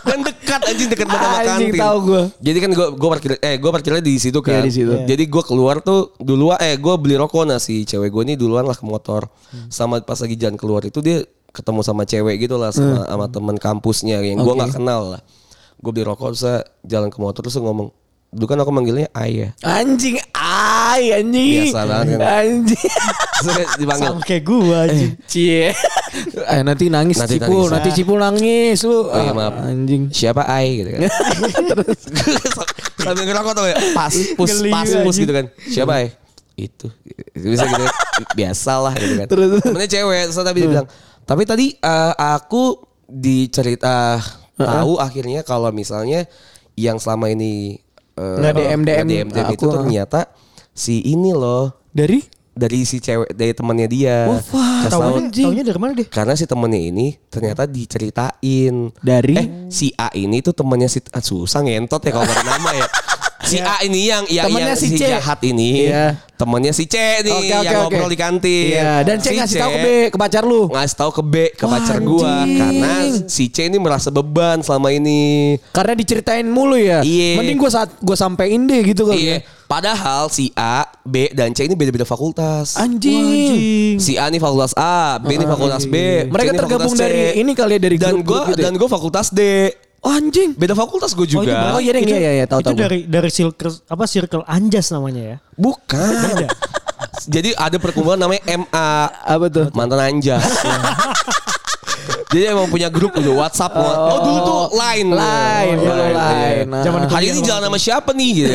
Kan 0.04 0.20
dekat 0.20 0.62
anjing 0.68 0.90
dekat 0.92 1.08
banget 1.08 1.24
sama 1.24 1.40
Anjing, 1.40 1.72
kantin. 1.72 1.80
tahu 1.80 1.98
gua. 2.04 2.22
Jadi 2.38 2.58
kan 2.60 2.70
gua 2.74 2.88
gua 2.92 3.10
parkir 3.16 3.32
eh 3.40 3.56
gua 3.56 3.72
parkirnya 3.72 4.04
di 4.04 4.16
situ 4.20 4.40
kan. 4.44 4.60
Iya, 4.60 4.62
di 4.62 4.74
situ. 4.74 4.92
Jadi 5.08 5.24
gua 5.26 5.40
keluar 5.40 5.80
tuh 5.80 6.12
duluan 6.20 6.60
eh 6.60 6.73
gua 6.80 6.96
beli 6.98 7.20
rokok 7.20 7.44
nah 7.46 7.60
si 7.60 7.84
cewek 7.84 8.10
gua 8.10 8.24
ini 8.24 8.40
duluan 8.40 8.64
lah 8.64 8.78
ke 8.78 8.86
motor. 8.88 9.28
Sama 9.70 10.00
pas 10.02 10.18
lagi 10.18 10.38
jalan 10.40 10.56
keluar 10.56 10.82
itu 10.86 11.02
dia 11.04 11.22
ketemu 11.54 11.86
sama 11.86 12.08
cewek 12.08 12.42
gitu 12.50 12.58
lah 12.58 12.74
sama 12.74 13.06
sama 13.06 13.26
teman 13.30 13.58
kampusnya 13.60 14.24
yang 14.26 14.42
gua 14.42 14.54
Oke. 14.54 14.60
nggak 14.64 14.74
kenal 14.80 15.02
lah. 15.18 15.22
Gua 15.78 15.92
beli 15.92 16.06
rokok 16.08 16.34
terus 16.34 16.42
saya 16.42 16.60
jalan 16.82 17.12
ke 17.12 17.18
motor 17.20 17.42
terus 17.44 17.60
ngomong 17.60 17.92
Dulu 18.34 18.50
kan 18.50 18.58
aku 18.66 18.74
manggilnya 18.74 19.06
Ayah. 19.14 19.54
Anjing, 19.62 20.18
ay 20.34 21.22
anjing. 21.22 21.70
Biasa 21.70 21.82
banget 21.86 22.18
kan. 22.18 22.26
Anjing. 22.42 22.90
Terus 23.46 23.70
dipanggil. 23.78 24.10
Sama 24.10 24.22
kayak 24.26 24.44
gua 24.44 24.78
aja. 24.90 25.06
Cie. 25.30 25.70
Eh 26.50 26.62
nanti 26.66 26.90
nangis 26.90 27.22
Nanti 27.22 27.38
Cipul, 27.38 27.70
nangis. 27.70 27.74
nanti 27.78 27.90
Cipul 27.94 28.18
nangis 28.18 28.78
lu. 28.90 29.06
Oh 29.06 29.22
iya 29.22 29.38
maaf. 29.38 29.54
Anjing. 29.62 30.10
Siapa 30.10 30.50
Ai 30.50 30.82
gitu 30.82 30.90
kan. 30.98 31.02
Sambil 33.06 33.24
ngerokok 33.30 33.54
tuh 33.54 33.66
ya. 33.70 33.78
Pas, 33.94 34.14
pus, 34.34 34.52
pas, 34.66 34.82
anjing. 34.82 35.06
pus 35.06 35.16
gitu 35.22 35.34
kan. 35.34 35.46
Siapa 35.70 35.92
Ai? 35.94 36.08
Itu. 36.54 36.88
Bisa 37.34 37.66
gitu. 37.66 37.86
Biasa 38.38 38.74
lah 38.80 38.94
gitu 38.94 39.14
kan. 39.20 39.28
Terus. 39.28 39.48
Temennya 39.62 39.90
cewek. 39.90 40.22
Terus 40.30 40.38
tapi 40.38 40.60
dia 40.60 40.70
bilang. 40.70 40.88
Tapi 41.24 41.44
tadi 41.48 41.68
eh, 41.74 42.14
aku 42.16 42.64
dicerita 43.08 44.20
tahu 44.54 45.00
akhirnya 45.00 45.42
kalau 45.42 45.70
misalnya 45.70 46.30
yang 46.76 46.98
selama 46.98 47.30
ini 47.30 47.78
eh, 48.18 48.38
Nggak 48.40 48.54
DM, 48.54 48.80
nggak 48.82 48.98
DM, 49.06 49.28
DM 49.30 49.48
itu 49.54 49.66
aku, 49.66 49.74
ternyata 49.74 50.20
si 50.74 51.02
ini 51.06 51.34
loh 51.34 51.74
Dari? 51.94 52.22
dari 52.54 52.86
si 52.86 53.02
cewek 53.02 53.34
dari 53.34 53.50
temannya 53.50 53.90
dia. 53.90 54.30
Oh, 54.30 54.38
wah, 54.54 54.86
Kasih 54.86 54.94
tahu, 54.94 55.18
taunya 55.34 55.66
dari 55.66 55.80
mana 55.82 55.98
deh? 55.98 56.06
karena 56.06 56.38
si 56.38 56.46
temennya 56.46 56.82
ini 56.86 57.18
ternyata 57.26 57.66
diceritain 57.66 58.94
Dari? 59.02 59.34
eh 59.34 59.48
si 59.74 59.90
A 59.98 60.14
ini 60.14 60.38
tuh 60.46 60.54
temennya 60.54 60.86
si 60.86 61.02
ah, 61.10 61.18
susah 61.18 61.66
ngentot 61.66 61.98
ya 62.06 62.14
kalau 62.14 62.30
nama 62.30 62.70
ya. 62.78 62.86
Si 63.44 63.60
A 63.60 63.76
ini 63.84 64.08
yang 64.08 64.24
yang, 64.32 64.48
Temennya 64.48 64.74
yang 64.74 64.80
si 64.80 64.88
si, 64.88 64.98
C. 64.98 65.04
jahat 65.12 65.40
ini. 65.44 65.92
Iya. 65.92 66.16
Temennya 66.34 66.74
si 66.76 66.88
C 66.88 66.96
nih 67.24 67.32
Oke, 67.32 67.44
oke, 67.44 67.48
yang 67.52 67.64
oke. 67.64 67.76
ngobrol 67.88 68.10
di 68.10 68.20
kantin. 68.20 68.68
Iya, 68.74 69.04
dan 69.04 69.20
C 69.20 69.32
Si 69.32 69.38
ngasih 69.40 69.58
tahu 69.60 69.72
ke 69.72 69.80
B, 69.80 69.88
ke 70.12 70.18
pacar 70.18 70.44
lu. 70.44 70.62
Ngasih 70.72 70.98
tahu 70.98 71.12
ke 71.12 71.24
B, 71.24 71.36
ke 71.56 71.66
Wah, 71.68 71.72
pacar 71.78 71.98
gua 72.04 72.44
anjing. 72.44 72.58
karena 72.60 72.92
si 73.28 73.44
C 73.48 73.58
ini 73.68 73.78
merasa 73.80 74.10
beban 74.10 74.60
selama 74.60 74.90
ini. 74.92 75.56
Karena 75.72 75.94
diceritain 75.94 76.48
mulu 76.48 76.76
ya. 76.76 77.04
Iya. 77.04 77.40
Mending 77.40 77.60
gua 77.60 77.72
saat 77.72 77.90
gua 78.00 78.16
sampein 78.16 78.64
deh 78.64 78.82
gitu 78.84 79.08
kali. 79.08 79.20
Iya. 79.20 79.38
ya. 79.40 79.64
Padahal 79.64 80.30
si 80.30 80.52
A, 80.54 80.86
B 81.04 81.32
dan 81.32 81.52
C 81.52 81.66
ini 81.66 81.74
beda-beda 81.74 82.04
fakultas. 82.04 82.76
Anjing. 82.76 83.98
Si 84.00 84.16
A 84.16 84.28
ini 84.28 84.40
fakultas 84.40 84.72
A, 84.76 85.20
B 85.20 85.36
ini 85.36 85.46
fakultas 85.46 85.84
B. 85.86 85.96
C 85.96 86.32
Mereka 86.32 86.52
tergabung 86.56 86.94
dari 86.94 87.40
ini 87.40 87.52
kali 87.54 87.76
ya 87.76 87.82
dari 87.82 87.96
dan 88.00 88.20
gua 88.24 88.48
gitu 88.52 88.60
ya? 88.60 88.66
dan 88.68 88.74
gua 88.76 88.90
fakultas 88.90 89.30
D. 89.32 89.72
Oh, 90.04 90.12
anjing. 90.12 90.52
Beda 90.54 90.76
fakultas 90.76 91.12
gue 91.12 91.24
juga. 91.24 91.72
Oh, 91.72 91.80
iya, 91.80 91.96
deh, 91.96 92.04
itu, 92.04 92.12
iya, 92.12 92.20
iya, 92.20 92.32
iya, 92.38 92.46
tahu, 92.46 92.60
itu 92.60 92.68
tahu 92.68 92.76
dari 92.76 93.00
dari 93.08 93.30
circle 93.30 93.72
apa 93.88 94.04
circle 94.04 94.44
anjas 94.44 94.92
namanya 94.92 95.24
ya. 95.24 95.38
Bukan. 95.56 96.44
Jadi 97.34 97.56
ada 97.56 97.80
perkumpulan 97.80 98.20
namanya 98.20 98.44
MA. 98.54 98.92
Apa 99.08 99.48
tuh? 99.48 99.66
Mantan 99.72 100.00
anjas. 100.04 100.44
Jadi 102.34 102.50
emang 102.50 102.66
punya 102.66 102.90
grup 102.90 103.14
dulu 103.14 103.38
WhatsApp. 103.40 103.78
Oh, 103.78 104.18
dulu 104.20 104.40
tuh 104.42 104.62
Line. 104.74 105.06
Line, 105.08 105.78
Oh, 105.78 105.86
Line, 105.86 106.18
Line. 106.18 106.58
iya. 106.58 106.66
Nah. 106.66 106.82
Zaman 106.82 107.00
Hari 107.06 107.26
ini 107.30 107.40
jalan 107.40 107.62
sama 107.64 107.78
siapa 107.78 108.10
nih 108.12 108.30
gitu. 108.34 108.50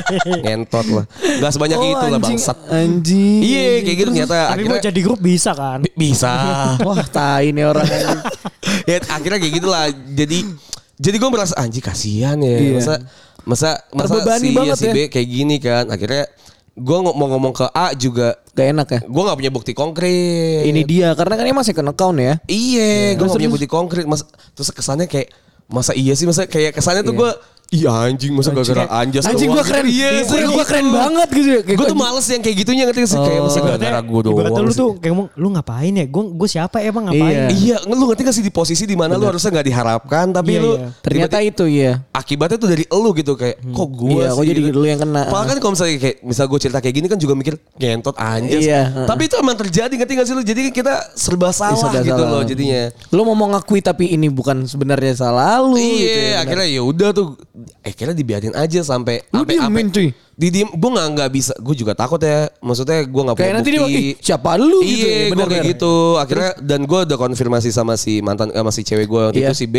Ngentot 0.46 0.86
lah. 0.88 1.04
Gak 1.42 1.52
sebanyak 1.52 1.76
Oh, 1.76 1.84
itu 1.84 2.04
lah 2.06 2.10
anjing. 2.14 2.38
bangsat. 2.38 2.58
Anjing. 2.70 3.40
Iya 3.42 3.62
kayak 3.82 3.96
gitu 3.98 4.08
ternyata 4.14 4.30
Tapi 4.30 4.40
mau 4.40 4.54
akhirnya 4.70 4.86
jadi 4.86 5.00
grup 5.02 5.18
bisa 5.18 5.50
kan? 5.50 5.78
Bi- 5.82 5.94
bisa. 5.98 6.30
Wah, 6.80 7.02
tai 7.10 7.50
nih 7.50 7.64
orang. 7.66 7.84
ya 8.86 8.96
akhirnya 9.04 9.38
kayak 9.42 9.52
gitulah. 9.52 9.84
Jadi 9.90 10.38
jadi 10.98 11.16
gue 11.18 11.30
merasa 11.30 11.54
anjing 11.58 11.82
kasihan 11.82 12.38
ya. 12.38 12.58
Iya. 12.58 12.72
Masa 12.78 12.94
masa 13.44 13.70
masa 13.92 14.08
Terbebani 14.14 14.48
si, 14.48 14.56
banget 14.56 14.76
si 14.78 14.86
ya. 14.86 14.92
B 14.94 14.98
kayak 15.10 15.28
gini 15.28 15.56
kan. 15.58 15.84
Akhirnya 15.90 16.24
gue 16.74 16.98
mau 17.02 17.26
ngomong 17.30 17.54
ke 17.54 17.66
A 17.70 17.94
juga 17.94 18.34
Gak 18.54 18.66
enak 18.70 18.86
ya. 18.86 19.00
gue 19.02 19.22
nggak 19.26 19.38
punya 19.42 19.52
bukti 19.52 19.72
konkret. 19.74 20.62
Ini 20.62 20.82
dia 20.86 21.08
karena 21.18 21.34
kan 21.34 21.44
dia 21.46 21.54
masih 21.54 21.74
second 21.74 21.90
account 21.90 22.18
ya. 22.22 22.34
Iya, 22.46 23.18
gue 23.18 23.26
Terus, 23.26 23.30
gak 23.34 23.38
punya 23.42 23.50
bukti 23.50 23.66
konkret. 23.66 24.06
Mas, 24.06 24.22
terus 24.54 24.70
kesannya 24.70 25.10
kayak 25.10 25.34
masa 25.66 25.90
iya 25.96 26.14
sih 26.14 26.28
masa 26.28 26.46
kayak 26.46 26.76
kesannya 26.76 27.02
tuh 27.02 27.18
gue 27.18 27.30
iya 27.70 27.90
anjing 27.90 28.32
masa 28.32 28.50
gara-gara 28.50 28.84
anjas 28.92 29.24
Anjing 29.24 29.48
gua 29.48 29.60
keren. 29.60 29.84
gitu. 29.84 29.96
Iya, 29.96 30.08
Iya, 30.14 30.46
gua 30.46 30.62
gitu. 30.62 30.64
keren 30.64 30.86
banget 30.86 31.28
gitu 31.30 31.48
ya. 31.48 31.60
Kayak 31.60 31.74
Gue 31.74 31.80
gua- 31.80 31.90
tuh 31.90 31.98
males 31.98 32.26
yang 32.26 32.40
kayak 32.40 32.56
gitunya 32.56 32.82
ngerti 32.84 33.00
gak 33.00 33.10
sih 33.10 33.20
kayak 33.20 33.40
masa 33.40 33.58
gara-gara 33.60 33.98
gue 34.00 34.20
doang. 34.20 34.34
Ibaratnya 34.36 34.62
lu 34.62 34.70
sih. 34.70 34.78
tuh 34.78 34.90
kayak 34.96 35.12
ngomong, 35.12 35.28
lu 35.34 35.48
ngapain 35.50 35.92
ya? 35.92 36.06
Gue 36.06 36.22
gue 36.30 36.48
siapa 36.48 36.76
emang 36.80 37.04
ngapain? 37.06 37.34
Iya. 37.34 37.46
Iya, 37.50 37.76
lu 37.84 38.04
ngerti 38.04 38.22
gak 38.22 38.34
sih 38.34 38.42
di 38.42 38.52
posisi 38.52 38.84
di 38.84 38.94
mana 38.94 39.14
lu 39.14 39.24
harusnya 39.24 39.50
nggak 39.50 39.66
diharapkan 39.66 40.26
tapi 40.30 40.50
Iya, 40.50 40.60
lu 40.60 40.70
iya. 40.72 40.88
Ternyata 41.00 41.36
itu 41.40 41.64
ya. 41.66 41.92
akibatnya 42.10 42.56
tuh 42.56 42.68
dari 42.68 42.84
elu 42.84 43.10
gitu 43.12 43.32
kayak 43.34 43.56
kok 43.60 43.88
gue 43.90 44.10
Iya, 44.14 44.28
kok 44.30 44.44
jadi 44.44 44.60
lu 44.70 44.84
yang 44.84 45.00
kena. 45.00 45.22
Padahal 45.26 45.46
kan 45.46 45.56
kalau 45.58 45.72
misalnya 45.74 45.94
kayak 45.96 46.16
misal 46.22 46.44
gue 46.46 46.58
cerita 46.60 46.78
kayak 46.78 46.94
gini 46.94 47.06
kan 47.06 47.18
juga 47.18 47.34
mikir 47.34 47.54
gentot 47.74 48.14
anjas. 48.14 48.60
Iya. 48.60 48.82
Tapi 49.02 49.22
itu 49.24 49.34
emang 49.34 49.56
terjadi 49.56 49.90
ngerti 49.92 50.12
gak 50.14 50.26
sih 50.26 50.34
lu? 50.34 50.42
Jadi 50.42 50.70
kita 50.70 50.94
serba 51.12 51.50
salah 51.50 51.74
gitu 51.96 52.12
salah. 52.12 52.30
loh 52.30 52.42
jadinya. 52.42 52.94
Lu 53.10 53.24
mau 53.24 53.36
mengakui 53.36 53.80
tapi 53.80 54.08
ini 54.08 54.28
bukan 54.28 54.62
sebenarnya 54.64 55.14
salah 55.16 55.58
lu 55.58 55.74
iya, 55.74 55.90
gitu 55.96 56.20
ya, 56.20 56.36
akhirnya 56.40 56.68
ya 56.68 56.82
udah 56.82 57.08
tuh 57.10 57.26
eh 57.80 57.90
kira 57.90 58.10
dibiarin 58.10 58.52
aja 58.52 58.80
sampai 58.80 59.22
Lu 59.26 59.40
sampai 59.40 59.54
diemin, 59.54 59.86
sampai- 59.86 59.92
cuy? 59.92 60.08
di 60.34 60.48
diem 60.48 60.68
gue 60.68 60.90
nggak 60.90 61.08
nggak 61.10 61.30
bisa 61.30 61.52
gue 61.54 61.74
juga 61.74 61.92
takut 61.92 62.18
ya 62.18 62.50
maksudnya 62.58 63.02
gue 63.02 63.22
nggak 63.22 63.36
punya 63.36 63.52
nanti 63.52 63.70
dia, 63.70 63.80
bukti 63.80 63.94
"Ih, 63.94 64.14
siapa 64.18 64.50
lu?" 64.56 64.78
gitu 64.80 65.04
ya, 65.04 65.18
gue 65.30 65.46
kayak 65.46 65.64
gitu 65.70 65.94
akhirnya 66.16 66.50
dan 66.58 66.80
gue 66.82 67.00
udah 67.04 67.16
konfirmasi 67.16 67.68
sama 67.68 67.94
si 67.94 68.18
mantan 68.18 68.50
sama 68.50 68.68
si 68.68 68.82
cewek 68.82 69.04
gue 69.04 69.20
waktu 69.24 69.40
Iya. 69.40 69.48
itu 69.48 69.56
si 69.56 69.66
B 69.66 69.76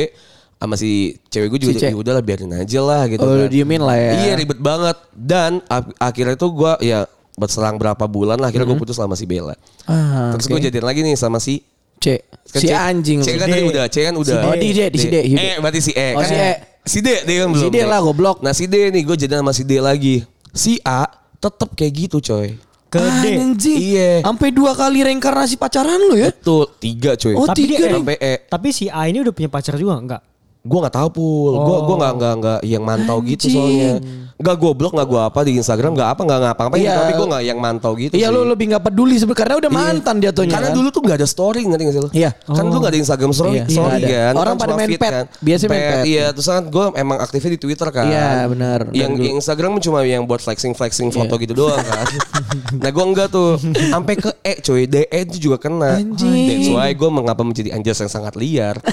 sama 0.55 0.75
si 0.75 0.91
cewek 1.25 1.47
gue 1.49 1.59
juga 1.61 1.73
Si 1.73 1.81
C. 1.81 1.91
ya 1.91 1.93
udahlah 1.93 2.21
biarin 2.21 2.53
aja 2.53 2.79
lah 2.79 3.03
gitu 3.05 3.21
Oh, 3.21 3.35
kan. 3.35 3.51
diemin 3.51 3.81
lah 3.81 3.93
ya. 3.93 4.11
iya 4.21 4.33
ribet 4.33 4.57
banget 4.57 4.95
dan 5.11 5.59
ak- 5.67 5.91
akhirnya 5.97 6.35
tuh 6.35 6.51
gue 6.51 6.71
ya 6.81 7.03
berselang 7.35 7.75
berapa 7.75 8.05
bulan 8.05 8.37
lah 8.37 8.47
akhirnya 8.47 8.63
gue 8.65 8.79
putus 8.79 8.95
sama 8.95 9.13
si 9.13 9.27
Bella. 9.27 9.59
Ah, 9.83 10.31
terus 10.31 10.47
oke. 10.47 10.55
gue 10.55 10.71
jadian 10.71 10.85
lagi 10.85 11.03
nih 11.03 11.13
sama 11.13 11.35
si 11.37 11.59
C. 11.97 12.23
Kan 12.45 12.59
Si 12.61 12.67
C- 12.67 12.71
anjing. 12.71 13.19
C 13.19 13.35
kan 13.35 13.43
D. 13.43 13.51
tadi 13.51 13.63
udah, 13.65 13.85
C 13.87 13.97
kan 14.01 14.15
udah. 14.15 14.39
Oh, 14.45 14.55
di 14.55 14.71
D, 14.71 14.79
di 14.87 14.95
si 14.95 15.07
D, 15.09 15.15
di 15.21 15.33
D. 15.33 15.39
Eh, 15.41 15.55
berarti 15.59 15.79
si 15.81 15.91
E. 15.91 16.09
Oh, 16.11 16.21
kan? 16.21 16.27
si 16.27 16.35
E. 16.37 16.51
Si 16.85 17.01
D, 17.01 17.25
dia 17.25 17.43
kan 17.43 17.49
belum. 17.49 17.73
D 17.73 17.81
lah, 17.81 17.99
goblok. 17.99 18.45
Nah, 18.45 18.53
si 18.53 18.69
D 18.69 18.93
nih, 18.93 19.01
gue 19.01 19.17
jadi 19.17 19.41
sama 19.41 19.51
si 19.51 19.65
D 19.65 19.81
lagi. 19.81 20.21
Si 20.53 20.77
A 20.81 21.09
tetep 21.35 21.73
kayak 21.73 21.93
gitu, 22.07 22.17
coy. 22.21 22.53
Ke 22.87 23.01
D. 23.01 23.25
Anjing. 23.35 23.79
Iya. 23.81 24.11
Sampai 24.21 24.53
dua 24.53 24.71
kali 24.71 25.01
reinkarnasi 25.01 25.57
pacaran 25.57 25.97
lu 25.97 26.15
ya? 26.15 26.29
Tuh, 26.29 26.69
tiga 26.77 27.17
coy. 27.17 27.33
Oh, 27.33 27.49
Tapi 27.49 27.57
tiga 27.59 27.75
dia- 27.75 27.89
nih. 27.89 27.95
sampai 27.97 28.15
E. 28.21 28.33
Tapi 28.45 28.67
si 28.69 28.85
A 28.85 29.09
ini 29.09 29.19
udah 29.19 29.33
punya 29.33 29.49
pacar 29.49 29.75
juga 29.75 29.97
enggak? 29.97 30.21
Gue 30.65 30.79
gak 30.81 30.95
tahu 30.95 31.09
pul. 31.11 31.51
Gue 31.55 31.75
Oh. 31.75 31.81
gue 31.85 31.95
nggak 31.95 32.13
nggak 32.15 32.33
nggak 32.35 32.59
yang 32.65 32.81
mantau 32.81 33.21
gitu 33.21 33.45
Anjing. 33.45 33.53
soalnya. 33.55 33.93
Nggak 34.35 34.55
gue 34.57 34.71
blok, 34.73 34.91
nggak 34.91 35.07
gue 35.07 35.21
apa 35.23 35.39
di 35.41 35.51
Instagram, 35.55 35.95
nggak 35.95 36.09
apa, 36.11 36.21
nggak 36.21 36.39
ngapa-ngapain. 36.43 36.81
Iya. 36.81 36.95
Tapi 36.97 37.11
gue 37.13 37.27
nggak 37.29 37.43
yang 37.45 37.59
mantau 37.61 37.91
gitu. 37.95 38.13
Iya 38.13 38.27
sih. 38.27 38.35
lu 38.35 38.41
lebih 38.43 38.65
gak 38.67 38.83
peduli 38.83 39.15
sebenarnya 39.15 39.39
karena 39.39 39.55
udah 39.55 39.71
Iya. 39.71 39.79
mantan 39.79 40.15
jatuhnya. 40.19 40.51
Karena 40.51 40.67
kan? 40.67 40.75
dulu 40.75 40.87
tuh 40.89 41.01
gak 41.01 41.15
ada 41.15 41.27
story 41.29 41.61
ngerti 41.63 41.81
gak 41.81 41.93
sih 41.93 42.01
lu? 42.01 42.09
Iya. 42.11 42.29
Kan 42.35 42.63
dulu 42.65 42.79
gak 42.81 42.91
ada 42.91 42.99
Instagram 42.99 43.31
story, 43.31 43.53
Iya, 43.53 43.63
story 43.65 43.79
nggak 43.95 44.01
ada. 44.01 44.17
kan. 44.19 44.33
Orang 44.35 44.45
Kan 44.49 44.59
pada 44.59 44.67
cuma 44.67 44.79
main 44.81 44.89
pet. 44.91 45.11
kan. 45.13 45.25
Biasanya 45.39 45.69
main 45.69 45.83
pet. 45.85 46.03
Iya, 46.05 46.25
terus 46.33 46.47
kan 46.49 46.63
gue 46.65 46.85
emang 46.95 47.17
aktifnya 47.17 47.51
di 47.51 47.59
Twitter 47.61 47.87
kan. 47.89 48.05
Iya, 48.05 48.27
benar. 48.45 48.79
Yang, 48.91 49.11
yang 49.15 49.35
Instagram 49.37 49.71
cuma 49.79 49.99
yang 50.03 50.23
buat 50.25 50.41
flexing-flexing 50.41 51.09
foto 51.11 51.31
Iya. 51.31 51.41
gitu 51.41 51.53
doang 51.55 51.79
kan. 51.79 52.05
nah 52.81 52.89
gue 52.89 53.05
enggak 53.05 53.27
tuh. 53.29 53.55
Sampai 53.87 54.17
ke 54.17 54.33
E 54.41 54.53
cuy, 54.59 54.83
DE 54.83 55.05
itu 55.07 55.37
juga 55.41 55.61
kena. 55.61 55.95
Anjing. 55.95 56.47
That's 56.49 56.69
why 56.69 56.91
gue 56.91 57.09
mengapa 57.09 57.39
menjadi 57.39 57.71
anjas 57.71 57.97
yang 57.97 58.11
sangat 58.11 58.35
liar. 58.35 58.75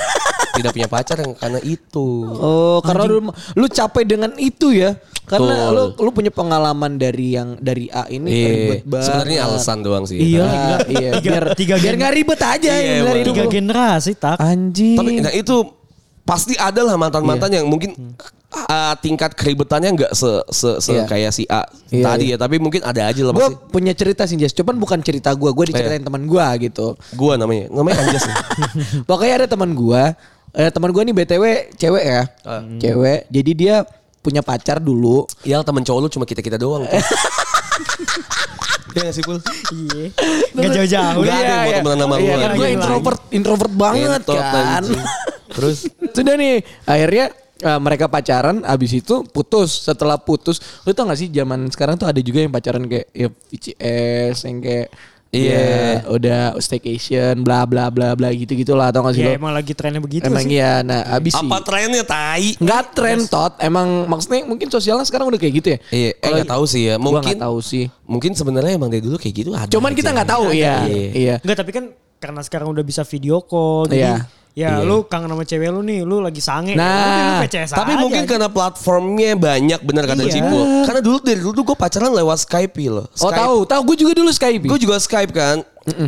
Tidak 0.52 0.70
punya 0.70 0.86
pacar 0.86 1.16
yang 1.16 1.32
karena 1.32 1.60
itu. 1.60 2.08
Oh, 2.28 2.78
karena 2.80 3.04
lu, 3.04 3.18
lu 3.30 3.66
capek 3.66 4.04
dengan 4.04 4.30
itu 4.36 4.70
ya. 4.70 4.94
Karena 5.22 5.70
Betul. 5.70 5.72
lu 5.72 5.82
lu 6.02 6.10
punya 6.10 6.28
pengalaman 6.28 6.94
dari 6.94 7.32
yang 7.32 7.54
dari 7.56 7.86
A 7.88 8.04
ini 8.06 8.26
Iya, 8.26 8.48
ribet 8.50 8.82
banget. 8.84 9.06
sebenarnya 9.06 9.38
alasan 9.46 9.78
doang 9.80 10.04
sih. 10.04 10.18
Iya. 10.18 10.44
Iya, 10.84 11.10
Tiga- 11.14 11.20
biar 11.22 11.44
tiga 11.54 11.74
biar 11.78 11.94
nggak 11.96 12.12
ribet 12.12 12.40
aja 12.40 12.70
Iya, 12.70 12.82
yang 12.92 13.06
dari. 13.06 13.20
Tiga 13.24 13.44
generasi 13.46 14.12
tak. 14.14 14.36
Anjing. 14.36 14.98
Tapi 14.98 15.12
nah 15.20 15.32
itu 15.32 15.56
pasti 16.22 16.54
ada 16.54 16.82
lah 16.82 16.94
mantan-mantan 16.96 17.48
Iya. 17.48 17.56
yang 17.62 17.66
mungkin 17.66 17.94
uh, 18.52 18.94
tingkat 18.98 19.32
keribetannya 19.32 19.90
nggak 19.94 20.12
se, 20.12 20.30
se, 20.50 20.70
se 20.80 20.92
Iya. 20.92 21.04
kayak 21.06 21.30
si 21.30 21.46
A 21.46 21.64
Iya, 21.88 22.02
tadi 22.04 22.24
iya. 22.28 22.36
ya, 22.36 22.42
tapi 22.42 22.56
mungkin 22.58 22.82
ada 22.82 23.06
aja 23.06 23.22
lah 23.22 23.32
gue 23.32 23.48
punya 23.70 23.92
cerita 23.92 24.24
sih 24.24 24.36
Jas, 24.36 24.52
cuman 24.52 24.74
bukan 24.74 24.98
cerita 25.00 25.30
gue, 25.32 25.48
gue 25.48 25.64
diceritain 25.66 26.02
teman 26.02 26.24
gue 26.24 26.46
gitu. 26.62 26.98
Gua 27.14 27.36
namanya, 27.36 27.70
namanya 27.70 28.00
Anjas 28.00 28.24
nih. 28.24 28.36
Pokoknya 29.08 29.34
ada 29.38 29.48
teman 29.48 29.70
gue, 29.72 30.02
eh, 30.54 30.68
teman 30.68 30.88
gue 30.88 31.02
nih 31.02 31.14
btw 31.14 31.44
cewek 31.74 32.04
ya, 32.04 32.22
Ah. 32.42 32.60
cewek. 32.76 33.26
Jadi 33.26 33.50
dia 33.52 33.82
punya 34.18 34.40
pacar 34.40 34.78
dulu. 34.78 35.26
Yang 35.42 35.62
temen 35.62 35.82
cowok 35.82 35.98
lu 35.98 36.08
cuma 36.08 36.24
kita-kita 36.24 36.56
doang. 36.56 36.84
tuh. 36.84 36.92
Iya 38.92 39.08
gak 39.08 39.14
sih 39.16 39.24
Pul? 39.24 39.38
Iya. 39.72 40.04
Enggak 40.52 40.70
jauh-jauh. 40.76 41.22
Nggak 41.24 41.32
ada 41.34 41.48
yang 41.48 41.64
mau 41.64 41.72
temenan 41.72 41.98
sama 41.98 42.14
Iya, 42.14 42.28
gua. 42.28 42.36
kan 42.36 42.50
gue 42.52 42.68
introvert, 42.70 43.20
introvert 43.30 43.72
banget 43.72 44.22
kan. 44.28 44.82
Terus 45.48 45.78
Sudah 46.12 46.34
nih, 46.36 46.54
akhirnya 46.84 47.26
eh, 47.62 47.80
mereka 47.80 48.04
pacaran, 48.06 48.60
abis 48.62 48.92
itu 48.94 49.24
putus. 49.24 49.88
Setelah 49.88 50.20
putus, 50.20 50.60
lu 50.84 50.92
tau 50.92 51.08
gak 51.08 51.16
sih 51.16 51.32
zaman 51.32 51.72
sekarang 51.72 51.96
tuh 51.96 52.04
ada 52.04 52.20
juga 52.20 52.44
yang 52.44 52.52
pacaran 52.52 52.84
kayak 52.84 53.06
ya 53.10 53.28
VCS, 53.32 54.44
yang 54.44 54.60
kayak 54.60 54.88
Iya. 55.32 55.56
ya, 55.56 56.12
udah 56.12 56.40
staycation, 56.60 57.40
bla 57.40 57.64
bla 57.64 57.88
bla 57.88 58.12
bla 58.12 58.28
gitu 58.30 58.52
gitulah, 58.52 58.92
tau 58.92 59.00
gak 59.02 59.16
sih 59.16 59.24
Ya 59.24 59.32
lo? 59.32 59.40
emang 59.40 59.52
lagi 59.52 59.72
trennya 59.72 59.96
begitu 59.96 60.28
Emang 60.28 60.44
sih. 60.44 60.54
iya, 60.54 60.84
nah 60.84 61.08
abis 61.08 61.32
sih. 61.32 61.40
apa 61.42 61.56
trennya 61.64 62.04
tai? 62.04 62.52
Nggak 62.56 62.82
tren 62.92 63.18
tot, 63.24 63.56
emang 63.56 64.04
maksudnya 64.04 64.44
mungkin 64.44 64.68
sosialnya 64.68 65.02
sekarang 65.02 65.32
udah 65.32 65.40
kayak 65.40 65.54
gitu 65.56 65.68
ya. 65.72 65.78
Iya, 65.88 66.10
eh 66.14 66.28
nggak 66.36 66.52
tahu 66.52 66.64
sih 66.68 66.82
ya. 66.84 66.94
Mungkin 66.96 67.32
nggak 67.32 67.40
tahu 67.40 67.58
sih. 67.58 67.88
mungkin 68.04 68.36
sebenarnya 68.36 68.76
emang 68.76 68.92
dari 68.92 69.00
dulu 69.00 69.16
kayak 69.16 69.34
gitu 69.34 69.50
ada. 69.52 69.72
Cuman 69.72 69.96
kita 69.96 70.12
aja. 70.12 70.14
nggak 70.14 70.28
tahu 70.28 70.44
ya. 70.52 70.76
Iya. 70.84 71.08
Iya. 71.10 71.34
Enggak 71.40 71.58
tapi 71.58 71.70
kan 71.72 71.84
karena 72.18 72.40
sekarang 72.40 72.68
udah 72.68 72.84
bisa 72.84 73.00
video 73.02 73.40
call 73.40 73.88
jadi 73.88 73.96
Iya. 73.98 74.16
Ya 74.52 74.68
Iya. 74.74 74.84
lu 74.84 75.04
kangen 75.04 75.28
sama 75.28 75.42
cewek 75.42 75.68
lu 75.68 75.80
nih 75.80 76.00
lu 76.02 76.20
lagi 76.20 76.38
sange 76.38 76.72
Nah, 76.72 76.84
ya 76.84 77.24
lu 77.24 77.34
PCS 77.42 77.70
Tapi 77.72 77.90
aja. 77.90 78.00
mungkin 78.00 78.22
karena 78.24 78.48
platformnya 78.48 79.32
banyak 79.34 79.80
bener 79.80 80.04
kata 80.04 80.22
Iya. 80.22 80.32
Cipo. 80.34 80.60
Karena 80.82 81.00
dulu 81.00 81.16
dari 81.18 81.38
dulu 81.38 81.52
tuh 81.54 81.64
gue 81.64 81.76
pacaran 81.78 82.10
lewat 82.10 82.38
Skype 82.42 82.76
loh. 82.86 83.06
Oh 83.18 83.30
tahu, 83.30 83.56
tahu 83.64 83.80
gue 83.88 83.96
juga 83.98 84.12
dulu 84.14 84.28
Skype. 84.28 84.60
Gue 84.62 84.76
juga 84.78 84.96
Skype 84.96 85.30
kan. 85.30 85.64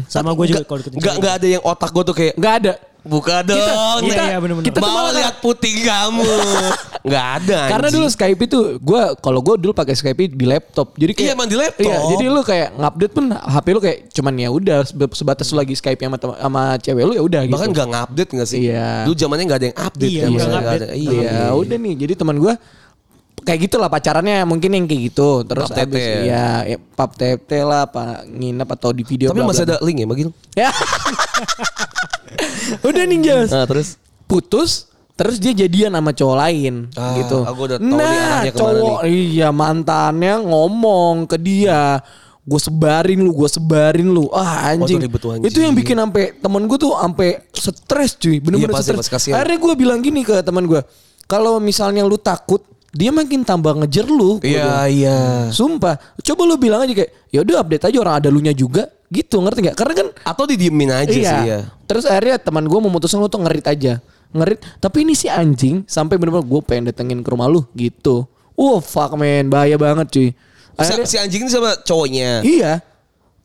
Sama 0.06 0.30
Tapi 0.30 0.36
gua 0.36 0.46
juga 0.46 0.54
nggak- 0.54 0.66
kalau 0.66 0.78
deketin 0.78 0.94
nggak 0.94 1.08
cewek. 1.10 1.20
nggak 1.20 1.34
ada 1.34 1.46
yang 1.50 1.62
otak 1.62 1.90
gue 1.90 2.02
tuh 2.04 2.14
kayak 2.14 2.34
Nggak 2.36 2.54
ada. 2.58 2.72
Buka 3.04 3.44
dong. 3.44 3.56
Iya, 3.56 3.68
kita- 4.02 4.26
iya. 4.26 4.36
Kita 4.40 4.62
Kita 4.64 4.78
tuh 4.80 4.88
mau 4.88 4.96
malah- 5.04 5.14
lihat 5.14 5.34
putih 5.38 5.74
kamu. 5.84 6.24
Nggak 7.06 7.26
ada. 7.38 7.58
Karena 7.68 7.86
anjing. 7.86 8.00
dulu 8.00 8.06
Skype 8.08 8.40
itu 8.42 8.58
gue 8.78 9.02
kalau 9.20 9.40
gue 9.40 9.54
dulu 9.60 9.72
pakai 9.72 9.92
Skype 9.92 10.24
di 10.26 10.46
laptop. 10.46 10.96
Jadi 10.96 11.12
kayak 11.12 11.26
Iya, 11.26 11.32
emang 11.32 11.46
di 11.46 11.56
laptop. 11.56 11.84
Iya, 11.84 11.98
jadi 12.10 12.24
lu 12.26 12.40
kayak 12.40 12.68
ngupdate 12.74 13.12
pun 13.12 13.24
HP 13.28 13.66
lu 13.68 13.80
kayak 13.80 13.98
cuman 14.10 14.34
ya 14.34 14.48
udah 14.48 14.78
sebatas 15.12 15.46
lu 15.46 15.56
lagi 15.56 15.74
Skype 15.74 16.00
sama 16.00 16.16
sama 16.16 16.62
cewek 16.76 17.04
lu 17.04 17.12
ya 17.12 17.22
udah 17.22 17.40
gitu. 17.44 17.52
bahkan 17.52 17.68
nggak 17.70 17.88
ngupdate 17.90 18.30
nggak 18.32 18.48
sih? 18.48 18.58
Iya. 18.64 19.04
Dulu 19.04 19.14
zamannya 19.14 19.44
nggak 19.44 19.60
ada 19.60 19.66
yang 19.66 19.78
update 19.78 20.10
Iya, 20.10 20.24
kan. 20.24 20.32
ada- 20.56 20.88
Iya. 20.90 21.12
Iya, 21.12 21.44
udah 21.52 21.76
nih. 21.76 21.94
Jadi 21.98 22.12
teman 22.16 22.36
gue 22.38 22.54
kayak 23.44 23.68
gitulah 23.68 23.86
pacarannya 23.86 24.42
mungkin 24.42 24.72
yang 24.72 24.84
kayak 24.88 25.12
gitu. 25.12 25.44
Terus 25.44 25.68
Pap 25.68 25.76
tete. 25.76 25.86
abis 25.92 26.04
ya, 26.24 26.46
ya 26.64 26.76
pap 26.96 27.12
tete 27.14 27.60
lah, 27.60 27.86
apa 27.86 28.24
nginep 28.24 28.68
atau 28.72 28.90
di 28.90 29.04
video. 29.04 29.28
Tapi 29.30 29.38
bla, 29.38 29.48
masih 29.52 29.68
ada 29.68 29.76
link 29.78 30.00
ya 30.00 30.06
Magil? 30.08 30.28
Ya. 30.56 30.70
Udah 32.88 33.04
nih 33.04 33.18
Jas. 33.22 33.52
Nah 33.52 33.68
terus? 33.68 34.00
Putus 34.24 34.88
terus 35.14 35.38
dia 35.38 35.54
jadian 35.54 35.94
sama 35.94 36.10
cowok 36.10 36.36
lain 36.42 36.90
Ah, 36.98 37.14
gitu. 37.14 37.46
aku 37.46 37.70
udah 37.70 37.78
tahu 37.78 37.86
nih 37.86 38.02
nah, 38.02 38.42
cowok 38.50 39.00
iya 39.06 39.54
mantannya 39.54 40.42
ngomong 40.42 41.30
ke 41.30 41.38
dia, 41.38 42.02
gue 42.42 42.58
sebarin 42.58 43.22
lu, 43.22 43.30
gue 43.30 43.46
sebarin 43.46 44.10
lu. 44.10 44.26
Ah 44.34 44.74
anjing. 44.74 44.98
ribet 44.98 45.22
tuh, 45.22 45.38
anjing. 45.38 45.46
Itu 45.46 45.62
yang 45.62 45.70
bikin 45.70 45.94
sampai 45.94 46.34
temen 46.34 46.66
gue 46.66 46.78
tuh 46.82 46.98
sampai 46.98 47.46
stres 47.54 48.18
cuy, 48.18 48.42
bener-bener 48.42 48.74
Iya, 48.74 49.06
stres. 49.06 49.30
Akhirnya 49.30 49.58
gue 49.62 49.74
bilang 49.78 50.02
gini 50.02 50.26
ke 50.26 50.42
teman 50.42 50.66
gue, 50.66 50.82
kalau 51.30 51.62
misalnya 51.62 52.02
lu 52.02 52.18
takut, 52.18 52.66
dia 52.94 53.10
makin 53.10 53.42
tambah 53.42 53.74
ngejer 53.82 54.06
lu. 54.06 54.38
Iya 54.40 54.86
iya. 54.86 55.18
Sumpah, 55.50 55.98
coba 56.22 56.42
lu 56.46 56.54
bilang 56.54 56.86
aja 56.86 56.94
kayak, 56.94 57.10
ya 57.34 57.42
udah 57.42 57.66
update 57.66 57.84
aja 57.90 57.98
orang 57.98 58.14
ada 58.22 58.28
lunya 58.30 58.54
juga, 58.54 58.86
gitu 59.10 59.42
ngerti 59.42 59.66
nggak? 59.66 59.76
Karena 59.76 59.94
kan 59.98 60.08
Atau 60.22 60.46
didiemin 60.46 60.94
aja 60.94 61.10
iya. 61.10 61.30
sih 61.30 61.40
ya. 61.50 61.58
Terus 61.90 62.06
akhirnya 62.06 62.38
teman 62.38 62.64
gue 62.70 62.80
memutuskan 62.80 63.18
lu 63.18 63.26
tuh 63.26 63.42
ngerit 63.42 63.66
aja. 63.66 63.98
Ngerit. 64.30 64.62
Tapi 64.78 65.02
ini 65.02 65.18
si 65.18 65.26
anjing 65.26 65.82
sampai 65.90 66.18
bener-bener 66.18 66.46
gue 66.46 66.60
pengen 66.62 66.90
datengin 66.94 67.20
ke 67.20 67.28
rumah 67.28 67.50
lu 67.50 67.66
gitu. 67.74 68.30
Wah 68.54 68.78
fuck 68.78 69.18
man. 69.18 69.50
Bahaya 69.50 69.74
banget 69.74 70.06
cuy. 70.14 70.28
Si, 70.30 70.78
Akhirnya, 70.78 71.06
si 71.06 71.16
anjing 71.18 71.46
ini 71.46 71.50
sama 71.50 71.74
cowoknya. 71.82 72.42
iya. 72.42 72.82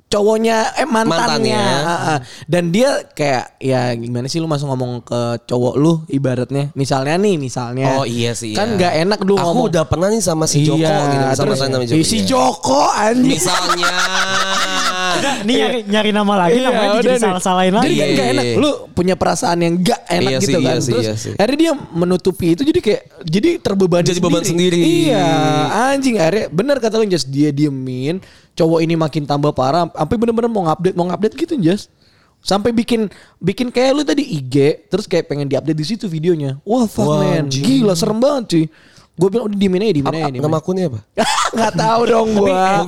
Cowoknya 0.09 0.73
eh 0.73 0.89
mantannya. 0.89 1.53
Mantannya. 1.53 1.61
Ah. 1.85 2.19
Dan 2.43 2.73
dia 2.73 3.05
kayak 3.07 3.61
ya 3.61 3.93
gimana 3.93 4.25
sih 4.25 4.41
lu 4.41 4.49
masuk 4.49 4.65
ngomong 4.67 5.05
ke 5.05 5.21
cowok 5.45 5.73
lu 5.77 6.01
ibaratnya. 6.09 6.73
Misalnya 6.73 7.13
nih 7.15 7.37
misalnya. 7.37 7.93
Oh 7.93 8.09
iya 8.09 8.33
sih. 8.33 8.57
Kan 8.57 8.73
iya. 8.73 8.75
nggak 8.75 8.93
enak 9.05 9.19
dulu 9.21 9.37
Aku 9.37 9.45
ngomong. 9.47 9.65
udah 9.69 9.83
pernah 9.85 10.09
nih 10.09 10.17
sama 10.19 10.49
si 10.49 10.65
Joko 10.65 10.81
iya, 10.81 10.97
gitu. 11.05 11.25
Sama 11.29 11.45
terus, 11.45 11.57
sama 11.61 11.69
namanya 11.71 11.93
"Ih, 11.93 12.01
Joko. 12.01 12.09
si 12.09 12.17
iya. 12.17 12.25
Joko 12.25 12.81
anjing. 12.89 13.37
Misalnya. 13.37 13.93
Ini 15.39 15.53
nyari, 15.53 15.79
nyari 15.85 16.09
nama 16.11 16.33
lagi 16.37 16.57
Iya, 16.57 16.65
namanya 16.65 16.89
udah 16.89 17.01
jadi 17.01 17.09
nih. 17.11 17.21
salah-salahin 17.21 17.73
lagi. 17.73 17.85
Jadi 17.85 17.95
kan 17.95 18.07
gak 18.09 18.25
Iya. 18.25 18.33
enak. 18.33 18.45
Lu 18.57 18.71
punya 18.89 19.15
perasaan 19.15 19.57
yang 19.59 19.73
gak 19.79 20.01
enak 20.07 20.31
Iya 20.31 20.39
gitu 20.39 20.49
sih, 20.49 20.53
kan. 20.55 20.63
iya 20.63 20.75
sih, 20.79 20.91
Terus 20.93 21.05
iya 21.05 21.13
sih. 21.15 21.33
akhirnya 21.35 21.59
dia 21.59 21.73
menutupi 21.91 22.47
itu 22.53 22.61
jadi 22.63 22.79
kayak 22.79 23.01
jadi 23.23 23.49
terbebani 23.59 24.05
Jadi 24.07 24.19
beban 24.19 24.43
sendiri. 24.43 24.79
Iya, 24.79 25.27
anjing 25.91 26.15
akhirnya 26.17 26.45
bener 26.49 26.77
kata 26.77 26.97
lu 26.97 27.05
Jas 27.05 27.25
dia 27.25 27.49
diemin, 27.49 28.21
cowok 28.59 28.83
ini 28.83 28.99
makin 28.99 29.23
tambah 29.23 29.55
parah, 29.55 29.87
sampai 29.87 30.15
bener-bener 30.19 30.51
mau 30.51 30.67
ngupdate 30.67 30.95
mau 30.99 31.07
ngupdate 31.07 31.35
gitu 31.39 31.55
Jas. 31.63 31.87
Sampai 32.39 32.71
bikin 32.71 33.07
bikin 33.39 33.67
kayak 33.67 33.91
lu 33.95 34.03
tadi 34.03 34.23
IG, 34.23 34.87
terus 34.87 35.07
kayak 35.07 35.27
pengen 35.27 35.47
diupdate 35.47 35.75
di 35.75 35.85
situ 35.87 36.07
videonya. 36.07 36.59
Wah, 36.63 36.87
fuck 36.87 37.07
Wah, 37.07 37.19
man. 37.23 37.47
anjing. 37.47 37.63
Gila 37.63 37.95
serem 37.95 38.19
banget 38.19 38.43
cuy. 38.51 38.65
Gue 39.19 39.27
bilang 39.27 39.51
udah 39.51 39.59
diemin 39.59 39.83
aja, 39.83 39.93
diemin 39.99 40.15
aja, 40.15 40.39
nama 40.39 40.63
akunnya 40.63 40.87
apa? 40.87 40.99
Nggak 41.59 41.73
tahu 41.75 42.01
dong 42.07 42.29
gua. 42.39 42.87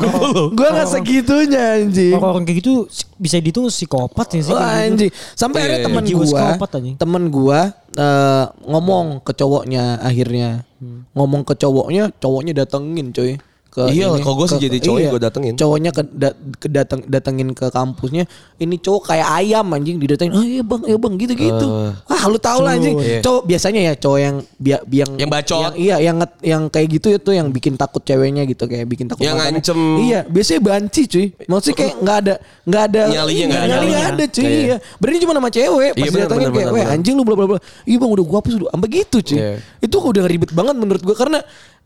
Gua 0.56 0.68
nggak 0.72 0.88
segitunya 0.88 1.84
anjing. 1.84 2.16
Orang-orang 2.16 2.48
kayak 2.48 2.58
gitu 2.64 2.74
bisa 3.20 3.36
dihitung 3.44 3.68
psikopat 3.68 4.40
ya 4.40 4.40
sih. 4.40 4.56
Kayak 4.56 4.64
gitu. 4.64 4.86
anjing. 4.88 5.12
Sampai 5.36 5.58
Iya, 5.60 5.64
akhirnya 5.68 5.80
iya, 5.84 5.88
teman. 5.92 6.04
Jiwa 6.08 6.24
gua, 6.24 6.32
psikopat, 6.32 6.70
anjing. 6.80 6.96
temen 6.96 7.24
gua 7.28 7.60
eh, 8.00 8.46
ngomong 8.64 9.06
ke 9.28 9.32
cowoknya 9.36 9.84
akhirnya. 10.00 10.50
Hmm. 10.80 11.04
Ngomong 11.12 11.42
ke 11.44 11.54
cowoknya, 11.60 12.04
cowoknya 12.16 12.54
datengin 12.64 13.12
coy. 13.12 13.36
Ke 13.72 13.88
Iya, 13.88 14.12
kalau 14.20 14.36
gua 14.36 14.46
sih 14.46 14.60
jadi 14.60 14.78
cowoknya 14.78 15.08
gua 15.10 15.22
datengin. 15.24 15.54
Cowoknya 15.56 15.90
ke, 15.90 16.04
da- 16.06 16.36
ke 16.60 16.68
dateng, 16.68 17.00
datengin 17.08 17.56
ke 17.56 17.72
kampusnya. 17.72 18.28
Ini 18.60 18.76
cowok 18.78 19.08
kayak 19.08 19.28
ayam 19.34 19.64
anjing 19.72 19.96
didatengin. 19.96 20.36
Oh 20.36 20.44
iya 20.44 20.60
bang, 20.60 20.82
iya 20.84 20.98
bang 21.00 21.14
gitu-gitu. 21.16 21.68
Wah 22.04 22.24
lu 22.28 22.36
tau 22.36 22.60
lah 22.60 22.76
anjing. 22.76 23.00
Iya. 23.00 23.24
Cowok 23.24 23.48
biasanya 23.48 23.82
ya 23.82 23.94
cowok 23.96 24.20
yang 24.20 24.36
bia- 24.60 24.84
yang 24.86 25.12
Yang 25.16 25.30
bacot. 25.32 25.62
yang- 25.64 25.76
iya 25.80 25.96
yang 25.98 26.18
yang 26.44 26.62
kayak 26.68 26.88
gitu 26.92 27.08
itu 27.16 27.32
yang 27.32 27.48
bikin 27.48 27.80
takut 27.80 28.04
ceweknya 28.04 28.44
gitu 28.44 28.68
kayak 28.68 28.84
bikin 28.86 29.08
takut 29.08 29.24
Yang 29.24 29.40
mantannya. 29.40 29.64
ngancem. 29.64 29.80
Iya, 30.04 30.20
biasanya 30.28 30.62
banci 30.62 31.02
cuy. 31.08 31.26
Maksudnya 31.48 31.76
kayak 31.80 31.94
nggak 31.98 32.18
ada 32.22 32.34
nggak 32.62 32.84
ada 32.92 33.02
Nyalinya 33.08 33.46
nggak 33.48 33.62
ada. 33.64 33.72
nyali 33.72 33.86
nggak 33.88 34.08
ada 34.12 34.24
cuy. 34.28 34.44
Iya. 34.44 34.60
Iya. 34.62 34.76
Berarti 35.00 35.18
cuma 35.24 35.34
nama 35.34 35.48
cewek. 35.50 35.92
Pas 35.96 36.04
Iya, 36.04 36.10
benar, 36.12 36.28
kayak, 36.28 36.74
weh 36.76 36.86
anjing 36.86 37.16
lu 37.16 37.24
bla 37.24 37.36
bla 37.40 37.48
bla. 37.48 37.60
Iya 37.88 37.98
bang 37.98 38.12
udah 38.12 38.26
gua 38.28 38.38
hapus 38.44 38.54
udah. 38.60 38.70
Sampai 38.70 38.90
gitu 38.92 39.18
cuy. 39.24 39.38
Iya. 39.40 39.52
Itu 39.80 39.96
udah 39.98 40.24
ribet 40.28 40.52
banget 40.52 40.76
menurut 40.76 41.00
gua 41.00 41.16
karena 41.16 41.40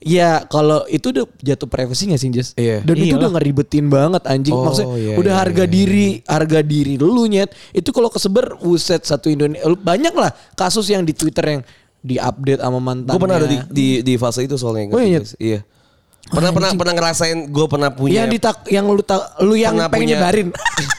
ya 0.03 0.43
kalau 0.45 0.83
itu 0.85 1.09
udah 1.09 1.25
jatuh 1.39 1.67
privacy 1.67 2.11
gak 2.11 2.21
sih 2.21 2.29
Jess? 2.29 2.49
Iya. 2.53 2.83
Dan 2.83 2.95
itu 2.97 3.13
Iyalah. 3.13 3.19
udah 3.19 3.29
ngeribetin 3.37 3.85
banget 3.87 4.23
anjing. 4.27 4.53
Oh, 4.53 4.65
Maksudnya 4.67 4.95
iya, 4.95 5.15
udah 5.17 5.33
iya, 5.33 5.41
harga 5.41 5.63
diri, 5.65 6.07
harga 6.23 6.59
diri 6.61 6.93
dulu 6.95 7.25
nyet. 7.25 7.51
Itu 7.71 7.89
kalau 7.89 8.09
kesebar 8.09 8.59
buset 8.59 9.01
satu 9.03 9.31
Indonesia. 9.31 9.65
Banyak 9.65 10.13
lah 10.13 10.31
kasus 10.53 10.87
yang 10.87 11.01
di 11.01 11.15
Twitter 11.15 11.45
yang 11.45 11.61
diupdate 12.05 12.61
sama 12.61 12.77
mantan. 12.77 13.11
Gue 13.11 13.21
pernah 13.21 13.37
ada 13.41 13.49
di, 13.49 13.57
di 13.71 13.87
di 14.05 14.13
fase 14.15 14.45
itu 14.45 14.55
soalnya. 14.55 14.93
Oh, 14.93 15.01
iya. 15.01 15.21
Iya. 15.41 15.59
Pernah 16.25 16.49
pernah 16.49 16.69
pernah 16.73 16.93
ngerasain 16.97 17.53
gue 17.53 17.65
pernah 17.69 17.89
punya 17.93 18.25
yang 18.25 18.29
ditak 18.33 18.65
yang 18.73 18.89
lu 18.89 19.05
tak 19.05 19.21
lu 19.45 19.53
yang 19.53 19.77
Pernah 19.77 19.89
pengen 19.93 20.05
punya- 20.09 20.17
nyebarin. 20.21 20.47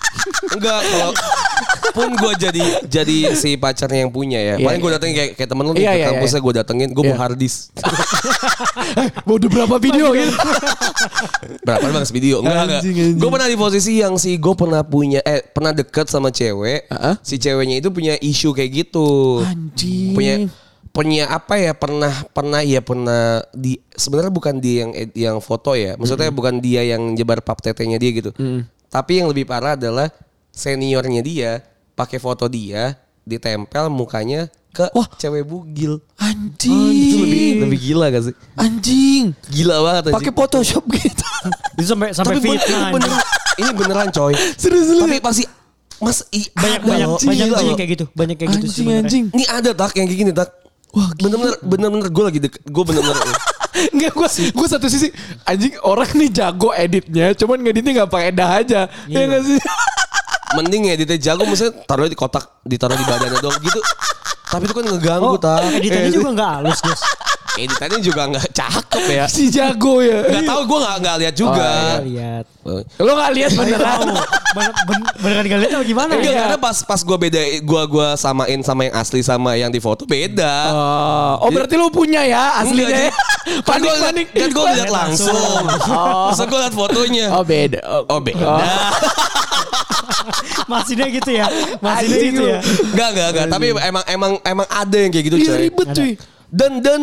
Enggak 0.55 0.81
kalau 0.87 1.11
pun 1.97 2.13
gue 2.13 2.33
jadi 2.37 2.65
jadi 2.85 3.17
si 3.33 3.57
pacarnya 3.57 4.05
yang 4.05 4.13
punya 4.13 4.37
ya. 4.37 4.55
Iya, 4.61 4.67
Paling 4.69 4.81
gue 4.81 4.91
iya. 4.91 4.97
datengin 5.01 5.15
kayak 5.17 5.31
kayak 5.41 5.49
temen 5.49 5.65
lu 5.65 5.73
nih 5.73 5.83
Iya, 5.83 5.93
ke 5.93 6.05
kampusnya 6.13 6.41
gue 6.45 6.53
datengin 6.61 6.89
gue 6.93 7.03
Iya. 7.03 7.11
bawa 7.17 7.21
hard 7.25 7.37
disk. 7.41 7.73
Udah 9.37 9.49
berapa 9.49 9.77
video 9.81 10.07
gitu. 10.13 10.33
Berapa 11.67 11.87
banget 11.91 12.11
video? 12.13 12.37
Enggak 12.45 12.65
enggak. 12.69 12.83
Gue 13.17 13.29
pernah 13.33 13.49
di 13.49 13.57
posisi 13.59 13.93
yang 14.01 14.15
si 14.21 14.37
gue 14.37 14.55
pernah 14.55 14.83
punya 14.85 15.21
eh 15.25 15.41
pernah 15.43 15.73
deket 15.73 16.07
sama 16.13 16.29
cewek. 16.31 16.87
Si 17.25 17.41
ceweknya 17.41 17.81
itu 17.81 17.89
punya 17.91 18.15
isu 18.21 18.53
kayak 18.53 18.71
gitu. 18.87 19.43
Anjing. 19.43 20.15
Punya 20.15 20.35
punya 20.97 21.29
apa 21.29 21.61
ya 21.61 21.77
pernah 21.77 22.09
pernah 22.33 22.65
ya 22.65 22.81
pernah 22.81 23.45
di 23.53 23.77
sebenarnya 23.93 24.33
bukan 24.33 24.57
dia 24.65 24.89
yang 24.89 24.93
yang 25.13 25.37
foto 25.45 25.77
ya 25.77 25.93
maksudnya 26.01 26.33
bukan 26.33 26.57
dia 26.57 26.89
yang 26.89 27.13
jebar 27.13 27.45
pap 27.45 27.61
tetenya 27.61 28.01
dia 28.01 28.17
gitu 28.17 28.33
tapi 28.89 29.21
yang 29.21 29.29
lebih 29.29 29.45
parah 29.45 29.77
adalah 29.77 30.09
seniornya 30.57 31.21
dia 31.21 31.61
pakai 31.93 32.17
foto 32.17 32.49
dia 32.49 32.97
ditempel 33.23 33.87
mukanya 33.87 34.49
ke 34.71 34.89
Wah. 34.91 35.09
cewek 35.11 35.43
bugil 35.43 36.01
Anjing. 36.17 36.93
itu 36.93 37.17
lebih 37.19 37.45
lebih 37.63 37.79
gila 37.83 38.07
gak 38.09 38.25
sih 38.25 38.35
Anjing. 38.55 39.25
gila 39.47 39.77
banget 39.83 40.03
anjing. 40.07 40.17
Pakai 40.17 40.33
Photoshop 40.33 40.85
gitu. 40.91 41.25
Itu 41.77 41.87
sampai 41.87 42.09
sampai 42.11 42.35
tapi 42.35 42.45
bener- 42.47 42.57
fitnah. 42.59 42.77
ini 42.77 42.85
anjing. 42.87 42.93
beneran 42.95 43.25
ini 43.57 43.71
beneran 43.75 44.09
coy 44.11 44.33
Serius, 44.55 44.85
serius. 44.87 45.03
tapi 45.03 45.17
pasti 45.19 45.45
mas 45.97 46.19
i, 46.29 46.45
banyak 46.51 46.77
ada 46.79 46.87
banyak 46.87 47.09
loh. 47.09 47.19
banyak 47.19 47.47
banyak 47.51 47.75
kayak 47.75 47.91
gitu. 47.93 48.05
Banyak 48.13 48.37
kayak 48.37 48.49
gitu 48.55 48.67
sih. 48.67 48.83
Anjing 48.83 48.97
anjing. 48.99 49.25
ini 49.33 49.45
ada 49.47 49.71
tak 49.73 49.93
yang 49.93 50.05
kayak 50.07 50.21
gini 50.21 50.33
tak 50.33 50.49
Wah, 50.91 51.13
bener-bener 51.15 51.57
bener-bener 51.61 52.09
gue 52.09 52.25
lagi 52.25 52.41
deket 52.43 52.61
gue 52.63 52.83
bener-bener 52.83 53.17
Enggak 53.93 54.13
gue 54.19 54.29
gue 54.51 54.67
satu 54.67 54.87
sisi 54.87 55.09
anjing 55.43 55.77
orang 55.83 56.09
nih 56.11 56.31
jago 56.31 56.73
editnya 56.73 57.33
cuman 57.33 57.61
ngeditnya 57.61 57.93
nggak 57.99 58.11
pakai 58.11 58.31
dah 58.31 58.51
aja 58.55 58.81
ya 59.05 59.13
Iya. 59.15 59.25
nggak 59.27 59.43
sih 59.43 59.59
mending 60.55 60.83
ya 60.87 60.93
editnya 60.95 61.19
jago 61.19 61.43
misalnya 61.43 61.83
taruh 61.83 62.07
di 62.07 62.15
kotak 62.15 62.45
ditaruh 62.63 62.95
di 62.95 63.03
badannya 63.03 63.41
dong 63.41 63.57
gitu 63.59 63.81
tapi 64.47 64.63
itu 64.63 64.75
kan 64.75 64.85
ngeganggu 64.87 65.27
Oh, 65.27 65.37
tak 65.37 65.59
editannya 65.75 66.11
juga 66.13 66.29
nggak 66.33 66.51
halus, 66.55 66.79
guys. 66.79 67.03
Editannya 67.57 68.01
juga 68.05 68.23
nggak 68.29 68.47
cakep 68.53 69.05
ya. 69.09 69.25
Si 69.27 69.49
jago 69.49 70.05
ya. 70.05 70.29
Nggak 70.29 70.45
tahu 70.45 70.61
gue 70.69 70.79
nggak 70.85 70.97
nggak 71.03 71.17
lihat 71.25 71.35
juga. 71.35 71.71
Kita 71.73 72.05
lihat. 72.05 72.45
lo 72.99 73.11
nggak 73.15 73.33
lihat 73.33 73.51
beneran? 73.57 73.99
Bener, 74.57 74.73
ben- 74.87 75.09
beneran 75.23 75.45
nggak 75.47 75.61
lihat 75.65 75.73
apa 75.77 75.85
gimana? 75.85 76.13
Enggak, 76.17 76.33
ya? 76.33 76.41
karena 76.45 76.59
pas 76.59 76.77
pas 76.85 77.01
gue 77.01 77.17
beda 77.17 77.41
gue 77.63 77.83
gua 77.89 78.09
samain 78.19 78.61
sama 78.61 78.81
yang 78.89 78.95
asli 78.99 79.21
sama 79.25 79.51
yang 79.57 79.71
di 79.71 79.81
foto 79.81 80.05
beda. 80.05 80.55
Oh, 80.75 81.47
oh 81.47 81.51
berarti 81.51 81.75
lo 81.79 81.89
punya 81.89 82.23
ya 82.27 82.61
aslinya 82.61 83.09
ya? 83.09 83.13
kan 83.67 83.79
panik 83.79 83.87
gue 83.87 83.97
panik 84.03 84.27
kan 84.35 84.49
gue 84.51 84.65
lihat 84.77 84.93
langsung. 84.93 85.65
Masa 86.33 86.43
gue 86.45 86.59
lihat 86.59 86.75
fotonya? 86.75 87.27
Oh 87.33 87.45
beda. 87.47 87.81
Oh 88.11 88.21
beda. 88.21 88.47
Maksudnya 90.67 91.07
gitu 91.11 91.31
ya. 91.31 91.47
Maksudnya 91.79 92.19
gitu 92.19 92.43
ya. 92.43 92.61
Enggak, 92.63 93.09
enggak, 93.15 93.29
enggak. 93.31 93.47
Tapi 93.51 93.67
emang 93.79 94.05
emang 94.11 94.33
emang 94.43 94.67
ada 94.67 94.97
yang 94.99 95.11
kayak 95.15 95.25
gitu, 95.31 95.37
Iya 95.39 95.47
coy. 95.55 95.63
ribet 95.63 95.89
cuy. 95.95 96.13
Dan 96.51 96.73
dan 96.83 97.01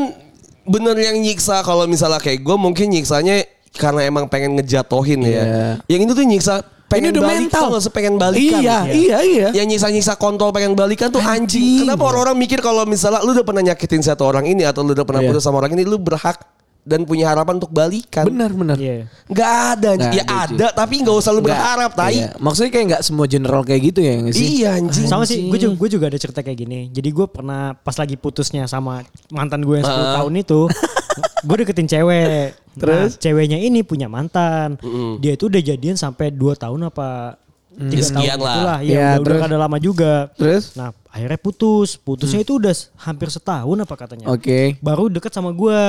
bener 0.63 0.95
yang 0.95 1.17
nyiksa 1.17 1.61
kalau 1.61 1.83
misalnya 1.85 2.17
kayak 2.17 2.39
gue 2.39 2.55
mungkin 2.55 2.89
nyiksanya 2.89 3.43
karena 3.73 4.05
emang 4.05 4.25
pengen 4.27 4.53
ngejatohin 4.55 5.21
ya. 5.21 5.29
Iya. 5.29 5.65
Yang 5.89 6.01
itu 6.05 6.13
tuh 6.13 6.25
nyiksa 6.25 6.53
pengen 6.85 7.09
udah 7.09 7.23
balik 7.25 7.49
mental. 7.49 7.81
sih, 7.81 7.89
pengen 7.89 8.21
balikan. 8.21 8.61
iya 8.61 8.77
iya 8.85 9.17
iya 9.25 9.47
Yang 9.49 9.67
nyiksa-nyiksa 9.73 10.13
kontol 10.13 10.53
pengen 10.53 10.77
balikan 10.77 11.09
tuh 11.09 11.19
anjing. 11.19 11.81
Kenapa 11.81 12.05
orang-orang 12.05 12.37
mikir 12.37 12.61
kalau 12.61 12.85
misalnya 12.85 13.25
lu 13.25 13.33
udah 13.33 13.41
pernah 13.41 13.65
nyakitin 13.65 14.05
satu 14.05 14.29
orang 14.29 14.45
ini 14.45 14.61
atau 14.61 14.85
lu 14.85 14.93
udah 14.93 15.01
pernah 15.01 15.25
Iya. 15.25 15.33
putus 15.33 15.41
sama 15.41 15.57
orang 15.57 15.73
ini 15.73 15.83
lu 15.83 15.97
berhak 15.97 16.37
dan 16.83 17.03
punya 17.03 17.25
harapan 17.25 17.57
untuk 17.57 17.71
balikan. 17.71 18.23
benar 18.23 18.51
benar 18.51 18.75
Iya. 18.75 19.07
Nggak 19.25 19.51
ada. 19.71 19.89
Nggak 19.93 20.11
ya 20.13 20.23
ada, 20.25 20.35
ada, 20.45 20.67
tapi 20.73 20.99
nggak 20.99 21.15
usah 21.15 21.31
lu 21.31 21.39
Nggak, 21.39 21.47
berharap, 21.49 21.91
tai. 21.93 22.13
iya. 22.13 22.29
maksudnya 22.37 22.69
kayak 22.69 22.85
nggak 22.85 23.01
semua 23.01 23.25
general 23.25 23.61
kayak 23.61 23.81
gitu 23.85 23.99
ya 23.99 24.13
nggak 24.17 24.33
sih 24.33 24.47
Iya 24.57 24.69
anjing. 24.77 25.05
Sama 25.05 25.23
sih, 25.23 25.39
gue 25.45 25.57
juga, 25.57 25.73
gue 25.73 25.89
juga 25.89 26.05
ada 26.05 26.17
cerita 26.17 26.39
kayak 26.39 26.57
gini. 26.57 26.79
Jadi 26.89 27.09
gue 27.09 27.25
pernah 27.25 27.71
pas 27.73 27.93
lagi 27.93 28.13
putusnya 28.13 28.63
sama 28.65 28.99
mantan 29.27 29.61
gue 29.61 29.75
yang 29.75 29.85
10 29.85 29.95
Ah. 29.95 30.13
tahun 30.17 30.33
itu, 30.37 30.59
gue 31.47 31.55
deketin 31.57 31.87
cewek. 31.87 32.51
Terus? 32.73 33.09
Nah, 33.09 33.21
ceweknya 33.21 33.57
ini 33.57 33.79
punya 33.81 34.07
mantan. 34.07 34.75
Dia 35.17 35.33
itu 35.33 35.45
udah 35.45 35.61
jadian 35.61 35.95
sampai 35.95 36.29
2 36.29 36.51
tahun 36.53 36.83
apa 36.83 37.39
tiga 37.73 37.95
Ya, 37.95 38.05
sekian 38.05 38.35
tahun 38.35 38.39
lah. 38.39 38.53
itulah. 38.53 38.79
Ya, 38.79 38.85
Iya, 38.85 39.07
udah, 39.09 39.23
terus? 39.23 39.37
udah 39.39 39.47
ada 39.47 39.57
lama 39.57 39.77
juga. 39.77 40.13
terus 40.33 40.63
Nah, 40.73 40.91
akhirnya 41.07 41.39
putus. 41.39 41.95
Putusnya 41.95 42.41
itu 42.41 42.53
udah 42.55 42.73
hampir 42.99 43.29
setahun 43.29 43.77
apa 43.77 43.95
katanya. 43.95 44.25
oke 44.27 44.77
Baru 44.79 45.07
deket 45.07 45.31
sama 45.31 45.49
gue. 45.49 45.81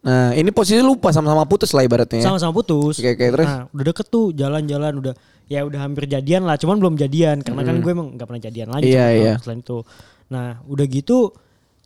Nah 0.00 0.32
ini 0.32 0.48
posisi 0.48 0.80
lupa 0.80 1.12
sama-sama 1.12 1.44
putus 1.44 1.76
lah 1.76 1.84
ibaratnya 1.84 2.24
ya. 2.24 2.32
Sama-sama 2.32 2.56
putus. 2.56 2.96
Oke, 2.98 3.12
oke, 3.12 3.26
terus? 3.36 3.48
Nah, 3.48 3.68
udah 3.68 3.84
deket 3.84 4.06
tuh 4.08 4.32
jalan-jalan 4.32 4.92
udah 4.96 5.14
ya 5.50 5.60
udah 5.66 5.80
hampir 5.82 6.08
jadian 6.08 6.46
lah, 6.48 6.56
cuman 6.56 6.80
belum 6.80 6.94
jadian 6.96 7.42
karena 7.44 7.62
kan 7.66 7.76
gue 7.82 7.90
emang 7.90 8.16
nggak 8.16 8.26
pernah 8.26 8.42
jadian 8.42 8.68
lagi 8.70 8.88
Iya, 8.88 9.06
iya. 9.12 9.34
selain 9.42 9.60
itu. 9.60 9.84
Nah, 10.30 10.62
udah 10.64 10.86
gitu 10.88 11.34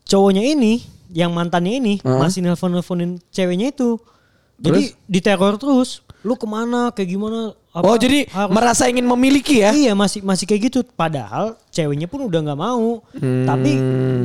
cowoknya 0.04 0.44
ini 0.44 0.84
yang 1.10 1.32
mantannya 1.32 1.80
ini 1.80 1.94
Hah? 2.04 2.20
masih 2.22 2.44
nelpon-nelponin 2.44 3.18
ceweknya 3.32 3.72
itu. 3.72 3.96
Jadi 4.60 4.94
diteror 5.10 5.58
terus. 5.58 6.04
Lu 6.22 6.38
ke 6.38 6.46
mana? 6.46 6.94
Kayak 6.94 7.08
gimana? 7.18 7.56
Apa, 7.74 7.84
oh 7.84 7.98
jadi 7.98 8.22
harus- 8.24 8.54
merasa 8.54 8.86
ingin 8.86 9.02
memiliki 9.02 9.58
ya 9.58 9.74
Iya 9.74 9.92
masih 9.92 10.22
masih 10.22 10.46
kayak 10.46 10.70
gitu. 10.70 10.86
Padahal 10.88 11.58
ceweknya 11.68 12.06
pun 12.06 12.22
udah 12.22 12.38
nggak 12.40 12.54
mau. 12.56 13.02
Hmm. 13.10 13.44
Tapi 13.44 13.70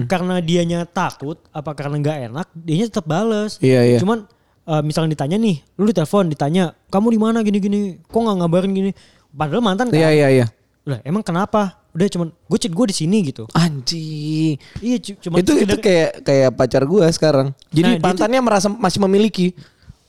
karena 0.06 0.38
dianya 0.38 0.86
takut, 0.86 1.42
apa 1.50 1.74
karena 1.74 1.98
nggak 1.98 2.18
enak, 2.30 2.48
dianya 2.54 2.86
tetap 2.88 3.04
bales. 3.04 3.58
Iya, 3.58 3.82
iya. 3.84 3.98
Cuman 3.98 4.30
eh, 4.64 4.82
misalnya 4.86 5.12
ditanya 5.12 5.36
nih, 5.36 5.66
lu 5.74 5.84
ditelepon 5.84 6.30
ditanya, 6.30 6.78
kamu 6.88 7.08
di 7.10 7.20
mana 7.20 7.42
gini-gini, 7.42 7.80
kok 8.00 8.16
nggak 8.16 8.38
ngabarin 8.38 8.70
gini? 8.70 8.92
Padahal 9.30 9.62
mantan 9.62 9.90
kan. 9.90 9.98
iya 9.98 10.10
iya 10.12 10.28
iya 10.32 10.46
Lah 10.86 11.02
emang 11.02 11.22
kenapa? 11.22 11.82
Udah 11.90 12.06
cuman 12.08 12.30
gue 12.30 12.58
chat 12.60 12.70
gue 12.70 12.86
di 12.86 12.96
sini 12.96 13.18
gitu. 13.24 13.50
anjing 13.52 14.62
Iya 14.78 14.98
cu- 15.00 15.18
cuman 15.20 15.38
itu 15.40 15.54
itu 15.58 15.76
kayak 15.76 16.22
kayak 16.22 16.50
pacar 16.54 16.86
gua 16.86 17.10
sekarang. 17.10 17.50
Jadi 17.70 17.98
Nah, 17.98 18.02
mantannya 18.04 18.40
merasa 18.40 18.70
masih 18.70 19.02
memiliki. 19.02 19.58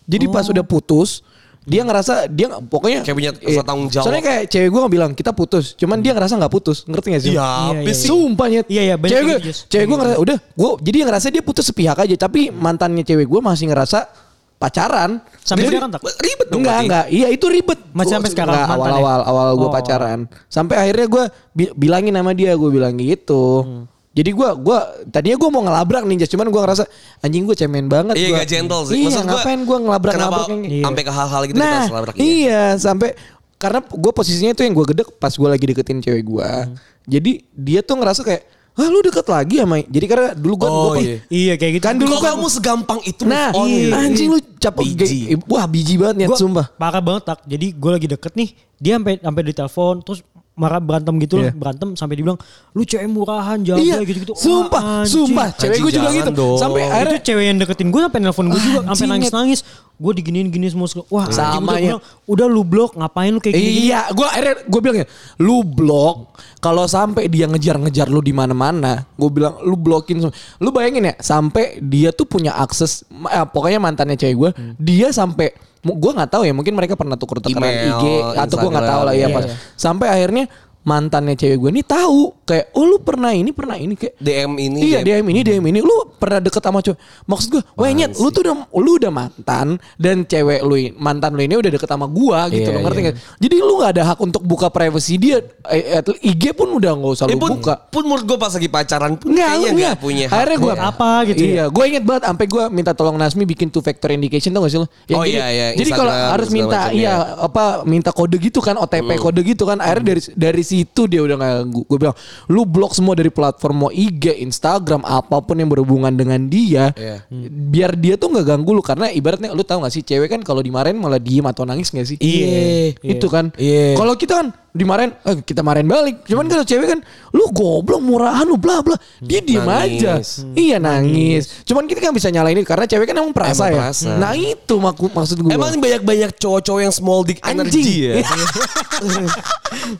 Jadi 0.04 0.24
pas 0.26 0.44
udah 0.44 0.60
putus, 0.60 1.24
dia 1.60 1.82
ngerasa 1.82 2.24
dia 2.26 2.48
pokoknya 2.56 3.04
Kayak 3.04 3.16
punya 3.16 3.32
iya. 3.36 3.46
rasa 3.52 3.62
tanggung 3.62 3.88
jawab. 3.88 4.04
Soalnya 4.08 4.24
kayak 4.24 4.42
cewek 4.48 4.68
gua 4.68 4.80
nggak 4.80 4.94
bilang 4.94 5.10
kita 5.12 5.30
putus, 5.30 5.64
cuman 5.74 5.98
dia 5.98 6.12
ngerasa 6.12 6.34
nggak 6.34 6.50
putus. 6.50 6.78
Ngerti 6.84 7.06
gak 7.10 7.22
sih? 7.22 7.32
Iya, 7.32 7.50
Iya, 7.70 7.80
iya. 7.84 7.94
Sumpah 7.94 8.46
Nyet. 8.48 8.66
Iya, 8.66 8.82
iya, 8.82 8.94
banyak 8.96 9.12
Cewek 9.12 9.24
gue, 9.26 9.38
cewek 9.44 9.52
gue 9.60 9.68
Kayak 9.70 9.98
ngerasa 10.00 10.18
udah, 10.18 10.36
gua 10.54 10.70
jadi 10.80 10.96
ngerasa 11.04 11.26
dia 11.28 11.42
putus 11.42 11.64
sepihak 11.64 11.98
aja, 11.98 12.16
tapi 12.16 12.48
mantannya 12.48 13.02
cewek 13.02 13.24
gue 13.24 13.40
masih 13.40 13.68
ngerasa 13.68 14.08
pacaran. 14.56 15.20
Sampai 15.40 15.64
Jadi- 15.64 15.72
sekarang 15.74 15.90
tak? 15.90 16.00
Ribet 16.16 16.46
dong 16.48 16.60
Enggak, 16.60 16.78
enggak. 16.84 17.04
Iya 17.08 17.28
itu 17.28 17.46
ribet. 17.48 17.80
Masih 17.90 17.96
Gua- 18.06 18.16
sampai 18.20 18.30
sekarang 18.30 18.54
enggak, 18.54 18.68
ya? 18.68 18.76
awal-awal 18.76 19.20
awal 19.24 19.48
gue 19.54 19.68
Oh. 19.68 19.72
pacaran. 19.72 20.18
Sampai 20.46 20.76
akhirnya 20.76 21.06
gue 21.06 21.24
bi- 21.50 21.72
bilangin 21.74 22.12
sama 22.12 22.32
dia, 22.32 22.52
gue 22.52 22.70
bilang 22.70 22.92
gitu. 22.96 23.44
Hmm. 23.64 23.84
Jadi 24.10 24.30
gue 24.32 24.48
gua 24.58 24.78
tadinya 25.06 25.36
gue 25.36 25.48
mau 25.48 25.62
ngelabrak 25.62 26.02
nih, 26.02 26.16
Jas. 26.18 26.30
cuman 26.30 26.46
gue 26.46 26.58
ngerasa 26.58 26.82
anjing 27.20 27.44
gue 27.44 27.54
cemen 27.54 27.86
banget. 27.86 28.14
Iya 28.14 28.28
gua. 28.28 28.36
gak 28.36 28.48
gentle 28.48 28.82
sih. 28.84 28.94
Iya, 28.96 29.06
Maksud 29.06 29.22
ngapain 29.24 29.60
gue 29.60 29.78
ngelabrak 29.80 30.12
Kenapa 30.12 30.30
ngelabrak 30.32 30.48
yang 30.48 30.62
Iya. 30.66 30.84
sampai 30.84 31.02
ke 31.02 31.12
hal-hal 31.12 31.40
gitu 31.42 31.54
kita 31.54 31.62
Nah, 31.62 31.74
harus 31.76 31.92
labrak 31.92 32.14
ya? 32.14 32.22
iya 32.22 32.62
sampai 32.74 33.08
karena 33.54 33.80
gue 33.84 34.12
posisinya 34.12 34.50
itu 34.50 34.62
yang 34.62 34.74
gue 34.74 34.86
gedek 34.88 35.08
pas 35.14 35.30
gue 35.30 35.46
lagi 35.46 35.64
deketin 35.64 35.98
cewek 36.00 36.22
gue. 36.22 36.42
Hmm. 36.42 36.74
Jadi 37.04 37.32
dia 37.50 37.80
tuh 37.80 37.94
ngerasa 37.94 38.20
kayak, 38.22 38.42
ah 38.72 38.86
lu 38.86 38.98
deket 38.98 39.26
lagi 39.26 39.56
sama. 39.58 39.78
Jadi 39.80 40.06
karena 40.06 40.28
dulu 40.32 40.54
gue, 40.56 40.66
Oh, 40.66 40.82
gua- 40.90 40.98
iya. 40.98 41.16
Iya 41.28 41.54
kayak 41.54 41.72
gitu. 41.76 41.84
Kan 41.84 41.96
dulu 41.96 42.10
Kok 42.10 42.18
kan- 42.18 42.32
kamu 42.34 42.46
segampang 42.50 43.00
itu 43.04 43.22
Nah, 43.22 43.52
on 43.52 43.62
iya. 43.64 43.78
gitu? 43.78 43.94
anjing 43.94 44.28
lu 44.28 44.38
capek. 44.56 44.84
Biji. 44.90 45.18
Wah 45.44 45.64
biji 45.64 45.94
banget 45.94 46.16
ya, 46.18 46.28
Gua 46.28 46.36
sumpah. 46.36 46.66
Parah 46.72 46.98
banget 46.98 47.22
tak. 47.26 47.38
Jadi 47.44 47.66
gue 47.72 47.90
lagi 47.92 48.06
deket 48.08 48.32
nih, 48.34 48.48
dia 48.74 48.96
sampai 48.96 49.18
sampai 49.18 49.42
ditelepon 49.44 49.94
terus 50.02 50.20
marah 50.52 50.76
berantem 50.76 51.14
gitu 51.18 51.40
Iya. 51.40 51.48
loh, 51.48 51.56
berantem 51.56 51.88
sampai 51.96 52.14
dibilang 52.14 52.36
lu 52.70 52.82
cewek 52.84 53.08
murahan 53.08 53.56
jaga 53.62 53.80
Iya, 53.80 54.04
gitu-gitu. 54.04 54.36
Wah, 54.36 54.42
sumpah, 54.42 54.82
anjing. 55.00 55.08
sumpah. 55.08 55.48
Cewek 55.56 55.78
gue 55.78 55.90
juga 55.90 56.04
jangan 56.04 56.16
gitu. 56.20 56.32
dong. 56.36 56.58
Sampai 56.60 56.80
itu 56.80 56.92
akhirnya 56.92 57.20
cewek 57.22 57.44
yang 57.46 57.56
deketin 57.58 57.88
gue 57.88 58.00
sampai 58.02 58.20
nelpon 58.20 58.46
gue 58.46 58.60
juga 58.60 58.78
sampai 58.82 58.92
Anjing, 58.92 59.08
nangis-nangis. 59.08 59.60
Gue 59.96 60.12
diginiin 60.16 60.48
gini 60.48 60.68
semua. 60.68 60.88
Wah, 61.08 61.28
Sama 61.28 61.60
udah, 61.60 61.76
ya. 61.76 61.84
bilang, 61.92 62.02
udah 62.26 62.46
lu 62.48 62.62
blok 62.64 62.96
ngapain 62.96 63.30
lu 63.30 63.40
kayak 63.40 63.52
gini? 63.52 63.88
Iya, 63.88 64.00
gue 64.10 64.26
akhirnya 64.26 64.54
gue 64.64 64.80
bilang 64.80 64.96
ya, 64.96 65.06
lu 65.38 65.56
blok. 65.60 66.16
Kalau 66.58 66.84
sampai 66.84 67.28
dia 67.28 67.44
ngejar-ngejar 67.44 68.08
lu 68.08 68.20
di 68.20 68.32
mana-mana, 68.32 69.04
gue 69.12 69.28
bilang 69.28 69.60
lu 69.60 69.76
blokin. 69.76 70.20
semua. 70.20 70.36
Lu 70.56 70.72
bayangin 70.72 71.08
ya, 71.08 71.14
sampai 71.16 71.80
dia 71.80 72.12
tuh 72.12 72.24
punya 72.24 72.52
akses, 72.52 73.04
eh, 73.28 73.44
pokoknya 73.44 73.76
mantannya 73.76 74.16
cewek 74.16 74.36
gue, 74.36 74.50
dia 74.76 75.08
sampai 75.08 75.52
gue 75.80 76.12
nggak 76.12 76.30
tahu 76.30 76.42
ya, 76.44 76.52
mungkin 76.52 76.76
mereka 76.76 76.92
pernah 76.92 77.16
tuker 77.16 77.40
tukeran 77.40 77.72
IG 77.72 78.04
atau 78.36 78.56
gue 78.60 78.70
nggak 78.70 78.88
tahu 78.88 79.02
lah 79.08 79.14
ya 79.16 79.26
Instagram, 79.28 79.36
pas. 79.36 79.44
iya. 79.48 79.54
Sampai 79.80 80.06
akhirnya 80.12 80.44
mantannya 80.90 81.34
cewek 81.34 81.56
gue 81.56 81.70
nih 81.72 81.86
tahu 81.86 82.34
kayak 82.42 82.74
oh 82.74 82.84
lu 82.84 82.98
pernah 82.98 83.30
ini 83.30 83.50
pernah 83.50 83.74
ini 83.74 83.94
kayak 83.94 84.18
DM 84.18 84.52
ini 84.58 84.78
Iya 84.82 84.98
DM 85.00 85.22
DM 85.22 85.26
ini 85.28 85.40
DM 85.40 85.64
ini 85.68 85.78
lu 85.80 85.94
pernah 86.12 86.38
deket 86.38 86.58
sama 86.60 86.80
cowok. 86.80 86.98
Maksud 87.24 87.48
gue, 87.48 87.62
wah 87.72 87.86
nyet, 87.88 88.12
lu 88.14 88.28
tuh 88.28 88.42
udah 88.42 88.54
lu 88.74 88.90
udah 88.96 89.08
mantan 89.08 89.66
dan 89.96 90.22
cewek 90.22 90.60
lu 90.60 90.74
mantan 90.96 91.30
lu 91.32 91.40
ini 91.40 91.54
udah 91.54 91.70
deket 91.70 91.86
sama 91.86 92.04
gua 92.04 92.48
gitu 92.48 92.66
Iya, 92.66 92.74
lo 92.74 92.80
ngerti 92.82 92.98
iya. 92.98 93.04
nggak? 93.06 93.16
Jadi 93.38 93.56
lu 93.56 93.72
nggak 93.78 93.90
ada 93.90 94.02
hak 94.04 94.18
untuk 94.18 94.42
buka 94.42 94.66
privacy 94.68 95.14
dia. 95.14 95.38
Eh, 95.64 96.02
IG 96.26 96.52
pun 96.52 96.68
udah 96.72 96.92
nggak 96.92 97.12
usah 97.14 97.26
Eh, 97.26 97.32
lu 97.32 97.38
pun, 97.38 97.50
buka. 97.56 97.74
pun 97.86 98.02
menurut 98.02 98.24
gue 98.24 98.36
pas 98.36 98.50
lagi 98.50 98.66
pacaran 98.66 99.12
pun 99.14 99.30
Nggak, 99.30 99.46
kayaknya 99.48 99.70
nggak. 99.72 99.96
punya 99.96 100.24
hak 100.26 100.34
Akhirnya 100.34 100.58
gue 100.58 100.74
apa 100.74 101.10
gitu 101.28 101.42
ya? 101.42 101.50
Iya, 101.50 101.64
gue 101.68 101.84
inget 101.86 102.04
banget 102.04 102.22
sampai 102.26 102.46
gue 102.46 102.64
minta 102.68 102.92
tolong 102.92 103.14
Nasmi 103.14 103.44
bikin 103.44 103.68
two 103.68 103.80
factor 103.80 104.10
indication 104.10 104.50
tau 104.50 104.64
gak 104.64 104.72
sih 104.72 104.80
lo? 104.80 104.88
Yang 105.06 105.14
Oh 105.14 105.24
jadi, 105.24 105.36
iya, 105.36 105.46
iya, 105.48 105.66
Jadi 105.76 105.90
kalau 105.92 106.10
harus 106.12 106.48
minta 106.50 106.80
iya 106.90 107.12
ya. 107.12 107.14
apa 107.40 107.64
minta 107.84 108.10
kode 108.10 108.36
gitu 108.36 108.58
kan 108.58 108.74
OTP 108.74 109.06
Hmm. 109.10 109.22
kode 109.22 109.40
gitu 109.42 109.62
kan. 109.62 109.78
Akhirnya 109.78 110.06
dari 110.10 110.20
dari 110.34 110.62
situ 110.80 111.04
dia 111.04 111.20
udah 111.20 111.36
nggak 111.36 111.56
gue 111.84 111.98
bilang 112.00 112.16
lu 112.48 112.64
blok 112.64 112.96
semua 112.96 113.12
dari 113.12 113.28
platform 113.28 113.76
mau 113.86 113.90
IG, 113.92 114.40
Instagram 114.40 115.04
apa 115.04 115.44
pun 115.44 115.60
yang 115.60 115.68
berhubungan 115.68 116.12
dengan 116.16 116.48
dia. 116.48 116.96
Iya. 116.96 117.28
Biar 117.68 117.94
dia 118.00 118.16
tuh 118.16 118.32
nggak 118.32 118.46
ganggu 118.48 118.70
lu 118.72 118.82
karena 118.82 119.12
ibaratnya 119.12 119.52
lu 119.52 119.60
tahu 119.60 119.84
gak 119.84 119.92
sih 119.92 120.02
cewek 120.02 120.32
kan 120.32 120.40
kalau 120.40 120.64
dimarahin 120.64 120.96
malah 120.96 121.20
diem 121.20 121.44
atau 121.44 121.68
nangis 121.68 121.92
gak 121.92 122.08
sih? 122.08 122.16
Iya. 122.16 122.96
Itu 123.04 123.28
kan. 123.28 123.52
Iya. 123.60 124.00
Kalau 124.00 124.16
kita 124.16 124.40
kan 124.40 124.48
dimarahin 124.70 125.10
eh, 125.20 125.36
kita 125.40 125.60
marahin 125.60 125.84
balik. 125.84 126.22
Cuman 126.24 126.46
kalau 126.46 126.62
cewek 126.62 126.86
kan 126.88 127.00
lu 127.30 127.50
goblok 127.50 127.98
murahan 127.98 128.42
lu 128.42 128.54
bla 128.54 128.80
bla. 128.80 128.94
Dia 129.18 129.40
diem 129.40 129.60
Nangis. 129.60 129.98
aja. 129.98 130.12
Iya 130.52 130.76
nangis. 130.76 131.62
Cuman 131.62 131.84
kita 131.84 132.00
kan 132.00 132.12
bisa 132.12 132.28
nyalain 132.28 132.54
itu 132.54 132.64
karena 132.64 132.86
cewek 132.86 133.06
kan 133.06 133.16
emang 133.16 133.34
perasa 133.34 133.66
Emang 133.66 133.70
ya. 133.70 133.78
perasa. 133.82 134.08
Nah 134.14 134.32
itu 134.32 134.74
maku- 134.76 135.10
maksud 135.10 135.36
gue. 135.38 135.50
Emang 135.50 135.74
banyak-banyak 135.74 136.30
cowok-cowok 136.34 136.80
yang 136.80 136.90
small 136.90 137.20
dick 137.22 137.38
Anjing. 137.40 137.58
energy 137.60 137.82
ya. 138.00 138.12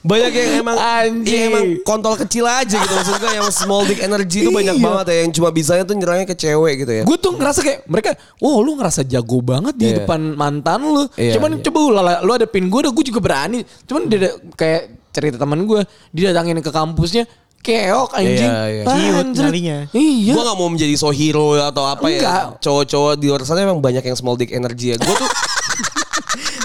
banyak 0.03 0.33
yang 0.33 0.51
emang 0.61 0.77
Anjing. 0.77 1.31
ya 1.31 1.41
emang 1.49 1.65
kontol 1.83 2.15
kecil 2.17 2.45
aja 2.45 2.75
gitu 2.75 2.91
maksud 2.93 3.17
gue 3.17 3.31
yang 3.33 3.49
small 3.51 3.87
dick 3.87 4.01
energy 4.01 4.43
itu 4.43 4.51
banyak 4.51 4.77
Iya. 4.77 4.83
banget 4.83 5.07
ya 5.07 5.17
yang 5.21 5.33
cuma 5.33 5.49
bisanya 5.51 5.83
tuh 5.83 5.95
nyerangnya 5.95 6.27
ke 6.27 6.37
cewek 6.37 6.75
gitu 6.85 6.93
ya. 6.93 7.03
Gue 7.03 7.17
tuh 7.17 7.33
ngerasa 7.35 7.61
kayak 7.61 7.81
mereka, 7.87 8.11
oh 8.39 8.61
lu 8.61 8.75
ngerasa 8.75 9.03
jago 9.03 9.39
banget 9.41 9.75
di 9.75 9.87
Iya. 9.89 9.97
depan 10.03 10.21
mantan 10.33 10.81
lu. 10.83 11.05
Iya, 11.15 11.37
Cuman 11.37 11.59
iya. 11.59 11.63
coba 11.65 11.79
lu, 11.81 11.91
lu 12.27 12.33
ada 12.33 12.47
pin 12.47 12.67
gue, 12.67 12.81
gue 12.83 13.05
juga 13.07 13.21
berani. 13.21 13.61
Cuman 13.85 14.03
dia 14.07 14.31
kayak 14.61 14.83
cerita 15.09 15.37
teman 15.37 15.65
gue, 15.65 15.81
didatangin 16.13 16.61
ke 16.61 16.69
kampusnya, 16.69 17.25
keok 17.59 18.13
anjing. 18.13 18.47
Iya, 18.47 18.63
iya. 18.69 18.83
Cute 18.85 19.17
anjir. 19.19 19.43
nyalinya. 19.43 19.79
Iya. 19.91 20.33
Gue 20.33 20.43
gak 20.45 20.57
mau 20.57 20.69
menjadi 20.69 20.95
so 20.95 21.09
hero 21.09 21.57
atau 21.57 21.83
apa 21.83 22.05
Enggak. 22.07 22.21
ya. 22.21 22.61
Cowok-cowok 22.61 23.13
di 23.15 23.27
luar 23.27 23.41
sana 23.43 23.61
emang 23.63 23.81
banyak 23.81 24.01
yang 24.03 24.15
small 24.15 24.37
dick 24.37 24.51
energy 24.51 24.93
ya. 24.93 24.97
Gue 24.97 25.17
tuh 25.17 25.31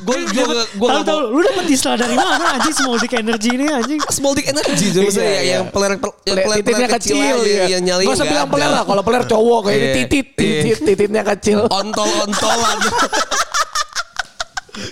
gue 0.05 0.17
juga 0.29 0.43
gue 0.69 0.87
Tahu 0.87 1.01
tahu 1.01 1.19
lu 1.33 1.41
dapet 1.41 1.65
istilah 1.67 1.97
dari 1.97 2.13
mana 2.13 2.37
anjing 2.53 2.75
small 2.75 3.01
dick 3.01 3.09
energy 3.11 3.49
ini 3.49 3.65
anjing? 3.65 3.97
small 4.07 4.37
dick 4.37 4.45
energy 4.45 4.93
jadi 4.93 5.01
maksudnya 5.01 5.25
Iya, 5.25 5.33
ya, 5.33 5.41
iya. 5.41 5.53
yang 5.55 5.65
peler 5.67 5.89
yang 5.89 6.01
Peler- 6.05 6.45
peler 6.45 6.57
titiknya 6.61 6.87
kecil, 6.91 7.15
aja, 7.17 7.41
ya. 7.41 7.65
yang 7.65 7.81
nyali 7.81 8.03
Gak 8.03 8.13
usah 8.13 8.27
bilang 8.27 8.47
peler 8.47 8.69
lah, 8.69 8.83
kalau 8.85 9.01
peler 9.01 9.23
cowok 9.25 9.59
kayak 9.65 9.79
Iya, 9.81 9.89
titit, 9.97 10.27
iya. 10.37 10.61
titit, 10.61 10.77
tititnya 10.85 11.23
kecil. 11.25 11.59
ontol 11.65 12.05
ontolan 12.21 12.77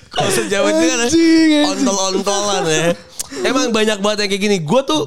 kalau 0.09 0.29
sejauh 0.29 0.67
itu 0.67 0.83
kan 0.85 0.99
Anjing, 1.01 1.49
anjing. 1.59 1.65
ontol 1.67 1.97
ontolan 2.13 2.63
ya 2.65 2.81
emang 3.43 3.69
banyak 3.69 3.97
banget 3.97 4.17
yang 4.21 4.29
kayak 4.31 4.43
gini 4.43 4.57
gue 4.59 4.81
tuh 4.83 5.03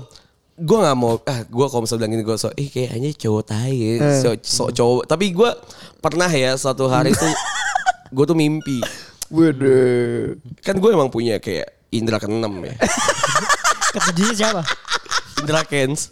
gue 0.57 0.72
nggak 0.74 0.97
mau 0.97 1.20
ah 1.22 1.41
gue 1.43 1.66
kalau 1.66 1.83
misalnya 1.83 2.01
bilang 2.03 2.12
gini 2.14 2.24
gue 2.24 2.37
so 2.37 2.49
eh 2.51 2.66
kayaknya 2.66 3.12
cowok 3.14 3.43
tai 3.45 3.72
ya, 3.72 3.93
Eh. 3.99 4.18
so, 4.18 4.29
so 4.41 4.64
cowok 4.68 5.05
tapi 5.05 5.31
gue 5.31 5.51
pernah 5.99 6.29
ya 6.29 6.55
suatu 6.55 6.87
hari 6.87 7.12
tuh 7.12 7.29
gue 8.11 8.24
tuh 8.24 8.35
mimpi 8.35 8.81
Waduh. 9.29 10.39
kan 10.61 10.74
gue 10.74 10.91
emang 10.91 11.09
punya 11.09 11.37
kayak 11.37 11.66
indra 11.89 12.16
keenam 12.16 12.57
ya 12.62 12.74
Ketujuhnya 13.93 14.35
siapa? 14.35 14.62
indra 15.37 15.61
kens 15.62 16.09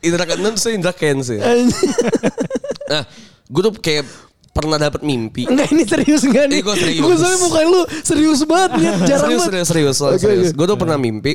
indra 0.00 0.24
keenam 0.24 0.54
tuh 0.54 0.70
indra 0.70 0.90
kens 0.90 1.28
ya 1.28 1.42
nah 2.88 3.02
gue 3.46 3.62
tuh 3.62 3.74
kayak 3.76 4.02
pernah 4.60 4.78
dapat 4.78 5.00
mimpi 5.00 5.44
Enggak 5.44 5.68
ini 5.70 5.82
serius 5.82 6.22
enggak 6.22 6.44
nih? 6.46 6.56
Ini 6.56 6.64
gua 6.64 6.76
serius. 6.76 7.02
Gue 7.02 7.14
soalnya 7.16 7.38
muka 7.40 7.60
lu 7.62 7.80
serius 8.00 8.40
banget 8.44 8.70
nih, 8.76 8.86
jarang 9.08 9.22
serius, 9.26 9.40
banget. 9.40 9.48
serius, 9.66 9.68
serius, 9.68 9.96
Oke, 10.00 10.18
serius. 10.20 10.50
Gue 10.52 10.66
tuh 10.66 10.76
pernah 10.76 10.94
mimpi. 10.94 11.32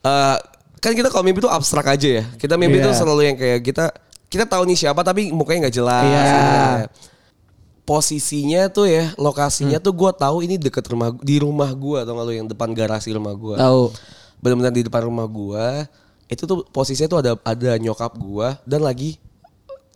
eh, 0.00 0.36
kan 0.76 0.92
kita 0.92 1.08
kalau 1.08 1.22
mimpi 1.22 1.40
tuh 1.40 1.48
abstrak 1.48 1.86
aja 1.88 2.08
ya. 2.20 2.24
Kita 2.34 2.54
mimpi 2.54 2.78
Iya. 2.78 2.86
tuh 2.86 2.92
selalu 2.94 3.20
yang 3.24 3.36
kayak 3.36 3.60
kita 3.60 3.84
kita 4.26 4.44
tahu 4.44 4.66
nih 4.66 4.76
siapa 4.76 5.00
tapi 5.00 5.30
mukanya 5.30 5.66
nggak 5.66 5.76
jelas. 5.76 6.02
Iya. 6.04 6.22
Sebenarnya. 6.22 6.88
Posisinya 7.86 8.66
tuh 8.66 8.86
ya, 8.86 9.04
Hmm. 9.06 9.22
lokasinya 9.22 9.78
tuh 9.78 9.94
gue 9.94 10.10
tahu 10.12 10.42
ini 10.42 10.58
deket 10.58 10.82
rumah 10.86 11.14
di 11.22 11.38
rumah 11.38 11.70
gue 11.70 12.02
atau 12.02 12.12
nggak 12.12 12.26
lu 12.26 12.32
yang 12.34 12.48
depan 12.50 12.74
garasi 12.74 13.14
rumah 13.14 13.30
gue. 13.30 13.54
Tahu. 13.54 13.82
Benar-benar 14.42 14.74
di 14.74 14.82
depan 14.82 15.06
rumah 15.06 15.22
gue. 15.24 15.86
Itu 16.26 16.44
tuh 16.44 16.66
posisinya 16.66 17.06
tuh 17.06 17.18
ada 17.22 17.32
ada 17.40 17.78
nyokap 17.78 18.18
gue 18.18 18.48
dan 18.66 18.82
lagi 18.82 19.22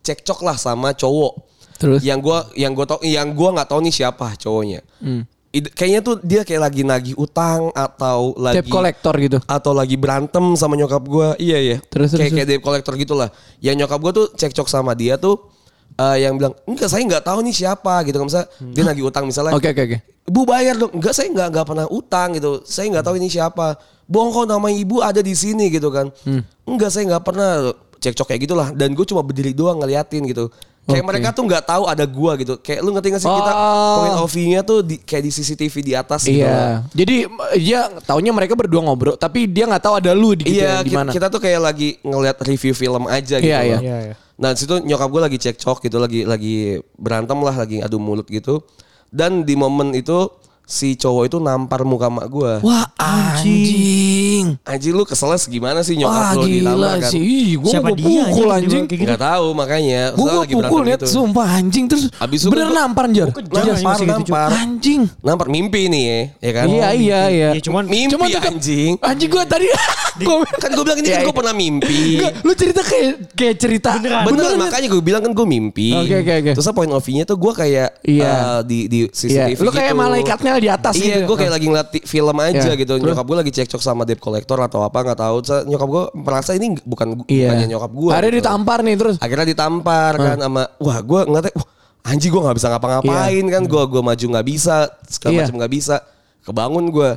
cekcok 0.01 0.39
lah 0.39 0.55
sama 0.55 0.95
cowok. 0.95 1.50
Terus? 1.81 2.05
Yang 2.05 2.19
gue 2.21 2.39
yang 2.61 2.71
gue 2.77 2.85
tau 2.85 2.99
yang 3.01 3.33
gue 3.33 3.49
nggak 3.57 3.67
tahu 3.67 3.79
nih 3.81 3.93
siapa 3.93 4.37
cowoknya. 4.37 4.85
Hmm. 5.01 5.25
Kayaknya 5.51 5.99
tuh 5.99 6.15
dia 6.23 6.47
kayak 6.47 6.61
lagi 6.63 6.81
nagih 6.87 7.15
utang 7.19 7.75
atau 7.75 8.31
lagi 8.39 8.63
Debt 8.63 8.71
collector 8.71 9.11
gitu. 9.19 9.37
atau 9.43 9.75
lagi 9.75 9.99
berantem 9.99 10.55
sama 10.55 10.79
nyokap 10.79 11.03
gua. 11.03 11.35
Iya 11.35 11.59
iya. 11.59 11.77
Terus, 11.91 12.15
terus, 12.15 12.23
kayak 12.23 12.31
kayak 12.39 12.47
debt 12.47 12.63
collector 12.63 12.93
gitulah. 12.95 13.27
Yang 13.59 13.83
nyokap 13.83 13.99
gua 13.99 14.11
tuh 14.15 14.27
cekcok 14.31 14.71
sama 14.71 14.95
dia 14.95 15.19
tuh 15.19 15.51
eh, 15.99 16.23
yang 16.23 16.39
bilang 16.39 16.55
enggak 16.63 16.87
saya 16.87 17.03
nggak 17.03 17.27
tahu 17.27 17.43
nih 17.43 17.51
siapa 17.51 17.93
gitu 18.07 18.15
kan 18.23 18.25
misalnya 18.31 18.47
dia 18.71 18.83
nagih 18.87 19.03
utang 19.11 19.27
misalnya. 19.27 19.51
Hmm. 19.51 19.59
Oke 19.59 19.75
oke 19.75 19.81
oke. 19.91 19.97
Ibu 20.31 20.41
bayar 20.47 20.75
dong. 20.79 20.91
Enggak 20.95 21.13
saya 21.19 21.27
nggak 21.27 21.47
nggak 21.51 21.65
pernah 21.67 21.87
utang 21.91 22.29
gitu. 22.39 22.51
Saya 22.63 22.85
nggak 22.87 23.05
tahu 23.11 23.15
ini 23.19 23.27
siapa. 23.27 23.75
Bohong 24.07 24.31
kok 24.31 24.47
nama 24.47 24.67
ibu 24.71 25.03
ada 25.03 25.19
di 25.19 25.35
sini 25.35 25.67
gitu 25.67 25.91
kan. 25.91 26.07
Hmm. 26.23 26.47
Enggak 26.63 26.95
saya 26.95 27.11
nggak 27.11 27.23
pernah 27.27 27.75
cekcok 27.99 28.31
kayak 28.31 28.41
gitulah. 28.47 28.67
Dan 28.71 28.95
gue 28.95 29.03
cuma 29.03 29.19
berdiri 29.19 29.51
doang 29.51 29.83
ngeliatin 29.83 30.23
gitu. 30.31 30.47
Kayak 30.81 31.05
Oke. 31.05 31.09
mereka 31.13 31.27
tuh 31.29 31.43
nggak 31.45 31.63
tahu 31.63 31.83
ada 31.85 32.05
gua 32.09 32.33
gitu. 32.35 32.57
Kayak 32.57 32.79
lu 32.81 32.89
ngerti 32.89 33.07
gak 33.13 33.21
sih 33.21 33.29
kita 33.29 33.51
Oh. 33.53 33.95
point 34.01 34.17
of 34.17 34.27
view-nya 34.27 34.61
tuh 34.61 34.81
di, 34.81 34.97
kayak 34.97 35.23
di 35.23 35.31
CCTV 35.31 35.75
di 35.79 35.93
atas 35.93 36.25
gitu. 36.25 36.41
lah. 36.41 36.49
Iya. 36.49 36.65
Jadi 36.97 37.15
dia 37.61 37.79
taunya 38.01 38.33
mereka 38.33 38.57
berdua 38.57 38.81
ngobrol, 38.81 39.13
tapi 39.13 39.45
dia 39.45 39.69
nggak 39.69 39.77
tahu 39.79 39.93
ada 40.01 40.11
lu 40.11 40.33
di 40.33 40.41
gitu 40.43 40.57
Iya, 40.57 40.65
ya, 40.65 40.75
di 40.81 40.89
kita, 40.89 40.97
mana. 40.97 41.09
kita 41.13 41.27
tuh 41.29 41.37
kayak 41.37 41.61
lagi 41.61 41.89
ngeliat 42.01 42.37
review 42.41 42.73
film 42.73 43.05
aja 43.05 43.37
gitu. 43.37 43.45
Iya, 43.45 43.59
iya. 43.61 43.77
Iya, 43.77 43.97
iya. 44.09 44.15
Nah, 44.41 44.57
situ 44.57 44.81
nyokap 44.81 45.05
gue 45.05 45.21
lagi 45.21 45.37
cekcok 45.37 45.85
gitu, 45.85 46.01
lagi 46.01 46.25
lagi 46.25 46.55
berantem 46.97 47.37
lah, 47.37 47.53
lagi 47.53 47.77
adu 47.77 48.01
mulut 48.01 48.25
gitu. 48.25 48.65
Dan 49.07 49.45
di 49.45 49.53
momen 49.53 49.93
itu 49.93 50.33
si 50.71 50.95
cowok 50.95 51.23
itu 51.27 51.37
nampar 51.37 51.83
muka 51.83 52.07
mak 52.07 52.25
gue. 52.25 52.63
Wah 52.63 52.87
anjing. 52.95 54.55
Anjing 54.63 54.93
lu 54.93 55.03
keselnya 55.03 55.35
segimana 55.35 55.83
sih 55.83 55.97
Wah 55.97 56.01
nyokap 56.01 56.23
lu 56.31 56.41
gila 56.41 56.71
ditampar 56.71 56.95
kan? 56.97 57.11
sih. 57.11 57.19
Ih, 57.19 57.49
gua 57.59 57.71
Siapa 57.71 57.87
mau 57.87 57.95
dia, 57.95 58.05
pukul 58.23 58.23
anjing, 58.23 58.55
anjing. 58.55 58.83
kayak 58.87 58.99
gitu? 58.99 59.11
Gak 59.11 59.21
tahu 59.21 59.47
makanya. 59.51 60.01
Gue 60.11 60.23
mau 60.25 60.39
lagi 60.39 60.53
pukul 60.55 60.81
liat 60.81 60.99
gitu. 60.99 61.11
sumpah 61.11 61.47
anjing 61.51 61.85
terus 61.85 62.03
Abis 62.17 62.39
bener 62.45 62.67
gua- 62.67 62.77
nampar 62.77 63.03
anjir. 63.05 63.27
Nampar, 63.27 63.97
nampar. 63.99 64.49
Anjing. 64.55 65.01
Nampar 65.19 65.47
mimpi 65.47 65.81
nih 65.85 66.03
ya, 66.03 66.19
ya 66.39 66.51
kan? 66.53 66.65
Iya 66.65 66.87
iya 66.93 67.21
iya. 67.27 67.49
Ya 67.51 67.61
cuman 67.61 67.83
Mimpi 67.85 68.13
Cuman 68.15 68.27
anjing. 68.31 68.93
Anjing 68.97 69.29
gue 69.29 69.43
tadi 69.43 69.67
Kan 70.53 70.69
gue 70.71 70.83
bilang 70.83 70.99
ini 70.99 71.07
Iya, 71.07 71.15
kan 71.15 71.21
gue 71.21 71.27
iya. 71.27 71.39
pernah 71.39 71.53
mimpi. 71.53 71.99
Enggak, 72.15 72.31
lu 72.41 72.51
cerita 72.53 72.81
kayak 72.81 73.11
kayak 73.31 73.55
cerita 73.57 73.89
Beneran. 73.93 74.23
Bener, 74.23 74.43
Beneran, 74.47 74.57
makanya 74.59 74.87
gue 74.87 75.01
bilang 75.01 75.21
kan 75.21 75.31
gue 75.31 75.45
mimpi. 75.45 75.89
Oke, 75.93 76.15
oke, 76.17 76.33
oke. 76.37 76.51
Terus 76.55 76.67
point 76.71 76.89
of 76.89 77.01
view-nya 77.01 77.23
tuh 77.23 77.37
gue 77.37 77.53
kayak 77.53 77.89
Iya. 78.01 78.29
eh, 78.29 78.59
di 78.63 78.79
di 78.85 78.99
Iya, 79.01 79.11
CCTV 79.51 79.59
lu 79.59 79.71
kayak 79.71 79.91
gitu. 79.91 79.99
malaikatnya 79.99 80.51
di 80.55 80.69
atas 80.69 80.93
Iya, 80.95 81.03
gitu. 81.17 81.27
gue 81.27 81.37
kayak 81.37 81.51
lagi 81.51 81.65
ngeliat 81.67 81.87
film 82.03 82.37
aja 82.37 82.61
Iya. 82.67 82.73
gitu. 82.75 82.93
Nyokap 82.95 83.25
gue 83.25 83.37
lagi 83.37 83.51
cekcok 83.53 83.81
sama 83.81 84.03
debt 84.03 84.19
collector 84.19 84.57
atau 84.57 84.81
apa 84.81 84.97
nggak 85.01 85.19
tahu. 85.19 85.35
Terus 85.41 85.61
nyokap 85.65 85.87
gue 85.87 86.03
merasa 86.17 86.51
ini 86.51 86.77
bukan 86.81 87.07
Iya. 87.25 87.47
bukannya 87.47 87.67
nyokap 87.69 87.91
gue. 87.91 88.09
Akhirnya 88.11 88.33
ditampar 88.37 88.79
nih 88.81 88.95
terus. 88.95 89.15
Akhirnya 89.17 89.47
ditampar 89.47 90.11
kan 90.15 90.37
sama 90.39 90.61
wah 90.77 90.97
gue 90.99 91.21
ngeliatnya 91.25 91.53
wah 91.53 91.67
anjing 92.01 92.29
gue 92.29 92.41
nggak 92.41 92.57
bisa 92.57 92.67
ngapa-ngapain 92.67 93.45
kan 93.45 93.61
gue 93.61 93.83
gue 93.85 94.01
maju 94.01 94.25
nggak 94.33 94.47
bisa 94.47 94.75
segala 95.05 95.31
Iya. 95.31 95.41
macam 95.45 95.55
nggak 95.61 95.73
bisa 95.73 95.95
kebangun 96.41 96.85
gue 96.89 97.09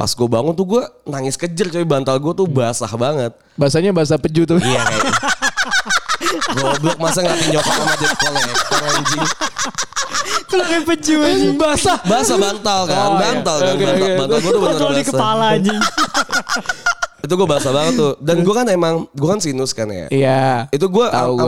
pas 0.00 0.08
gue 0.08 0.24
bangun 0.26 0.56
tuh 0.56 0.64
gue 0.66 0.80
nangis 1.04 1.36
kejer 1.36 1.68
coy 1.68 1.84
bantal 1.84 2.16
gue 2.16 2.32
tuh 2.34 2.48
basah 2.48 2.88
banget 2.90 3.36
Bahasanya 3.52 3.92
bahasa 3.92 4.16
peju 4.16 4.48
tuh. 4.48 4.56
Iya 4.56 4.80
kayak 4.80 5.04
Goblok 6.56 6.96
masa 6.96 7.20
nggak 7.20 7.36
nyokap 7.50 7.74
sama 7.74 7.94
debt 7.94 8.14
collector 8.16 8.80
anjing 8.80 9.24
Kalau 10.48 10.64
kayak 10.64 10.84
peju 10.86 11.14
anjing. 11.20 11.54
Basah. 11.54 12.00
Basah 12.02 12.36
bantal 12.36 12.80
kan 12.88 12.96
Oh, 12.96 13.12
iya. 13.12 13.20
Bantal 13.20 13.56
kan 13.58 13.68
Oke, 13.70 13.84
Bantal, 13.84 14.00
oke. 14.00 14.16
bantal 14.16 14.38
gue 14.38 14.48
tuh 14.48 14.56
bener 14.58 14.72
Kontrol 14.72 14.88
di 14.90 14.96
basah 14.96 15.10
kepala 15.12 15.44
anjing. 15.52 15.80
itu 17.20 17.32
gue 17.32 17.44
basah 17.44 17.70
banget 17.70 17.94
tuh. 17.94 18.12
Dan 18.18 18.40
gue 18.40 18.50
kan 18.50 18.66
emang 18.66 18.94
gue 19.06 19.28
kan 19.28 19.38
sinus 19.38 19.70
kan 19.70 19.86
ya. 19.86 20.06
Iya. 20.08 20.42
Itu 20.68 20.86
gue 20.86 21.06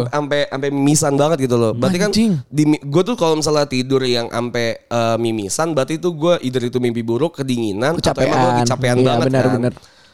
sampai 0.09 0.47
sampai 0.47 0.69
mimisan 0.69 1.13
banget 1.13 1.45
gitu 1.45 1.57
loh. 1.57 1.73
Berarti 1.73 1.99
kan 1.99 2.11
di 2.47 2.63
gue 2.77 3.03
tuh 3.03 3.15
kalau 3.15 3.35
misalnya 3.35 3.65
tidur 3.65 4.01
yang 4.01 4.27
sampai 4.27 4.77
eh, 4.79 5.17
mimisan 5.17 5.73
berarti 5.73 5.97
itu 5.97 6.09
gue 6.11 6.37
either 6.41 6.63
itu 6.63 6.77
mimpi 6.77 7.01
buruk, 7.01 7.37
kedinginan 7.37 7.97
atau 7.97 8.13
emang 8.17 8.39
gue 8.39 8.51
Kecapean. 8.59 8.63
kecapean 8.63 8.97
Iya, 8.97 9.07
banget 9.07 9.27
benar, 9.27 9.45
kan. 9.45 9.53
benar. 9.55 9.73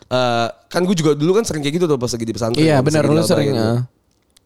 Eh, 0.09 0.49
kan 0.67 0.81
gue 0.83 0.95
juga 0.95 1.11
dulu 1.13 1.33
kan 1.33 1.45
sering 1.45 1.61
kayak 1.61 1.75
gitu 1.75 1.87
tuh 1.87 1.97
pas 1.97 2.09
lagi 2.09 2.25
di 2.25 2.33
pesantren. 2.33 2.61
Iya, 2.61 2.81
benar, 2.81 3.03
lu 3.05 3.21
sering, 3.21 3.53
gitu. 3.53 3.61
ya. 3.61 3.71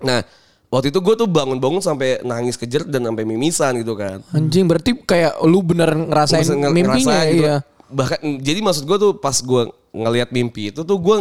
Nah, 0.03 0.21
waktu 0.69 0.91
itu 0.91 0.99
gue 0.99 1.15
tuh 1.15 1.29
bangun-bangun 1.29 1.79
sampai 1.79 2.19
nangis 2.23 2.57
kejer 2.57 2.83
dan 2.83 3.05
sampai 3.05 3.23
mimisan 3.23 3.77
gitu 3.77 3.95
kan. 3.95 4.19
Anjing 4.31 4.67
berarti 4.67 4.99
kayak 4.99 5.39
lu 5.43 5.63
bener 5.63 5.95
ngerasain 5.95 6.43
Bisa 6.43 6.57
nge- 6.57 6.73
mimpinya 6.73 6.99
ngerasain 7.15 7.31
gitu. 7.31 7.45
iya. 7.45 7.57
Bahkan 7.93 8.19
jadi 8.41 8.59
maksud 8.59 8.83
gue 8.83 8.97
tuh 8.99 9.13
pas 9.15 9.35
gue 9.35 9.63
ngelihat 9.93 10.29
mimpi 10.31 10.69
itu 10.69 10.81
tuh 10.83 10.97
gue 10.97 11.17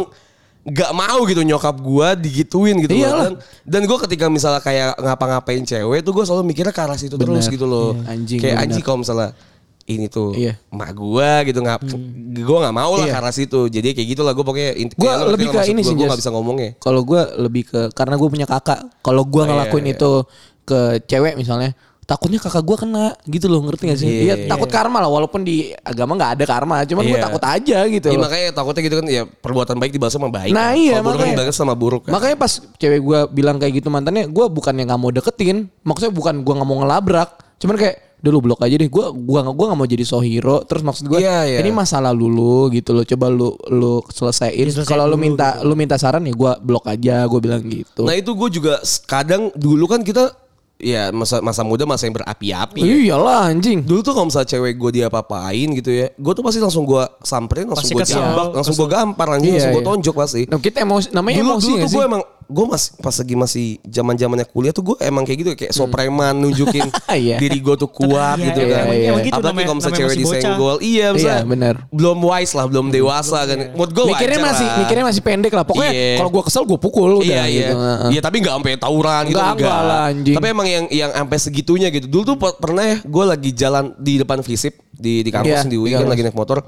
nggak 0.62 0.92
mau 0.92 1.26
gitu 1.26 1.42
nyokap 1.42 1.74
gue 1.74 2.08
digituin 2.22 2.78
gitu 2.78 2.92
loh. 2.92 3.02
Iyalah. 3.02 3.22
Dan, 3.24 3.32
dan 3.66 3.82
gue 3.82 3.98
ketika 4.00 4.26
misalnya 4.26 4.58
kayak 4.58 4.94
ngapa-ngapain 4.96 5.62
cewek 5.62 6.00
tuh 6.00 6.12
gue 6.12 6.24
selalu 6.24 6.42
mikirnya 6.46 6.70
ke 6.70 6.80
arah 6.80 6.94
situ 6.94 7.14
terus 7.14 7.46
gitu 7.46 7.66
loh. 7.66 7.98
Iya, 7.98 8.10
anjing, 8.10 8.38
kayak 8.38 8.56
bener. 8.56 8.66
anjing 8.70 8.82
kalau 8.82 8.98
misalnya 8.98 9.30
ini 9.82 10.06
tuh 10.06 10.30
Iya. 10.32 10.54
emak 10.70 10.94
gue 10.94 11.30
gitu 11.50 11.58
nggak 11.58 11.78
gue 12.38 12.58
nggak 12.62 12.70
mau 12.72 12.94
lah 12.94 13.02
Iya. 13.02 13.12
ke 13.12 13.18
arah 13.18 13.34
situ 13.34 13.66
jadi 13.66 13.90
kayak 13.90 14.08
gitulah 14.14 14.30
gue 14.30 14.44
pokoknya 14.46 14.70
inti- 14.78 14.94
ngerti 14.94 15.26
lebih 15.34 15.46
ke 15.50 15.58
ini 15.66 15.82
sih, 15.82 15.94
Jas. 15.98 16.06
nggak 16.06 16.20
bisa 16.22 16.30
ngomongnya 16.30 16.70
Kalau 16.78 17.02
gue 17.02 17.18
lebih 17.36 17.62
ke 17.66 17.80
karena 17.90 18.14
gue 18.14 18.28
punya 18.30 18.46
kakak. 18.46 18.78
Kalau 19.02 19.26
gue 19.26 19.34
Oh, 19.34 19.44
iya, 19.44 19.50
ngelakuin 19.50 19.86
iya. 19.90 19.94
itu 19.98 20.10
ke 20.62 20.80
cewek 21.02 21.34
misalnya, 21.34 21.74
takutnya 22.12 22.36
kakak 22.36 22.60
gue 22.60 22.76
kena 22.76 23.16
gitu 23.24 23.48
loh 23.48 23.64
ngerti 23.64 23.84
gak 23.88 23.98
sih? 23.98 24.04
Iya, 24.04 24.20
Iya 24.20 24.34
iya. 24.44 24.48
takut 24.52 24.68
karma 24.68 25.00
lah 25.00 25.08
walaupun 25.08 25.40
di 25.40 25.72
agama 25.80 26.12
nggak 26.12 26.32
ada 26.36 26.44
karma, 26.44 26.84
cuman 26.84 27.02
gue 27.02 27.16
Iya. 27.16 27.24
takut 27.24 27.40
aja 27.42 27.78
gitu. 27.88 28.06
Iya, 28.12 28.18
loh. 28.20 28.22
makanya 28.28 28.48
takutnya 28.52 28.82
gitu 28.84 28.96
kan 29.00 29.06
ya 29.08 29.22
perbuatan 29.24 29.76
baik 29.80 29.92
dibalas 29.96 30.12
sama 30.12 30.28
baik 30.28 30.52
Nah 30.52 30.70
kan. 30.70 30.76
iya 30.76 31.00
buruk 31.00 31.08
kan 31.16 31.16
makanya. 31.16 31.34
dibalas 31.40 31.56
sama 31.56 31.72
buruk 31.72 32.02
kan. 32.04 32.12
Makanya 32.12 32.36
pas 32.36 32.52
cewek 32.76 33.00
gue 33.00 33.18
bilang 33.32 33.56
kayak 33.56 33.72
gitu 33.80 33.88
mantannya, 33.88 34.28
gue 34.28 34.44
bukannya 34.46 34.84
nggak 34.84 35.00
mau 35.00 35.08
deketin, 35.08 35.72
maksudnya 35.80 36.12
bukan 36.12 36.44
gue 36.44 36.52
nggak 36.52 36.68
mau 36.68 36.78
ngelabrak, 36.84 37.30
cuman 37.56 37.76
kayak 37.80 37.96
udah 38.22 38.30
lu 38.30 38.38
blok 38.38 38.62
aja 38.62 38.78
deh, 38.78 38.86
gue 38.86 39.04
gua 39.26 39.42
gua 39.50 39.66
nggak 39.74 39.80
mau 39.82 39.88
jadi 39.88 40.04
so 40.06 40.22
hero, 40.22 40.62
terus 40.62 40.86
maksud 40.86 41.10
gue 41.10 41.18
Iya, 41.18 41.42
iya. 41.42 41.58
ini 41.58 41.74
masalah 41.74 42.14
lu 42.14 42.30
lu 42.30 42.70
gitu 42.70 42.94
loh, 42.94 43.02
coba 43.02 43.26
lu 43.26 43.50
lu 43.66 43.98
selesaiin. 44.06 44.86
Kalau 44.86 45.10
lu 45.10 45.18
dulu 45.18 45.26
minta 45.26 45.58
lu 45.66 45.74
minta 45.74 45.98
saran 45.98 46.22
ya 46.22 46.30
gue 46.30 46.52
blok 46.62 46.86
aja, 46.86 47.26
gue 47.26 47.40
bilang 47.42 47.66
gitu. 47.66 48.06
Nah 48.06 48.14
itu 48.14 48.30
gue 48.30 48.48
juga 48.62 48.78
kadang 49.10 49.50
dulu 49.58 49.90
kan 49.90 50.06
kita 50.06 50.38
ya 50.82 51.14
masa 51.14 51.38
masa 51.38 51.62
muda 51.62 51.86
masa 51.86 52.10
yang 52.10 52.18
berapi-api. 52.18 52.82
ya. 52.82 53.14
Iyalah 53.14 53.54
anjing. 53.54 53.86
Dulu 53.86 54.02
tuh 54.02 54.12
kalau 54.12 54.26
misalnya 54.26 54.50
cewek 54.50 54.74
gue 54.74 54.90
dia 54.90 55.04
apa-apain 55.06 55.68
gitu 55.78 55.90
ya, 55.94 56.10
gue 56.10 56.32
tuh 56.34 56.42
pasti 56.42 56.58
langsung 56.58 56.82
gue 56.82 57.04
samperin, 57.22 57.70
langsung 57.70 57.94
gue 57.94 58.02
jambak, 58.02 58.50
langsung 58.50 58.74
gue 58.74 58.88
gampar, 58.90 59.26
langsung, 59.30 59.46
Iya, 59.46 59.54
langsung 59.54 59.72
gue 59.78 59.84
iya. 59.86 59.90
tonjok 59.94 60.14
pasti. 60.18 60.42
Nah, 60.50 60.58
kita 60.58 60.82
emosi 60.82 61.08
namanya 61.14 61.38
dulu 61.40 61.50
emosi 61.54 61.70
dulu 61.70 61.76
tuh 61.78 61.90
gue 61.94 62.04
emang 62.04 62.22
gue 62.52 62.66
masih 62.68 62.90
pas 62.96 63.14
lagi 63.14 63.34
masih 63.34 63.66
zaman 63.82 64.14
zamannya 64.14 64.44
kuliah 64.44 64.70
tuh 64.70 64.84
gue 64.84 64.96
emang 65.00 65.24
kayak 65.24 65.38
gitu 65.40 65.50
kayak 65.54 65.72
sopreman 65.72 66.36
nunjukin 66.36 66.84
Iya. 67.12 67.36
diri 67.36 67.58
gue 67.58 67.74
tuh 67.74 67.88
kuat 67.88 68.36
Iya, 68.36 68.46
gitu 68.46 68.60
iya, 68.60 68.68
kan. 68.68 68.84
emang- 68.84 69.00
emang 69.02 69.22
gitu 69.22 69.32
Apalagi 69.32 69.48
namanya- 69.48 69.64
kalau 69.64 69.78
misalnya 69.80 69.98
cewek 69.98 70.16
disenggol, 70.18 70.76
iya 70.78 71.06
misalnya 71.10 71.32
Iya, 71.34 71.48
bener. 71.48 71.74
belum 71.88 72.18
wise 72.20 72.52
lah, 72.52 72.66
belum 72.66 72.86
dewasa 72.88 73.38
kan. 73.42 73.58
Menurut 73.72 73.90
gue 73.90 74.04
mikirnya 74.06 74.38
wajar 74.38 74.48
masih 74.48 74.66
lah. 74.66 74.78
mikirnya 74.78 75.04
masih 75.04 75.22
pendek 75.22 75.52
lah. 75.52 75.64
Pokoknya 75.64 75.92
Iya. 75.92 76.14
kalau 76.20 76.30
gue 76.30 76.42
kesel 76.44 76.62
gue 76.62 76.78
pukul 76.78 77.10
udah 77.16 77.24
Iya 77.24 77.42
iya. 77.44 77.60
gitu. 77.64 77.74
Iya 78.12 78.20
tapi 78.20 78.36
nggak 78.38 78.54
sampai 78.54 78.72
tawuran 78.76 79.22
gitu 79.24 79.36
Enggak, 79.36 79.54
enggak 79.56 79.80
lah, 79.82 80.02
anjing. 80.06 80.36
Tapi 80.36 80.46
emang 80.46 80.66
yang 80.68 80.84
yang 80.88 81.10
sampai 81.10 81.38
segitunya 81.38 81.88
gitu. 81.88 82.06
Dulu 82.06 82.22
tuh 82.22 82.36
per- 82.36 82.58
pernah 82.58 82.84
ya 82.84 82.96
gue 83.00 83.24
lagi 83.24 83.50
jalan 83.50 83.96
di 83.96 84.12
depan 84.16 84.38
Visip 84.40 84.76
di 84.92 85.22
di 85.22 85.30
kampus 85.30 85.64
Iya, 85.64 85.66
di 85.66 85.76
UI 85.76 85.90
kan 85.90 86.04
lagi 86.04 86.20
naik 86.20 86.34
motor. 86.34 86.60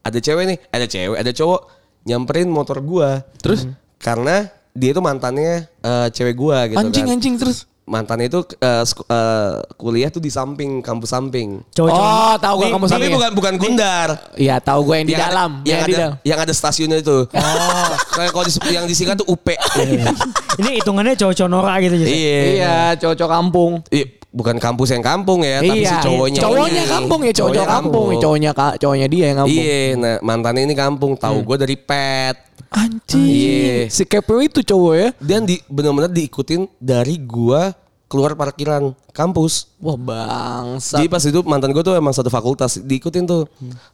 Ada 0.00 0.18
cewek 0.18 0.44
nih, 0.46 0.58
ada 0.66 0.84
cewek, 0.84 1.16
ada 1.16 1.30
cowok 1.30 1.60
nyamperin 2.02 2.48
motor 2.48 2.80
gua. 2.80 3.20
Terus 3.36 3.68
karena 3.96 4.48
dia 4.72 4.90
itu 4.90 5.00
mantannya 5.00 5.66
eh, 5.66 6.06
cewek 6.10 6.34
gua 6.34 6.66
gitu 6.66 6.78
Anjing 6.78 7.04
kan. 7.04 7.14
anjing 7.14 7.36
terus. 7.36 7.58
Mantannya 7.82 8.30
itu 8.30 8.38
eh, 8.56 8.84
sek- 8.84 9.02
eh, 9.02 9.52
kuliah 9.74 10.06
tuh 10.08 10.18
di 10.18 10.30
samping 10.30 10.78
kampus 10.78 11.10
samping. 11.10 11.58
Cowok-cowok. 11.74 12.06
Oh, 12.06 12.34
tahu 12.38 12.54
gue 12.54 12.62
Nih, 12.62 12.72
kamu 12.72 12.84
Tapi 12.86 13.06
bukan 13.10 13.30
bukan 13.34 13.54
Gundar. 13.58 14.08
Iya, 14.38 14.62
tahu 14.62 14.80
gue 14.86 14.94
yang 14.94 15.06
di 15.06 15.12
Yang 15.12 15.18
ada- 15.18 15.26
dalam, 15.26 15.50
yang, 15.50 15.66
yang 15.66 15.80
di 15.80 15.82
ada 15.90 15.98
dalam. 15.98 16.14
yang 16.22 16.38
ada 16.38 16.52
stasiunnya 16.54 16.98
itu. 17.02 17.18
Oh. 17.26 17.90
Kayak 18.14 18.30
kalau 18.30 18.44
di- 18.46 18.70
yang 18.70 18.86
disingkat 18.86 19.18
tuh 19.18 19.26
UP. 19.26 19.42
Ini 20.62 20.70
hitungannya 20.78 21.18
cowok-cowok 21.18 21.50
norak 21.50 21.76
gitu. 21.82 21.94
Iya. 21.98 22.38
Iya, 22.54 22.76
cowok-cowok 22.94 23.32
kampung. 23.32 23.72
Iya, 23.90 24.06
bukan 24.30 24.56
kampus 24.62 24.88
yang 24.94 25.02
kampung 25.02 25.42
ya, 25.42 25.58
tapi 25.58 25.82
si 25.82 25.90
iya, 25.90 25.98
cowoknya. 25.98 26.40
cowoknya 26.40 26.82
ini. 26.86 26.92
kampung 26.94 27.20
ya, 27.26 27.32
cowok-cowok 27.34 27.66
kampung, 27.68 28.06
ya, 28.06 28.18
cowoknya 28.22 28.50
cowoknya 28.78 29.06
dia 29.10 29.24
yang 29.26 29.38
kampung. 29.42 29.62
Iya, 29.66 29.78
nah 29.98 30.14
mantannya 30.22 30.62
ini 30.62 30.74
kampung. 30.78 31.12
Tahu 31.18 31.36
gue 31.42 31.56
dari 31.58 31.74
pet. 31.74 32.36
Anjing. 32.70 33.26
Iya. 33.26 33.90
Si 33.90 34.06
kepo 34.06 34.38
itu 34.38 34.62
cowok 34.62 34.94
ya. 34.94 35.08
Dan 35.18 35.42
di 35.42 35.58
benar-benar 35.66 36.10
diikutin 36.10 36.70
dari 36.78 37.18
gua 37.18 37.74
keluar 38.06 38.34
parkiran 38.34 38.90
kampus. 39.14 39.70
Wah, 39.78 39.94
bangsa. 39.94 40.98
Jadi 40.98 41.06
pas 41.06 41.22
itu 41.22 41.46
mantan 41.46 41.70
gue 41.70 41.78
tuh 41.78 41.94
emang 41.94 42.10
satu 42.10 42.26
fakultas 42.26 42.82
diikutin 42.82 43.22
tuh. 43.22 43.46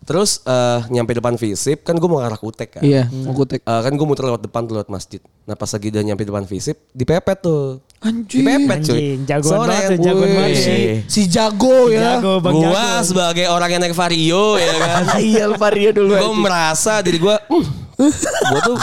Terus 0.08 0.40
eh, 0.40 0.80
nyampe 0.88 1.12
depan 1.12 1.36
Visip 1.36 1.84
kan 1.84 2.00
gue 2.00 2.08
mau 2.08 2.24
ngarah 2.24 2.40
kutek 2.40 2.80
kan. 2.80 2.82
Iya, 2.82 3.12
mau 3.12 3.36
kutek. 3.36 3.60
Eh, 3.60 3.80
kan 3.84 3.92
gue 3.92 4.06
muter 4.08 4.24
lewat 4.24 4.40
depan 4.40 4.64
tuh 4.64 4.80
lewat 4.80 4.88
masjid. 4.88 5.20
Nah 5.44 5.52
pas 5.52 5.68
lagi 5.68 5.92
udah 5.92 6.00
nyampe 6.00 6.24
depan 6.24 6.48
Visip 6.48 6.80
dipepet 6.96 7.44
tuh. 7.44 7.84
Anjing. 8.00 8.40
Dipepet 8.40 8.78
cuy. 8.88 8.96
Anjing, 8.96 9.18
jagoan 9.28 9.52
Sore, 9.52 9.68
banget 9.68 9.84
tuh, 9.84 9.98
jagoan 10.00 10.28
banget 10.32 10.56
sih. 10.56 10.84
Si 11.12 11.20
jago 11.28 11.76
ya. 11.92 12.00
Jago, 12.16 12.32
Bang 12.40 12.56
Gua 12.56 12.72
Jago. 12.72 13.04
sebagai 13.04 13.46
orang 13.52 13.68
yang 13.68 13.80
naik 13.84 13.96
vario 13.96 14.44
ya 14.56 14.72
kan. 14.80 15.02
Iya, 15.28 15.44
Vario 15.52 15.90
dulu. 15.92 16.16
gue 16.16 16.24
anjing. 16.24 16.40
merasa 16.40 17.04
diri 17.04 17.20
gue 17.20 17.36
gue 17.97 18.61
tuh 18.62 18.76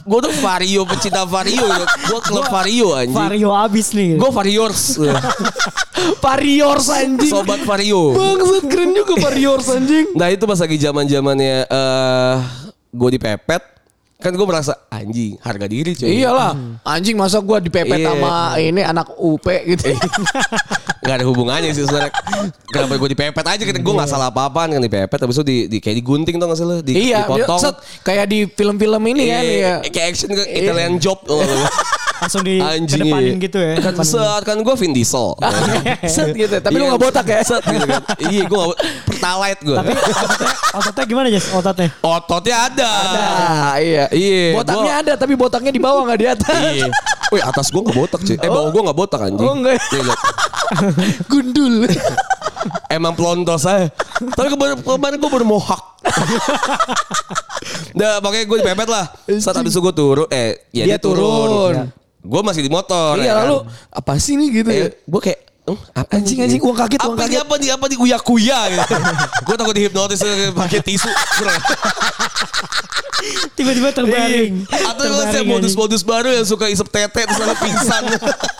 gue 0.00 0.20
tuh 0.20 0.34
vario 0.38 0.86
pecinta 0.86 1.26
vario 1.26 1.66
gue 2.06 2.20
klub 2.22 2.46
vario 2.46 2.94
anjing 2.94 3.10
Vario 3.12 3.50
abis 3.50 3.90
nih. 3.92 4.14
gue 4.14 4.30
variors 4.30 4.94
Variors 6.20 6.86
anjing. 6.88 7.32
sobat 7.32 7.64
vario 7.64 8.12
Bangsat 8.12 8.64
keren 8.68 8.92
juga 8.92 9.14
Variors 9.20 9.66
anjing. 9.68 10.14
nah 10.14 10.28
itu 10.28 10.44
pas 10.44 10.56
lagi 10.56 10.76
zaman 10.76 11.04
zamannya 11.04 11.64
eh 11.64 12.34
gue 12.90 13.10
dipepet 13.10 13.62
kan 14.14 14.30
gue 14.30 14.46
merasa 14.46 14.72
anjing 14.88 15.36
harga 15.38 15.66
diri 15.66 15.92
cuy. 15.92 16.06
Iyalah, 16.16 16.54
anjing 16.82 17.12
masa 17.14 17.38
gua 17.38 17.58
dipepet 17.58 17.98
Iya. 17.98 18.08
sama 18.08 18.32
ini 18.56 18.80
anak 18.80 19.10
UP 19.14 19.42
gitu. 19.44 19.90
nggak 21.04 21.16
ada 21.20 21.26
hubungannya 21.26 21.68
sih 21.70 21.84
sebenarnya. 21.84 22.12
Kenapa 22.64 22.96
gue 22.96 23.10
dipepet 23.10 23.44
aja? 23.44 23.62
Kan 23.62 23.76
gue 23.76 23.94
nggak 23.94 24.08
salah 24.08 24.32
apa-apaan 24.32 24.72
kan 24.72 24.80
dipepet 24.80 25.18
habis 25.18 25.36
itu 25.36 25.44
di, 25.44 25.56
di 25.68 25.78
kayak 25.78 26.00
digunting 26.00 26.36
tuh 26.36 26.46
nggak 26.46 26.56
sih 26.56 26.64
lo 26.64 26.76
di, 26.80 26.92
iya, 27.12 27.28
dipotong. 27.28 27.60
set, 27.60 27.76
kayak 28.00 28.24
di 28.24 28.38
film-film 28.46 29.02
ini 29.06 29.22
kan 29.28 29.42
Iya, 29.44 29.52
ya. 29.52 29.74
kayak 29.84 30.06
action 30.10 30.30
ke 30.30 30.42
Italian 30.48 30.96
job 30.96 31.20
tuh 31.20 31.44
Langsung 32.24 32.40
di 32.40 32.56
anjing 32.56 33.04
kedepanin 33.04 33.36
iya. 33.36 33.44
gitu 33.44 33.58
ya. 33.60 33.74
kan 33.84 33.92
set 34.00 34.42
kan 34.48 34.56
gue 34.56 34.74
Vin 34.80 34.92
Diesel 34.96 35.28
set 36.14 36.32
gitu. 36.32 36.56
Tapi 36.56 36.72
lu 36.74 36.84
Iya, 36.88 36.92
gak 36.96 37.02
botak 37.04 37.26
ya? 37.28 37.38
Set 37.44 37.62
gitu 37.62 37.84
kan. 37.84 38.02
Iya 38.16 38.42
gue 38.48 38.58
gak 38.58 38.78
Pertalite 39.04 39.60
gue. 39.60 39.76
Tapi 39.76 39.92
ototnya, 39.92 40.50
ototnya 40.72 41.04
gimana 41.04 41.26
Jas? 41.28 41.46
Ototnya. 41.52 41.88
Ototnya 42.00 42.56
ada. 42.72 42.92
Iya. 43.76 44.04
Iya, 44.08 44.56
Botaknya 44.56 44.92
gua- 44.96 45.02
ada 45.04 45.12
tapi 45.20 45.32
botaknya 45.36 45.72
di 45.72 45.80
bawah 45.84 46.02
gak 46.08 46.18
di 46.18 46.26
atas. 46.26 46.56
Iya. 46.72 46.88
Wih 47.28 47.42
atas 47.44 47.66
gue 47.68 47.82
gak 47.84 47.96
botak 47.96 48.20
cuy. 48.24 48.36
Eh 48.40 48.48
bawah 48.48 48.68
gue 48.72 48.82
gak 48.88 48.98
botak 48.98 49.20
anjing. 49.20 49.44
Oh, 49.44 49.52
enggak. 49.52 49.76
Liat. 49.92 50.18
Gundul. 51.30 51.84
Emang 52.88 53.12
pelontos 53.12 53.68
aja. 53.68 53.92
Tapi 54.32 54.48
kemarin, 54.48 54.80
kemarin 54.80 55.16
gue 55.20 55.30
baru 55.30 55.44
mohak. 55.44 55.82
nah 57.98 58.20
pokoknya 58.20 58.44
gue 58.44 58.58
dipepet 58.60 58.88
lah. 58.88 59.04
Saat 59.40 59.60
habis 59.60 59.72
itu 59.72 59.80
gue 59.80 59.94
turun. 59.94 60.26
Eh 60.32 60.68
ya 60.72 60.84
dia, 60.84 60.96
Dia 60.96 60.98
turun. 61.00 61.20
turun. 61.20 61.74
Gue 62.24 62.40
masih 62.40 62.60
di 62.60 62.68
motor. 62.68 63.14
iya 63.16 63.24
ya 63.26 63.32
kan. 63.34 63.40
lalu 63.44 63.56
apa 63.90 64.12
sih 64.16 64.34
nih 64.34 64.48
gitu 64.54 64.70
ya? 64.70 64.86
Eh, 64.86 64.92
gue 64.96 65.20
kayak 65.20 65.38
"Hmm, 65.62 65.76
apa 65.92 66.10
Anjing, 66.14 66.36
nih?" 66.36 66.44
anjing, 66.44 66.60
uang 66.60 66.76
kaget, 66.76 66.98
uang 66.98 67.06
apa 67.06 67.20
kaget. 67.20 67.30
Di, 67.30 67.36
apa 67.38 67.54
di 67.56 67.68
apa 67.68 67.86
di 67.86 67.96
uya 67.96 68.18
kuya 68.18 68.60
gitu. 68.70 68.94
gue 69.46 69.54
takut 69.54 69.74
dihipnotis 69.74 70.20
pakai 70.50 70.80
tisu. 70.80 71.10
Tiba-tiba 73.54 73.88
terbaring. 73.90 74.52
Iya. 74.62 74.84
Atau 74.86 75.04
Terbaring, 75.06 75.24
saya 75.26 75.40
anjing. 75.40 75.48
modus-modus 75.48 76.02
baru 76.02 76.28
yang 76.30 76.44
suka 76.44 76.66
isep 76.66 76.84
tete 76.86 77.24
terus 77.24 77.38
lalu 77.38 77.56
pingsan. 77.58 78.02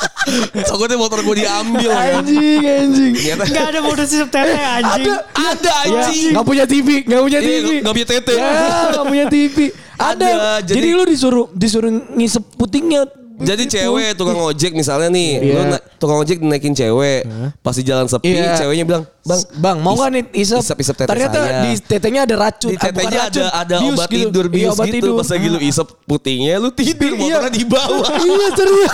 Takutnya 0.65 0.97
motor 0.97 1.21
gue 1.21 1.37
diambil. 1.39 1.91
kan. 1.91 2.21
Anjing, 2.21 2.61
anjing. 2.63 3.13
Ternyata 3.15 3.45
Gak 3.47 3.67
ada 3.67 3.81
modus 3.81 4.09
isep 4.09 4.29
tete 4.29 4.57
anjing. 4.57 5.13
ada 5.35 5.71
anjing. 5.85 6.33
Gak 6.33 6.45
punya 6.45 6.65
TV, 6.65 6.89
gak 7.03 7.21
punya 7.23 7.41
Iya, 7.41 7.49
TV. 7.51 7.67
nggak 7.81 7.93
punya 7.93 8.09
tete. 8.09 8.33
Ya, 8.35 8.51
gak 8.91 9.05
punya 9.05 9.27
TV. 9.27 9.57
Ada. 9.95 10.27
Ada, 10.27 10.51
Jadi, 10.67 10.79
jadi- 10.81 10.91
lu 10.91 11.05
disuruh 11.07 11.47
disuruh 11.53 11.87
ngisep 12.15 12.43
putingnya. 12.57 13.05
Jadi 13.35 13.67
cewek 13.67 14.15
tukang 14.15 14.39
ojek 14.39 14.71
misalnya 14.71 15.11
nih, 15.11 15.31
Iya. 15.37 15.53
lu 15.53 15.63
na- 15.67 15.83
tukang 15.97 16.19
ojek 16.19 16.39
naikin 16.39 16.71
cewek, 16.71 17.27
pasti 17.61 17.83
jalan 17.83 18.07
sepi, 18.07 18.31
Iya. 18.31 18.55
ceweknya 18.55 18.85
bilang, 18.85 19.05
bang, 19.21 19.41
Bang, 19.57 19.77
mau 19.79 19.95
gak 19.95 20.09
nih 20.09 20.23
isep? 20.37 20.61
isep-isep 20.61 20.95
tete 20.95 21.11
Ternyata 21.11 21.39
saya. 21.41 21.61
di 21.61 21.71
tetenya 21.77 22.21
ada 22.23 22.35
racun. 22.39 22.71
di 22.71 22.77
Ah, 22.77 22.81
bukan 22.81 22.95
tetenya 22.95 23.19
racun, 23.21 23.43
ada 23.43 23.51
ada 23.57 23.75
bius 23.81 23.91
obat 23.93 24.09
gitu. 24.09 24.19
tidur 24.23 24.45
Iya, 24.45 24.55
bius 24.55 24.71
obat 24.73 24.87
gitu, 24.87 24.95
tidur. 24.95 25.15
pas 25.17 25.29
lagi 25.29 25.47
lu 25.49 25.59
isep 25.61 25.89
putingnya, 26.05 26.55
lu 26.57 26.69
tidur, 26.71 27.11
Iya. 27.11 27.19
motornya 27.19 27.51
di 27.51 27.65
bawah. 27.65 28.09
iya 28.25 28.49
serius. 28.53 28.93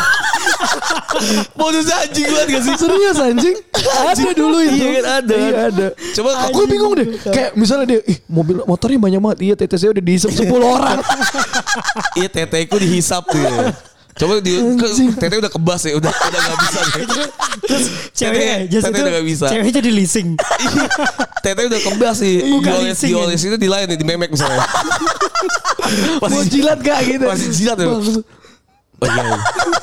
Modus 1.58 1.86
anjing 1.86 2.26
banget 2.26 2.48
gak 2.48 2.62
sih? 2.62 2.74
Serius 2.76 3.18
anjing? 3.18 3.56
ada 3.80 4.30
dulu 4.32 4.56
itu. 4.62 4.76
Iya 4.78 4.88
kan, 4.90 5.04
ada. 5.20 5.34
Iya 5.36 5.56
ada. 5.68 5.86
Coba 6.14 6.30
Aku 6.48 6.60
bingung 6.64 6.92
deh. 6.94 7.06
Kayak 7.22 7.50
misalnya 7.54 7.86
dia, 7.86 8.00
ih 8.04 8.18
mobil 8.26 8.64
motornya 8.64 8.98
banyak 8.98 9.20
banget. 9.20 9.38
Iya 9.42 9.54
TTC 9.56 9.82
udah 9.90 10.02
dihisap 10.02 10.30
10 10.30 10.48
orang. 10.64 10.98
Iya 12.18 12.28
teteku 12.28 12.76
dihisap 12.76 13.22
tuh. 13.24 13.38
Ya. 14.20 14.28
Coba 14.28 14.34
di 14.44 14.52
ke, 14.76 14.86
tete 15.16 15.34
udah 15.40 15.48
kebas 15.48 15.80
ya, 15.88 15.92
udah 15.96 16.12
udah 16.12 16.40
gak 16.44 16.58
bisa. 16.60 16.80
Terus 17.70 17.84
ceweknya, 18.12 18.56
Tete- 18.68 19.00
udah 19.00 19.12
gak 19.16 19.26
bisa. 19.26 19.46
ceweknya 19.48 19.72
jadi 19.80 19.90
leasing. 19.90 20.28
Iya, 20.36 20.84
tete 21.40 21.60
udah 21.64 21.80
kebas 21.80 22.16
sih. 22.20 22.34
Bukan 22.44 22.68
Dioles 22.68 22.84
leasing, 22.92 23.10
dioles 23.16 23.40
itu 23.40 23.56
di 23.56 23.68
lain 23.72 23.86
di 23.88 24.04
memek 24.04 24.28
misalnya. 24.28 24.60
Mau 26.22 26.44
jilat 26.44 26.78
gak 26.84 26.98
gitu? 27.08 27.24
Masih 27.24 27.48
jilat 27.48 27.76
ya. 27.80 27.88
Oh 29.00 29.08
iya, 29.08 29.22
iya. 29.24 29.38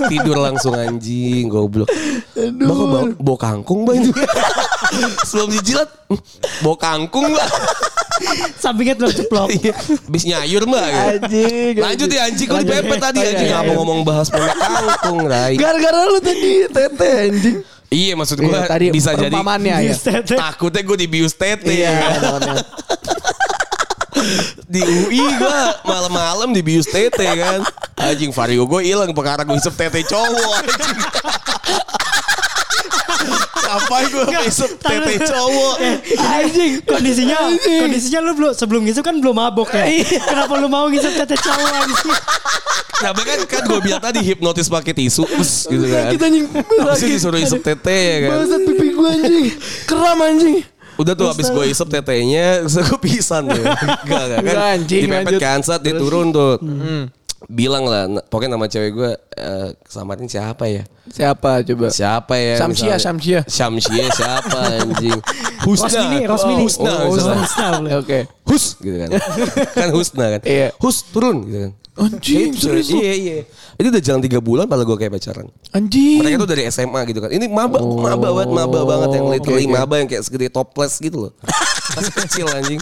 Tidur 0.05 0.38
langsung 0.38 0.77
anjing, 0.77 1.49
goblok. 1.49 1.89
Bang 2.38 2.53
kok 2.69 2.85
bau, 2.85 3.05
bau 3.17 3.38
kangkung 3.41 3.81
bang. 3.81 4.13
Sebelum 5.27 5.49
dijilat, 5.49 5.89
"Hmm, 6.05 6.21
bau 6.61 6.77
kangkung 6.77 7.25
mbak. 7.25 7.49
Sampingnya 8.57 8.95
telur 8.97 9.13
ceplok. 9.13 9.47
Iya, 9.53 9.74
Habis 9.78 10.24
nyayur 10.26 10.63
mbak. 10.65 10.88
gitu. 10.88 11.07
Anjing. 11.07 11.74
Lanjut 11.78 12.09
ya 12.09 12.22
anjing, 12.28 12.49
Lanjut. 12.49 12.74
dipepet 12.74 12.99
tadi 12.99 13.20
anjing. 13.22 13.49
Nggak 13.49 13.63
iya. 13.63 13.70
mau 13.70 13.76
ngomong 13.84 13.99
bahas 14.03 14.28
memek 14.34 14.55
kangkung, 14.57 15.20
Rai. 15.26 15.53
Gara-gara 15.55 15.99
lu 16.09 16.20
tadi 16.20 16.51
tete 16.70 17.09
anjing. 17.30 17.57
Iya 17.88 18.20
maksud 18.20 18.43
gue 18.43 18.51
Iya, 18.51 18.68
tadi 18.68 18.86
bisa 18.91 19.15
jadi 19.15 19.32
ya. 19.32 19.95
Takutnya 20.28 20.82
gue 20.84 20.97
dibius 21.07 21.32
tete. 21.32 21.72
Iya. 21.72 21.95
di 24.68 24.84
UI 24.84 25.24
gue 25.24 25.59
malam-malam 25.88 26.51
dibius 26.51 26.91
tete 26.91 27.24
kan. 27.24 27.63
Anjing 27.95 28.36
vario 28.36 28.68
gue 28.68 28.82
hilang 28.84 29.15
perkara 29.15 29.47
gue 29.47 29.55
isep 29.55 29.72
tete 29.72 30.03
cowok 30.03 30.68
anjing. 30.68 30.99
Ngapain 33.68 34.07
gue 34.07 34.24
isep 34.47 34.72
tete 34.80 35.13
cowok? 35.28 35.76
Anjing. 36.15 36.72
Kondisinya 36.88 37.38
kondisinya 37.59 38.20
lu 38.24 38.32
belum 38.39 38.51
sebelum 38.55 38.82
ngisep 38.88 39.03
kan 39.03 39.15
belum 39.20 39.36
mabok 39.36 39.76
ya. 39.76 39.84
Kenapa 40.24 40.53
lu 40.55 40.72
mau 40.72 40.88
ngisep 40.88 41.13
tete 41.20 41.36
cowok 41.36 41.68
anjing? 41.76 42.15
Nah 42.97 43.11
kan 43.13 43.39
kan 43.45 43.61
gue 43.68 43.80
bilang 43.84 44.01
tadi 44.01 44.20
hipnotis 44.26 44.72
pakai 44.72 44.95
tisu 44.95 45.28
Us, 45.38 45.68
gitu 45.68 45.86
kan. 45.91 46.15
Kita 46.15 46.26
anjing. 46.32 46.45
Habis 46.55 47.01
disuruh 47.03 47.39
isep 47.43 47.61
tete 47.61 47.99
ya 47.99 48.18
kan. 48.26 48.30
Bangsat 48.41 48.61
pipi 48.63 48.88
gue 48.95 49.09
anjing. 49.11 49.45
Keram 49.86 50.20
anjing. 50.24 50.57
Udah 50.97 51.13
tuh 51.13 51.30
habis 51.30 51.47
gue 51.53 51.65
isep 51.70 51.88
tetenya 51.93 52.65
gue 52.89 52.97
pisan 52.97 53.45
tuh 53.45 53.61
Enggak 53.61 54.01
enggak 54.01 54.24
kan 54.26 54.39
Enggak, 54.41 54.65
anjing, 54.74 55.01
Dipepet 55.05 55.34
kan 55.38 55.59
saat 55.61 55.82
dia 55.86 55.93
turun 55.93 56.34
tuh 56.34 56.57
Bilang 57.47 57.87
lah 57.87 58.05
Pokoknya 58.27 58.53
nama 58.53 58.67
cewek 58.67 58.91
gue 58.91 59.11
eh, 59.33 59.69
Kesamarin 59.81 60.27
siapa 60.27 60.67
ya 60.67 60.83
Siapa 61.07 61.63
coba? 61.63 61.87
Siapa 61.87 62.35
ya 62.35 62.55
Samsia, 62.59 62.95
misalnya. 62.95 62.99
Samsia. 62.99 63.39
Samsia 63.47 64.05
siapa 64.11 64.59
anjing 64.83 65.19
Husna 65.63 65.87
Rosmini, 65.87 66.19
Rosmini. 66.27 66.61
Husna 66.67 66.91
Oh. 66.91 67.07
Husna 67.11 67.65
boleh. 67.79 67.93
Oke. 67.97 68.19
Hus 68.43 68.75
gitu 68.77 68.95
kan 68.99 69.09
Kan 69.79 69.89
Husna 69.95 70.25
kan 70.35 70.41
Iya. 70.43 70.75
Hus 70.75 71.07
turun 71.07 71.47
gitu 71.47 71.59
kan 71.65 71.73
Anjing, 71.97 72.53
Itu, 72.53 72.69
serius? 72.69 72.93
Iya 72.93 73.13
iya 73.15 73.37
Itu 73.73 73.89
udah 73.89 74.03
jalan 74.05 74.21
3 74.21 74.37
bulan 74.37 74.65
Padahal 74.69 74.85
gue 74.85 74.97
kayak 74.99 75.17
pacaran 75.17 75.47
Anjing. 75.71 76.19
Mereka 76.21 76.35
tuh 76.37 76.49
dari 76.49 76.63
SMA 76.67 76.99
gitu 77.07 77.19
kan. 77.19 77.31
Ini 77.31 77.47
maba, 77.47 77.81
maba 77.81 78.29
banget, 78.33 78.49
maba 78.53 78.79
banget 78.85 79.09
yang 79.17 79.25
literally 79.29 79.65
oke. 79.65 79.73
maba 79.73 79.93
yang 79.97 80.05
kayak 80.05 80.21
segede 80.21 80.47
toples 80.47 80.93
gitu 80.97 81.25
loh. 81.25 81.31
Masih 81.97 82.13
kecil 82.19 82.45
anjing. 82.49 82.77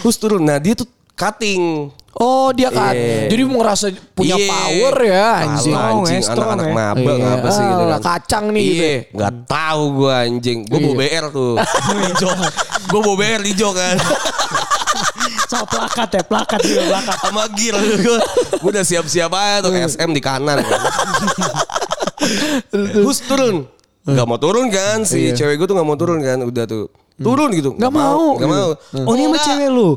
Terus 0.00 0.16
turun. 0.16 0.40
Nah 0.40 0.56
dia 0.56 0.72
tuh 0.72 0.84
cutting. 1.12 1.88
Oh 2.12 2.50
dia 2.50 2.68
kan. 2.68 2.90
Iya. 2.90 3.30
Jadi 3.30 3.42
mau 3.44 3.62
ngerasa 3.62 3.86
punya 4.12 4.34
Iya. 4.34 4.48
power 4.48 4.94
ya 5.00 5.26
anjing. 5.40 5.74
Alah, 5.74 5.90
anjing 5.94 6.22
anak-anak 6.24 6.66
ya. 6.66 6.74
maba 6.74 6.98
Iya. 7.00 7.14
ngapa 7.22 7.48
sih 7.48 7.62
gitu 7.62 7.80
Ah, 7.80 7.88
kan. 7.88 8.00
kacang 8.02 8.44
nih 8.50 8.62
gitu. 8.64 8.82
Iya, 8.82 8.94
nggak 9.12 9.32
tahu 9.46 9.82
gue 9.94 10.12
anjing. 10.12 10.58
Gue 10.64 10.78
bawa 10.80 10.94
BR 10.96 11.24
tuh. 11.30 11.52
di 11.92 12.12
jok. 12.16 12.36
Gue 12.86 13.00
bawa 13.00 13.16
BR 13.16 13.40
di 13.40 13.52
jok 13.52 13.72
kan. 13.72 13.96
Soal 15.50 15.66
plakat 15.66 16.08
ya, 16.12 16.22
plakat 16.22 16.60
juga 16.62 16.82
plakat. 16.88 17.16
Sama 17.20 17.42
gear 17.50 17.74
gue. 17.78 18.18
Gue 18.58 18.70
udah 18.70 18.84
siap-siap 18.84 19.30
aja 19.30 19.56
tuh 19.60 19.70
SM 19.72 20.10
di 20.10 20.20
kanan 20.20 20.58
kan. 20.58 20.80
Terus 22.70 23.18
turun. 23.22 23.56
Gak 24.02 24.26
mau 24.26 24.36
turun 24.36 24.66
kan 24.66 25.04
si 25.04 25.30
Iya. 25.30 25.36
cewek 25.36 25.60
gue 25.60 25.66
tuh 25.68 25.76
gak 25.76 25.84
mau 25.84 25.94
turun 25.94 26.18
kan 26.18 26.40
udah 26.40 26.64
tuh 26.64 26.88
turun 27.16 27.52
gitu 27.52 27.76
Nggak 27.76 27.92
mau. 27.92 28.34
Gak 28.34 28.48
mau 28.48 28.68
Oh 29.04 29.12
ini 29.14 29.28
sama 29.28 29.38
cewek 29.38 29.68
lu. 29.70 29.90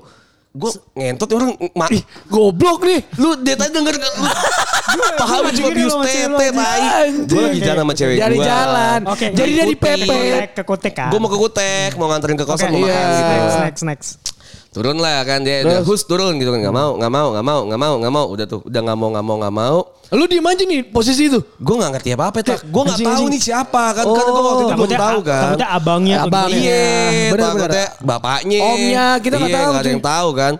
Gue 0.54 0.70
ngentot 0.94 1.26
nih 1.26 1.38
orang 1.42 1.52
ma 1.74 1.90
Goblok 2.30 2.86
nih. 2.86 3.02
Lu 3.18 3.34
dia 3.42 3.58
tadi 3.58 3.74
denger 3.74 3.98
lu 3.98 4.06
Paham 5.20 5.50
cuma 5.50 5.70
bius 5.74 5.96
tete 6.06 6.48
tai. 6.54 6.82
Gue 7.26 7.42
lagi 7.42 7.60
jalan 7.66 7.82
sama 7.82 7.94
cewek 7.98 8.16
gue 8.16 8.22
Jadi 8.22 8.38
jalan. 8.38 9.00
Oke. 9.10 9.26
Jadi 9.34 9.50
Ngikutin. 9.50 9.70
dipepet. 9.74 10.50
Ke 10.54 10.62
kutek 10.62 10.94
kan. 10.94 11.10
Gue 11.10 11.18
mau 11.18 11.30
ke 11.30 11.38
Kutek 11.42 11.92
Mau 11.98 12.06
nganterin 12.06 12.38
ke 12.38 12.46
kosan 12.46 12.70
mau 12.70 12.86
iya. 12.86 12.94
makan 12.94 13.06
gitu 13.10 13.34
Next, 13.34 13.58
next, 13.58 13.84
next. 13.90 14.33
Turun 14.74 14.98
lah 14.98 15.22
kan 15.22 15.46
dia 15.46 15.62
dia 15.62 15.80
hus 15.86 16.02
turun 16.04 16.42
gitu 16.42 16.50
kan 16.50 16.60
Gak 16.66 16.76
mau 16.76 16.98
gak 16.98 17.12
mau 17.14 17.28
gak 17.38 17.46
mau 17.46 17.62
gak 17.70 17.80
mau 17.80 17.94
gak 18.02 18.14
mau 18.14 18.26
Udah 18.34 18.46
tuh 18.50 18.66
udah 18.66 18.82
gak 18.82 18.98
mau 18.98 19.10
gak 19.14 19.26
mau 19.26 19.38
gak 19.38 19.54
mau 19.54 19.78
Lu 20.14 20.30
diem 20.30 20.46
aja 20.46 20.62
nih 20.62 20.86
posisi 20.94 21.26
itu. 21.26 21.42
Gue 21.58 21.76
gak 21.78 21.98
ngerti 21.98 22.14
apa-apa 22.14 22.42
tak 22.42 22.66
Gue 22.70 22.82
gak 22.86 22.98
Anjing, 23.02 23.08
tahu 23.10 23.26
nih 23.34 23.42
siapa 23.42 23.84
kan 23.98 24.06
Kan 24.06 24.26
gue 24.26 24.44
waktu 24.46 24.64
itu 24.66 24.74
belum 24.74 24.94
tahu 24.94 25.20
kan 25.22 25.54
Takutnya 25.54 25.68
abangnya. 25.74 26.18
Abang. 26.26 26.50
Iya, 26.50 27.34
takutnya 27.36 27.88
bapaknya. 28.02 28.60
Omnya, 28.64 29.06
kita 29.22 29.36
nggak 29.38 29.52
iya, 29.52 29.58
tahu, 29.58 29.70
nggak 29.70 29.84
ada 29.84 29.92
yang 29.92 30.04
tahu 30.04 30.30
kan. 30.36 30.54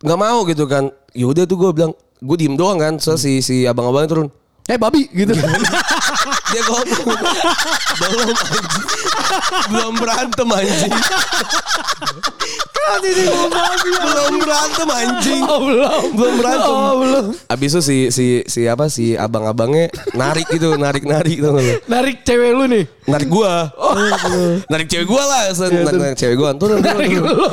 Nggak 0.00 0.18
mau 0.18 0.38
gitu 0.46 0.64
kan. 0.66 0.84
Yaudah 1.12 1.44
tuh 1.44 1.56
gue 1.58 1.70
bilang, 1.74 1.92
gue 2.22 2.36
diem 2.38 2.54
doang 2.54 2.78
kan. 2.78 2.94
So 3.02 3.16
si 3.18 3.42
si 3.42 3.66
abang-abangnya 3.66 4.08
turun. 4.10 4.28
Eh 4.70 4.78
babi 4.78 5.10
gitu. 5.10 5.34
Dia 6.50 6.62
ngomong, 6.66 7.06
belum 8.00 8.18
anjing. 8.26 8.66
Belum 9.70 9.92
berantem 9.94 10.48
anjing. 10.50 10.92
belum 14.02 14.32
berantem 14.42 14.88
anjing. 14.90 15.42
oh 15.46 15.60
belum. 15.62 16.02
Belum 16.18 16.34
berantem. 16.42 16.74
Oh 16.74 16.92
belum. 16.98 17.24
Abis 17.46 17.70
itu 17.70 17.80
si 17.86 17.98
si 18.10 18.26
si 18.50 18.66
apa 18.66 18.90
si 18.90 19.14
abang-abangnya 19.14 19.94
narik 20.12 20.50
gitu, 20.50 20.74
narik-narik 20.74 21.38
tuh 21.38 21.54
lu. 21.54 21.62
Narik 21.86 22.26
cewek 22.26 22.50
lu 22.50 22.64
nih. 22.66 22.84
Narik 23.06 23.28
gua. 23.30 23.70
narik 24.66 24.86
cewek 24.90 25.06
gua 25.06 25.22
lah, 25.22 25.42
Sen. 25.54 25.70
narik, 25.70 25.98
narik 25.98 26.18
cewek 26.18 26.36
gua. 26.38 26.50
Turun, 26.58 26.82
Narik 26.82 27.14
turun. 27.14 27.26
lu. 27.30 27.46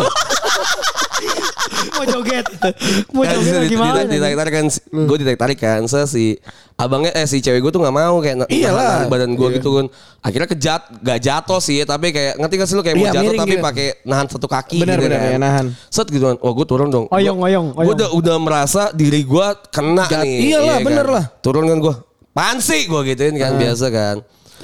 Mau 1.90 2.04
joget. 2.06 2.46
Mau 3.10 3.22
kan 3.22 3.36
joget 3.36 3.54
lagi 3.56 3.70
gimana? 3.70 4.00
ditarik 4.04 4.36
tarik 4.36 4.54
kan 4.54 4.66
gue 5.04 5.18
ditarik 5.18 5.40
tarik 5.40 5.58
kan 5.58 5.82
so, 5.84 6.04
si 6.04 6.38
abangnya 6.76 7.12
eh 7.12 7.24
si 7.24 7.38
cewek 7.38 7.60
gue 7.60 7.70
tuh 7.70 7.80
nggak 7.80 7.96
mau 7.96 8.18
kayak 8.18 8.46
Iyalah. 8.48 9.06
badan 9.06 9.34
gue 9.34 9.48
gitu 9.56 9.70
kan 9.74 9.86
akhirnya 10.20 10.46
kejat 10.48 10.82
gak 11.00 11.20
jatuh 11.20 11.58
sih 11.58 11.82
tapi 11.84 12.10
kayak 12.10 12.38
ngerti 12.38 12.54
gak 12.56 12.68
sih 12.68 12.76
lu 12.76 12.82
kayak 12.82 12.96
mau 12.96 13.04
Iya, 13.04 13.12
jatuh 13.12 13.24
miring 13.26 13.40
tapi 13.40 13.52
gitu. 13.52 13.64
pakai 13.64 13.88
nahan 14.04 14.26
satu 14.28 14.48
kaki 14.48 14.78
Benar, 14.80 14.96
gitu 14.96 15.06
benar, 15.08 15.20
kan 15.20 15.30
ya, 15.30 15.40
nahan. 15.40 15.66
set 15.88 16.08
gitu 16.08 16.26
kan 16.26 16.38
wah 16.38 16.54
gue 16.54 16.66
turun 16.66 16.88
dong 16.88 17.06
Oyong, 17.10 17.38
oyong, 17.40 17.68
gue 17.72 17.80
oyong. 17.80 17.94
udah 17.96 18.08
udah 18.12 18.36
merasa 18.38 18.82
diri 18.92 19.22
gue 19.22 19.48
kena 19.68 20.06
Jat- 20.06 20.22
nih 20.22 20.38
iyalah, 20.48 20.66
iya 20.68 20.76
bener 20.80 21.02
kan. 21.04 21.16
lah. 21.16 21.26
turun 21.40 21.66
kan 21.66 21.78
gue 21.80 21.94
pansi 22.32 22.80
gue 22.86 23.02
gituin 23.08 23.36
kan 23.36 23.52
biasa 23.56 23.86
kan 23.90 24.16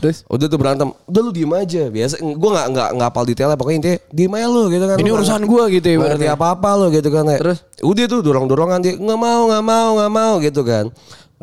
Terus? 0.01 0.25
Udah 0.25 0.45
tuh 0.49 0.59
berantem, 0.59 0.87
udah 1.05 1.21
lu 1.21 1.31
diem 1.33 1.53
aja. 1.53 1.83
Biasa, 1.89 2.15
gue 2.21 2.49
nggak 2.53 2.67
nggak 2.73 2.89
nggak 2.97 3.09
apal 3.13 3.23
detailnya. 3.27 3.57
Pokoknya 3.57 3.77
intinya 3.83 3.97
diem 4.09 4.33
aja 4.33 4.47
lu 4.49 4.63
gitu 4.71 4.85
kan. 4.89 4.97
Ini 4.97 5.09
Lu 5.09 5.15
urusan 5.19 5.41
gua 5.45 5.63
gitu 5.69 5.87
ya, 5.89 5.95
ngerti 5.99 6.25
ibaratnya. 6.25 6.33
apa-apa 6.33 6.69
lu 6.79 6.85
gitu 6.89 7.09
kan. 7.13 7.23
ya. 7.29 7.37
Terus? 7.39 7.59
Udah 7.83 8.05
tuh 8.09 8.19
dorong-dorongan 8.23 8.79
dia 8.81 8.93
nggak 8.97 9.19
mau 9.19 9.41
nggak 9.51 9.63
mau 9.63 9.89
nggak 9.99 10.11
mau 10.11 10.33
gitu 10.41 10.61
kan. 10.65 10.85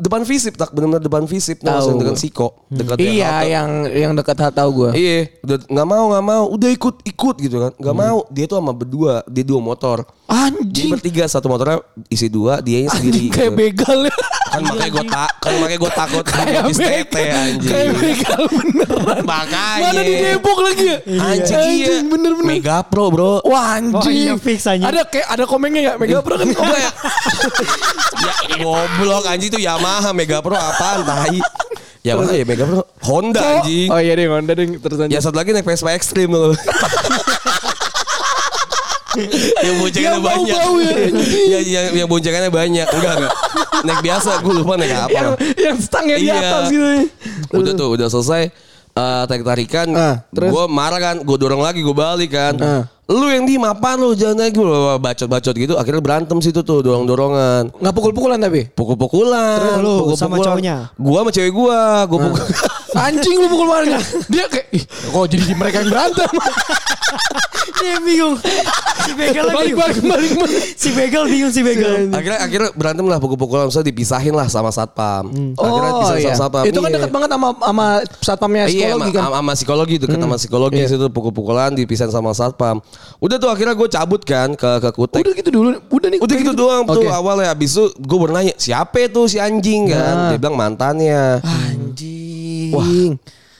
Depan 0.01 0.25
visip 0.25 0.57
tak 0.57 0.73
benar-benar 0.73 1.05
depan 1.05 1.29
visip 1.29 1.61
nah, 1.61 1.77
dengan 1.77 2.17
Siko 2.17 2.65
dekat 2.73 2.97
Iya 2.97 3.45
yang 3.45 3.85
yang 3.85 4.11
dekat 4.17 4.33
hal 4.41 4.49
tahu 4.49 4.69
gua. 4.73 4.89
Iya, 4.97 5.29
udah 5.45 5.57
nggak 5.69 5.87
mau 5.93 6.03
nggak 6.09 6.25
mau, 6.25 6.43
udah 6.49 6.69
ikut 6.73 6.95
ikut 7.05 7.35
gitu 7.37 7.57
kan, 7.61 7.71
nggak 7.77 7.97
mau. 8.01 8.25
Dia 8.33 8.49
tuh 8.49 8.57
sama 8.57 8.73
berdua, 8.73 9.21
dia 9.29 9.45
dua 9.45 9.61
motor. 9.61 10.01
Anjing. 10.31 10.89
bertiga 10.89 11.27
satu 11.27 11.45
motornya 11.45 11.83
isi 12.07 12.25
dua, 12.25 12.63
dia 12.63 12.87
sendiri. 12.87 13.27
Anjing 13.27 13.31
kayak 13.31 13.51
gitu. 13.51 13.59
begal 13.59 13.99
ya. 14.07 14.15
Kan 14.47 14.61
makanya 14.63 14.91
gue 14.91 15.05
tak, 15.05 15.31
kan 15.39 15.53
makanya 15.59 15.79
gue 15.79 15.91
takut 15.93 16.23
Kayak 16.25 16.59
habis 16.61 16.77
tete 16.77 17.07
begal. 17.13 17.35
anjing. 17.41 17.71
Kayak 17.71 17.91
begal 17.95 18.41
beneran. 18.47 19.21
Makanya. 19.23 19.83
Mana 19.85 20.01
di 20.01 20.15
Depok 20.17 20.57
lagi 20.59 20.83
ya? 20.83 20.97
Anjing, 21.21 21.71
iya. 21.77 21.95
bener-bener. 22.03 22.47
Mega 22.47 22.77
Pro 22.81 23.05
bro. 23.07 23.39
Wah 23.43 23.75
anjing. 23.75 23.95
Oh, 23.95 24.11
iya, 24.11 24.33
fix, 24.35 24.59
anjing. 24.65 24.87
Ada 24.87 25.03
kayak 25.05 25.27
ada 25.29 25.43
komennya 25.43 25.81
ya 25.83 25.93
Mega 25.95 26.19
Pro 26.19 26.35
kan. 26.35 26.47
Enggak 26.51 26.79
ya? 26.79 26.91
ya 28.19 28.31
goblok 28.59 29.23
anjing 29.25 29.49
itu 29.51 29.59
Yamaha 29.59 30.11
Mega 30.11 30.39
Pro 30.39 30.55
apaan 30.55 31.03
tai. 31.03 31.39
Yamaha 32.01 32.33
ya 32.35 32.43
Mega 32.43 32.65
Pro. 32.67 32.81
Honda 33.07 33.63
anjing. 33.63 33.87
Oh 33.87 33.99
iya 33.99 34.15
deh 34.15 34.27
Honda 34.27 34.51
deh 34.51 34.67
terus 34.79 34.97
Ya 34.99 35.07
lanjut. 35.07 35.21
satu 35.23 35.37
lagi 35.39 35.51
naik 35.51 35.63
Vespa 35.63 35.91
Extreme 35.91 36.31
loh. 36.31 36.51
yang 39.65 39.75
boncengannya 39.77 40.11
Yang 40.11 40.23
banyak. 40.23 40.55
bau-bau 40.55 40.75
ya. 40.77 40.93
yang, 41.53 41.63
yang, 41.65 41.85
yang 41.95 42.07
boncengannya 42.07 42.49
banyak. 42.49 42.87
Enggak 42.87 43.13
enggak. 43.17 43.33
Naik 43.81 43.99
biasa 44.01 44.29
gue 44.39 44.53
lupa 44.53 44.73
naik 44.75 44.93
apa. 44.93 45.11
Yang 45.11 45.29
yang 45.57 45.77
stangnya 45.77 46.15
di 46.15 46.25
Iya. 46.25 46.35
atas 46.39 46.63
gitu. 46.67 46.87
Udah 47.53 47.73
tuh, 47.73 47.87
udah 47.91 48.07
selesai. 48.07 48.43
eh 48.91 49.23
tarik 49.23 49.41
tarikan, 49.41 49.87
Ah, 49.89 50.27
terus? 50.29 50.51
gue 50.51 50.63
marah 50.67 50.99
kan, 50.99 51.15
gue 51.17 51.37
dorong 51.37 51.59
lagi, 51.59 51.79
gue 51.79 51.95
balik 51.95 52.27
kan. 52.29 52.55
Ah. 52.57 52.83
lu 53.07 53.27
yang 53.27 53.43
diem 53.43 53.59
apaan 53.61 53.99
lu 53.99 54.11
jangan 54.13 54.35
naik 54.37 54.51
gue 54.53 54.63
bacot-bacot 54.97 55.51
gitu 55.53 55.75
akhirnya 55.75 55.99
berantem 55.99 56.39
situ 56.39 56.59
tuh 56.61 56.79
dorong-dorongan 56.79 57.67
Nggak 57.73 57.91
pukul-pukulan 57.93 58.35
tapi. 58.37 58.71
pukul-pukulan 58.71 59.59
Terus 59.59 59.75
lu 59.77 59.95
pukul-pukulan. 60.07 60.15
sama 60.17 60.35
cowoknya? 60.37 60.75
gua 60.95 61.19
sama 61.19 61.31
cewek 61.33 61.51
gua 61.51 61.79
gua 62.05 62.19
pukul 62.21 62.39
Anjing 62.93 63.35
lu 63.37 63.47
pukul 63.47 63.67
warga. 63.67 63.97
Dia 64.27 64.45
kayak, 64.45 64.67
ih, 64.69 64.83
kok 64.83 65.25
jadi 65.25 65.43
di 65.43 65.55
mereka 65.55 65.79
yang 65.79 65.89
berantem. 65.89 66.27
Dia 67.73 67.97
bingung. 67.97 68.35
Si 69.01 69.11
Begal 69.13 69.43
lagi. 69.43 69.73
balik, 69.73 69.75
balik, 69.75 69.99
balik, 70.03 70.31
balik. 70.35 70.61
Si 70.75 70.89
Begal 70.91 71.23
bingung 71.25 71.49
si 71.49 71.61
Begal. 71.61 72.09
akhirnya 72.11 72.39
akhirnya 72.39 72.69
berantem 72.71 73.05
lah 73.05 73.17
pukul-pukulan 73.17 73.65
maksudnya 73.65 73.87
dipisahin 73.87 74.31
lah 74.31 74.45
sama 74.45 74.69
satpam 74.69 75.29
akhirnya 75.51 75.91
Oh 75.91 76.13
iya. 76.13 76.29
sama 76.29 76.37
satpam 76.39 76.63
Itu 76.63 76.77
kan 76.77 76.89
Iya. 76.89 76.95
dekat 76.99 77.11
banget 77.11 77.29
sama 77.31 77.47
sama 77.55 77.85
satpamnya 78.19 78.63
Iya, 78.63 78.69
psikologi 78.93 79.01
sama, 79.01 79.05
kan. 79.07 79.21
sama- 79.23 79.35
sama 79.35 79.51
psikologi 79.55 79.95
deket 79.97 80.17
sama 80.19 80.35
psikologi 80.37 80.77
Iya. 80.77 80.87
situ 80.87 81.05
pukul-pukulan 81.09 81.69
dipisahin 81.73 82.11
sama 82.11 82.31
satpam. 82.31 82.77
Udah 83.17 83.37
tuh 83.37 83.49
akhirnya 83.49 83.73
gue 83.73 83.89
cabut 83.89 84.21
kan 84.21 84.53
ke 84.53 84.69
ke 84.79 84.89
kutek. 84.91 85.21
Udah 85.21 85.33
gitu 85.35 85.49
dulu. 85.49 85.69
Udah 85.87 86.07
nih. 86.07 86.19
Udah 86.21 86.35
gitu 86.37 86.53
doang 86.53 86.81
tuh 86.85 87.01
Oke. 87.01 87.09
awalnya 87.09 87.49
Abis 87.51 87.73
itu 87.73 87.85
gue 87.95 88.19
bernanya 88.19 88.53
siapa 88.55 89.05
tuh 89.07 89.25
si 89.25 89.37
anjing 89.37 89.89
kan 89.89 89.97
Nah. 89.97 90.29
Dia 90.29 90.37
bilang 90.37 90.55
mantannya 90.55 91.41
Anjing. 91.41 92.71
Wah, 92.71 92.80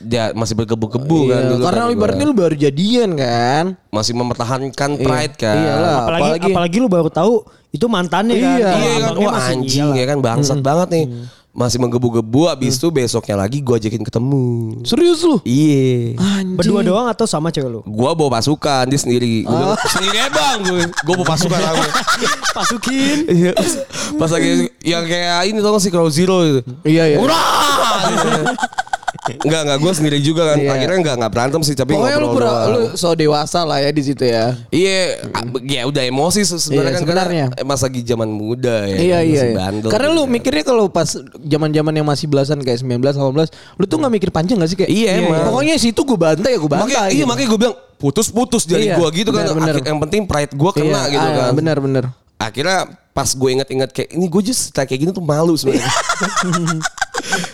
Dia 0.01 0.34
masih 0.34 0.57
bergebu-gebu 0.57 1.30
kan 1.30 1.39
Iya, 1.39 1.49
dulu 1.51 1.61
Karena 1.61 1.84
kan 1.84 1.93
ibaratnya 1.93 2.26
lu 2.26 2.34
baru 2.34 2.55
jadian 2.55 3.09
kan. 3.13 3.65
Masih 3.88 4.13
mempertahankan 4.13 4.89
pride 4.97 5.36
kan 5.36 5.55
Iyalah. 5.55 5.97
Apalagi, 6.01 6.22
apalagi- 6.41 6.49
apalagi 6.49 6.78
lu 6.78 6.89
baru 6.89 7.09
tahu 7.09 7.34
itu 7.69 7.86
mantannya 7.86 8.36
kan. 8.36 8.49
Iya. 8.51 8.69
Iya 8.72 8.89
kan 8.91 9.01
abangnya 9.07 9.22
Wah 9.24 9.36
masih 9.38 9.53
anjing 9.55 9.86
iyalah. 9.88 9.95
ya 9.95 10.05
kan 10.07 10.17
bangsat 10.19 10.59
banget 10.59 10.89
nih 10.91 11.05
Masih 11.51 11.78
menggebu-gebu 11.78 12.47
Abis 12.47 12.80
itu 12.80 12.88
besoknya 12.89 13.36
lagi 13.38 13.59
gue 13.59 13.76
ajakin 13.76 14.01
ketemu 14.01 14.43
Serius 14.82 15.19
lu? 15.22 15.38
Iya 15.43 16.15
Anjing. 16.17 16.55
Berdua 16.55 16.82
doang 16.82 17.05
atau 17.05 17.28
sama 17.28 17.51
cewek 17.51 17.69
lu? 17.69 17.82
Gua 17.84 18.15
bawa 18.15 18.39
pasukan 18.39 18.88
dia 18.88 18.95
sendiri. 18.95 19.43
Gua 19.43 19.76
bilang, 19.76 19.80
sendiri 19.86 20.17
bang 20.32 20.57
gue. 20.63 20.82
Gua 21.03 21.13
bawa 21.13 21.28
pasukan 21.30 21.59
aku. 21.61 21.84
Pasukin. 22.57 23.17
Iya. 23.28 23.51
Pas 24.15 24.32
lagi 24.32 24.49
yang 24.82 25.03
kayak 25.03 25.45
ini 25.45 25.59
tau 25.59 25.76
gak 25.76 25.84
sih 25.84 25.91
Crow 25.91 26.07
Zero 26.07 26.39
gitu. 26.41 26.59
Iya 26.82 27.03
iya. 27.05 27.17
Hurrah! 27.19 27.99
Enggak 29.38 29.62
enggak 29.64 29.80
gue 29.80 29.91
sendiri 29.93 30.18
juga 30.18 30.41
kan. 30.47 30.57
Iya. 30.57 30.70
Akhirnya 30.72 30.97
enggak 30.97 31.16
enggak 31.16 31.32
berantem 31.32 31.62
sih 31.62 31.74
tapi 31.74 31.93
Pokoknya 31.93 32.18
lu, 32.18 32.28
pura- 32.32 32.66
lu 32.66 32.82
so 32.93 33.12
dewasa 33.12 33.62
lah 33.62 33.78
ya 33.78 33.89
di 33.89 34.01
situ 34.01 34.24
ya. 34.24 34.55
Iya, 34.68 35.20
ya 35.62 35.82
udah 35.86 36.03
emosi 36.03 36.41
se- 36.41 36.57
sebenarnya 36.57 36.82
Iya, 36.84 36.95
kan 36.95 37.01
sebenarnya. 37.01 37.45
karena 37.51 37.68
Mas 37.68 37.82
lagi 37.82 38.01
zaman 38.01 38.30
muda 38.30 38.76
ya. 38.84 38.97
Iya 38.97 39.18
kan, 39.18 39.28
iya. 39.28 39.41
iya. 39.43 39.53
bandel 39.53 39.89
Karena 39.89 40.07
gitu 40.07 40.18
lu 40.18 40.24
kan. 40.24 40.30
mikirnya 40.32 40.64
kalau 40.64 40.86
pas 40.88 41.09
zaman-zaman 41.38 41.93
yang 41.93 42.07
masih 42.07 42.26
belasan 42.26 42.59
kayak 42.59 42.80
19 42.80 42.97
18, 43.14 43.51
lu 43.78 43.84
tuh 43.86 43.97
nggak 43.97 44.14
mikir 44.14 44.30
panjang 44.30 44.57
gak 44.57 44.70
sih 44.70 44.78
kayak? 44.78 44.89
Iya, 44.89 45.09
emang. 45.20 45.43
Pokoknya 45.47 45.76
situ 45.76 46.01
gue 46.01 46.18
bantai 46.18 46.51
ya 46.53 46.57
gue 46.57 46.68
bantai. 46.68 46.86
Makanya, 46.88 47.03
iya 47.07 47.18
gitu. 47.18 47.28
makanya 47.28 47.47
gue 47.47 47.59
bilang 47.59 47.76
putus-putus 47.97 48.64
dari 48.66 48.89
Iya, 48.89 48.97
gue 48.97 49.07
gitu 49.14 49.30
kan. 49.30 49.45
benar, 49.45 49.53
benar. 49.53 49.74
Akhir- 49.76 49.88
Yang 49.88 49.99
penting 50.01 50.22
pride 50.26 50.53
gue 50.53 50.72
kena 50.74 50.88
Iya, 50.88 51.12
gitu 51.12 51.22
ah, 51.22 51.32
kan. 51.38 51.51
Benar 51.53 51.78
benar. 51.78 52.03
Akhirnya 52.38 52.78
pas 53.12 53.30
gue 53.30 53.49
inget-inget 53.51 53.89
kayak 53.91 54.09
ini 54.12 54.26
gue 54.26 54.41
just 54.41 54.72
kayak 54.72 54.89
gini 54.89 55.12
tuh 55.12 55.22
malu 55.22 55.53
sebenarnya. 55.53 55.86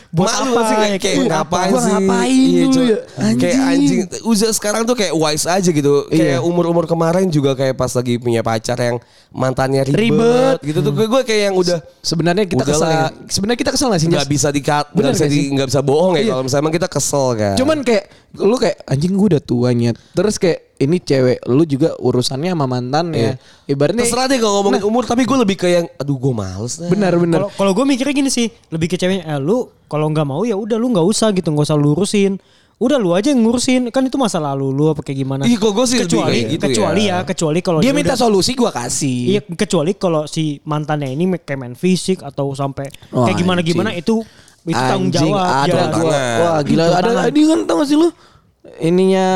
Buat 0.08 0.32
malu 0.40 0.52
apa 0.52 0.62
sih 0.64 0.76
kayak, 0.76 0.90
ya, 0.90 1.00
kayak 1.00 1.18
ngapain 1.28 1.68
apa? 1.68 1.80
sih? 1.80 1.92
Ngapain 1.92 2.32
Iya, 2.48 2.64
dulu 2.66 2.84
ya? 2.86 3.00
Kayak 3.36 3.58
Anjing. 3.60 3.60
anjing. 3.68 4.00
Uza 4.24 4.48
sekarang 4.50 4.82
tuh 4.84 4.96
kayak 4.96 5.14
wise 5.14 5.46
aja 5.46 5.70
gitu. 5.70 6.08
Kayak 6.08 6.40
Iya. 6.40 6.46
umur-umur 6.46 6.86
kemarin 6.86 7.28
juga 7.28 7.52
kayak 7.54 7.76
pas 7.76 7.92
lagi 7.92 8.16
punya 8.16 8.40
pacar 8.40 8.78
yang 8.78 8.98
mantannya 9.38 9.86
ribet, 9.86 10.02
Ribet. 10.02 10.58
gitu 10.66 10.80
tuh. 10.82 10.92
Gue 10.98 11.22
kayak 11.22 11.42
yang 11.48 11.56
udah 11.56 11.78
Sebenarnya 12.02 12.44
kita 12.44 12.58
Udah 12.58 12.68
kesel. 12.68 12.90
ya. 12.90 13.06
Sebenarnya 13.30 13.60
kita 13.60 13.72
kesel 13.72 13.88
gak 13.88 14.02
sih? 14.02 14.10
nggak 14.10 14.26
bisa 14.28 14.48
dikat, 14.50 14.86
nggak 14.88 14.98
Bener 14.98 15.14
bisa 15.14 15.26
di, 15.26 15.38
sih? 15.38 15.46
nggak 15.54 15.68
bisa 15.70 15.82
bohong 15.82 16.14
ya 16.16 16.20
Iya. 16.20 16.32
kalau 16.34 16.44
misalnya 16.44 16.72
kita 16.74 16.88
kesel 16.90 17.28
kan. 17.36 17.54
Cuman 17.56 17.78
kayak 17.82 18.04
lu 18.36 18.56
kayak 18.56 18.78
anjing 18.84 19.14
gue 19.14 19.28
udah 19.30 19.44
tuanya. 19.44 19.92
Terus 20.12 20.36
kayak 20.36 20.60
ini 20.78 20.98
cewek 21.00 21.38
lu 21.46 21.64
juga 21.64 21.94
urusannya 21.96 22.50
sama 22.50 22.66
mantannya. 22.66 23.38
Ibaratnya 23.64 24.04
terserah 24.04 24.26
deh 24.26 24.38
kalau 24.38 24.54
ngomongin 24.60 24.82
umur, 24.84 25.04
tapi 25.04 25.22
gue 25.24 25.38
lebih 25.38 25.56
ke 25.56 25.68
yang 25.72 25.86
aduh 25.96 26.18
gue 26.18 26.34
males 26.34 26.74
dah. 26.76 26.90
benar 26.90 27.14
benar. 27.16 27.38
Kalau 27.40 27.50
kalau 27.54 27.72
gue 27.74 27.86
mikirnya 27.88 28.14
gini 28.16 28.30
sih, 28.30 28.50
lebih 28.68 28.88
ke 28.88 28.96
ceweknya, 28.96 29.28
eh, 29.28 29.38
lu 29.38 29.58
kalau 29.86 30.10
nggak 30.10 30.26
mau 30.26 30.42
ya 30.42 30.54
udah 30.54 30.76
lu 30.76 30.90
nggak 30.90 31.06
usah 31.06 31.30
gitu, 31.32 31.48
nggak 31.48 31.66
usah 31.66 31.78
lurusin. 31.78 32.42
Udah 32.78 33.02
lu 33.02 33.10
aja 33.18 33.34
yang 33.34 33.42
ngurusin, 33.42 33.90
kan 33.90 34.06
itu 34.06 34.22
masa 34.22 34.38
lalu 34.38 34.70
lu 34.70 34.94
apa 34.94 35.02
kayak 35.02 35.18
gimana. 35.26 35.42
Ih, 35.50 35.58
kok 35.58 35.74
gua 35.74 35.90
sih 35.90 35.98
lebih 35.98 36.14
kecuali 36.14 36.38
kayak 36.38 36.52
gitu 36.54 36.64
kecuali 36.70 37.04
ya. 37.10 37.18
ya, 37.18 37.26
kecuali 37.26 37.60
kalau 37.66 37.80
Dia 37.82 37.90
dia 37.90 37.98
minta 37.98 38.14
udah- 38.14 38.22
solusi 38.22 38.52
gua 38.54 38.70
kasih. 38.70 39.18
Iya, 39.34 39.42
kecuali 39.50 39.92
kalau 39.98 40.30
si 40.30 40.62
mantannya 40.62 41.10
ini 41.10 41.26
kayak 41.42 41.58
main 41.58 41.74
fisik 41.74 42.22
atau 42.22 42.54
sampai 42.54 42.86
Wah, 43.10 43.26
kayak 43.26 43.38
gimana 43.42 43.60
gimana 43.66 43.90
itu 43.98 44.22
itu 44.62 44.78
tanggung 44.78 45.10
jawab. 45.10 45.42
Ada 45.42 45.66
jelas. 45.66 45.90
gua. 45.90 46.06
tangan. 46.06 46.38
Wah 46.38 46.60
gila 46.62 46.84
Itu 46.86 46.94
ada 46.94 47.02
tangan. 47.02 47.26
ada 47.26 47.42
kan 47.50 47.60
tau 47.66 47.76
gak 47.82 47.88
sih 47.90 47.98
lu? 47.98 48.08
Ininya 48.78 49.28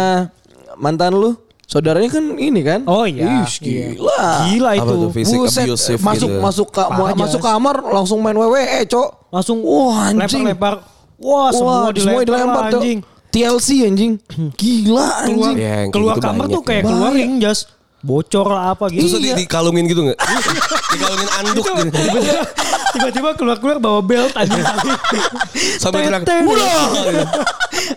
mantan 0.77 1.11
lu. 1.17 1.31
Saudaranya 1.65 2.11
kan 2.11 2.25
ini 2.35 2.61
kan? 2.61 2.83
Oh 2.83 3.07
iya. 3.07 3.41
Ih, 3.41 3.47
iya. 3.63 3.95
gila. 3.95 4.21
Gila 4.51 4.71
itu. 4.75 4.91
tuh, 4.91 5.09
Fisik 5.15 5.37
Buset, 5.39 5.65
abusive 5.65 6.01
masuk 6.03 6.29
gitu. 6.29 6.43
masuk 6.43 6.67
ka, 6.67 6.83
Parah, 6.91 7.15
masuk 7.15 7.39
kamar 7.39 7.75
langsung 7.89 8.19
main 8.19 8.35
WWE, 8.35 8.83
Cok. 8.85 9.09
Langsung 9.31 9.63
Wah, 9.63 10.11
anjing. 10.11 10.43
lempar-lempar. 10.43 10.73
Wah, 11.15 11.47
semua 11.55 11.87
Wah, 11.87 11.91
dilempar, 11.95 12.27
dilempar, 12.27 12.63
Cok. 12.69 12.81
anjing. 12.83 12.99
TLC 13.31 13.87
anjing. 13.87 14.13
Gila 14.59 15.07
Keluar, 15.23 15.23
anjing. 15.23 15.55
Ya, 15.57 15.73
yang 15.87 15.89
kayak 15.89 15.95
keluar 15.95 16.15
gitu 16.19 16.25
kamar 16.27 16.45
banyak 16.45 16.55
tuh 16.55 16.61
kayak 16.67 16.83
ya. 16.83 16.89
keluar 16.91 17.11
jas. 17.39 17.59
Bocor 18.01 18.47
lah 18.49 18.73
apa 18.73 18.89
gitu. 18.89 19.05
Terus 19.05 19.13
di, 19.21 19.29
dikalungin 19.45 19.85
gitu 19.85 20.01
nggak? 20.09 20.17
dikalungin 20.97 21.29
anduk 21.37 21.65
gitu. 21.69 21.93
Tiba-tiba 22.91 23.29
keluar-keluar 23.39 23.77
bawa 23.77 24.01
belt 24.03 24.33
anjing. 24.35 24.65
Sampai 25.79 26.09
bilang, 26.09 26.25
Tet, 26.27 26.43
tet. 26.43 26.49
"Udah!" 26.49 26.75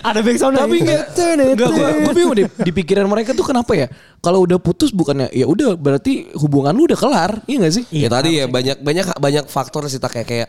Ada 0.05 0.21
back 0.21 0.37
sound 0.39 0.55
Tapi 0.55 0.77
enggak 0.85 1.13
enggak 1.17 1.69
gua, 1.73 1.89
gua 2.05 2.13
bingung 2.15 2.37
deh 2.37 2.47
di 2.47 2.71
pikiran 2.73 3.09
mereka 3.09 3.33
tuh 3.33 3.43
kenapa 3.49 3.73
ya? 3.75 3.89
Kalau 4.21 4.45
udah 4.45 4.61
putus 4.61 4.93
bukannya 4.93 5.33
ya 5.33 5.49
udah 5.49 5.75
berarti 5.75 6.31
hubungan 6.39 6.77
lu 6.77 6.87
udah 6.87 6.99
kelar. 7.01 7.31
Iya 7.49 7.57
gak 7.65 7.75
sih? 7.75 7.85
ya 7.91 8.09
tadi 8.13 8.39
ya 8.39 8.47
banyak 8.47 8.81
banyak 8.85 9.07
banyak 9.19 9.45
faktor 9.49 9.89
sih 9.89 9.99
tak 9.99 10.21
kayak 10.21 10.29
kayak 10.29 10.49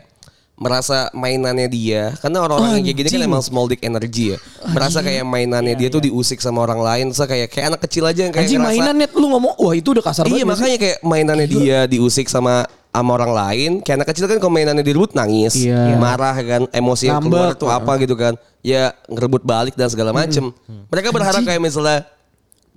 merasa 0.56 1.12
mainannya 1.12 1.68
dia 1.68 2.16
karena 2.16 2.40
orang-orang 2.40 2.80
yang 2.80 2.84
kayak 2.86 2.98
gini 2.98 3.08
kan 3.10 3.22
emang 3.22 3.40
small 3.40 3.66
dick 3.66 3.80
energy 3.80 4.32
ya. 4.32 4.38
Merasa 4.66 4.98
kayak 5.00 5.22
mainannya 5.22 5.76
dia 5.76 5.88
tuh 5.88 6.00
diusik 6.00 6.40
sama 6.40 6.62
orang 6.62 6.80
lain 6.80 7.06
so 7.12 7.22
kayak 7.22 7.48
kayak 7.48 7.70
anak 7.70 7.84
kecil 7.84 8.04
aja 8.04 8.24
yang 8.24 8.32
kayak 8.32 8.48
Anjing 8.48 8.58
ngerasa- 8.58 8.80
mainan 8.80 8.96
net 8.96 9.12
lu 9.12 9.28
ngomong 9.28 9.52
wah 9.54 9.72
itu 9.72 9.92
udah 9.92 10.00
kasar 10.02 10.24
iya 10.24 10.32
banget. 10.32 10.40
sih? 10.40 10.48
makanya 10.48 10.76
kayak 10.78 10.98
mainannya 11.02 11.46
dia 11.46 11.78
diusik 11.86 12.26
sama 12.26 12.64
sama 12.88 13.12
orang 13.12 13.28
lain 13.30 13.70
kayak 13.78 13.96
anak 14.00 14.08
kecil 14.08 14.24
kan 14.24 14.40
kalau 14.40 14.48
mainannya 14.50 14.80
direbut 14.80 15.12
nangis 15.12 15.52
Iya. 15.54 16.00
marah 16.00 16.32
kan 16.34 16.62
emosi 16.70 17.04
yang 17.06 17.20
keluar 17.20 17.52
tuh 17.52 17.68
apa 17.68 17.92
gitu 18.00 18.16
kan 18.16 18.32
ya 18.64 18.96
ngerebut 19.06 19.44
balik 19.44 19.76
dan 19.76 19.86
segala 19.86 20.10
macem. 20.10 20.56
Mereka 20.88 21.12
berharap 21.12 21.44
kayak 21.44 21.60
misalnya 21.60 22.08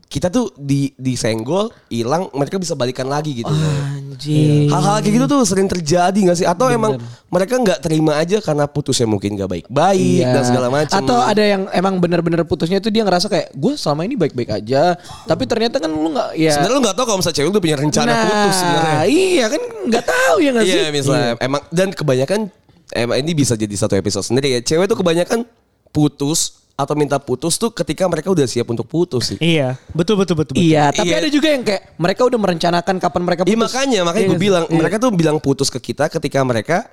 kita 0.10 0.34
tuh 0.34 0.50
di 0.58 0.90
disenggol 0.98 1.70
hilang 1.86 2.34
mereka 2.34 2.58
bisa 2.58 2.74
balikan 2.74 3.06
lagi 3.06 3.46
gitu 3.46 3.54
Anjing. 4.20 4.68
Hal-hal 4.68 5.00
kayak 5.00 5.16
gitu 5.16 5.26
tuh 5.32 5.42
sering 5.48 5.70
terjadi 5.72 6.20
gak 6.28 6.38
sih? 6.44 6.48
Atau 6.50 6.68
emang 6.68 7.00
mereka 7.32 7.56
nggak 7.56 7.80
terima 7.80 8.20
aja 8.20 8.44
karena 8.44 8.68
putusnya 8.68 9.08
mungkin 9.08 9.40
gak 9.40 9.48
baik-baik 9.48 10.26
Iya. 10.26 10.34
dan 10.36 10.44
segala 10.44 10.68
macam. 10.68 10.98
Atau 10.98 11.16
ada 11.16 11.40
yang 11.40 11.72
emang 11.72 12.02
bener-bener 12.04 12.44
putusnya 12.44 12.84
itu 12.84 12.92
dia 12.92 13.08
ngerasa 13.08 13.32
kayak 13.32 13.56
gue 13.56 13.74
selama 13.80 14.04
ini 14.04 14.20
baik-baik 14.20 14.50
aja, 14.60 14.98
tapi 15.24 15.48
ternyata 15.48 15.80
kan 15.80 15.88
lu 15.88 16.12
nggak 16.12 16.36
ya. 16.36 16.52
sebenarnya 16.58 16.76
lu 16.76 16.82
nggak 16.84 16.96
tahu 17.00 17.06
kalau 17.08 17.18
misalnya 17.24 17.38
cewek 17.40 17.50
lu 17.54 17.62
punya 17.62 17.78
rencana 17.80 18.10
nah, 18.12 18.20
putus 18.26 18.56
sebenarnya. 18.60 19.00
Iya 19.08 19.46
kan 19.48 19.62
nggak 19.88 20.06
tahu 20.10 20.36
ya 20.42 20.50
nggak 20.52 20.66
sih? 20.66 20.76
Iya 20.76 20.90
misalnya 20.92 21.30
emang 21.40 21.62
dan 21.72 21.88
kebanyakan 21.96 22.40
emang 22.92 23.18
ini 23.22 23.32
bisa 23.38 23.54
jadi 23.56 23.76
satu 23.78 23.96
episode 23.96 24.26
sendiri 24.26 24.48
ya. 24.58 24.60
Cewek 24.66 24.90
tuh 24.90 24.98
kebanyakan 25.00 25.46
putus 25.96 26.60
atau 26.80 26.96
minta 26.96 27.20
putus 27.20 27.60
tuh 27.60 27.76
ketika 27.76 28.08
mereka 28.08 28.32
udah 28.32 28.48
siap 28.48 28.72
untuk 28.72 28.88
putus 28.88 29.36
sih. 29.36 29.38
Iya, 29.44 29.76
betul 29.92 30.16
betul 30.16 30.40
betul. 30.40 30.56
betul. 30.56 30.64
Iya, 30.64 30.96
tapi 30.96 31.12
Iya. 31.12 31.20
ada 31.20 31.28
juga 31.28 31.48
yang 31.52 31.64
kayak 31.68 32.00
mereka 32.00 32.22
udah 32.24 32.40
merencanakan 32.40 32.96
kapan 32.98 33.22
mereka 33.28 33.42
putus. 33.44 33.52
Iya 33.52 33.60
makanya 33.60 34.00
makanya 34.08 34.24
Iya 34.24 34.32
gue 34.32 34.40
bilang 34.40 34.64
Iya. 34.66 34.78
mereka 34.80 34.96
tuh 34.96 35.12
bilang 35.12 35.38
putus 35.38 35.68
ke 35.68 35.80
kita 35.84 36.08
ketika 36.08 36.40
mereka 36.40 36.88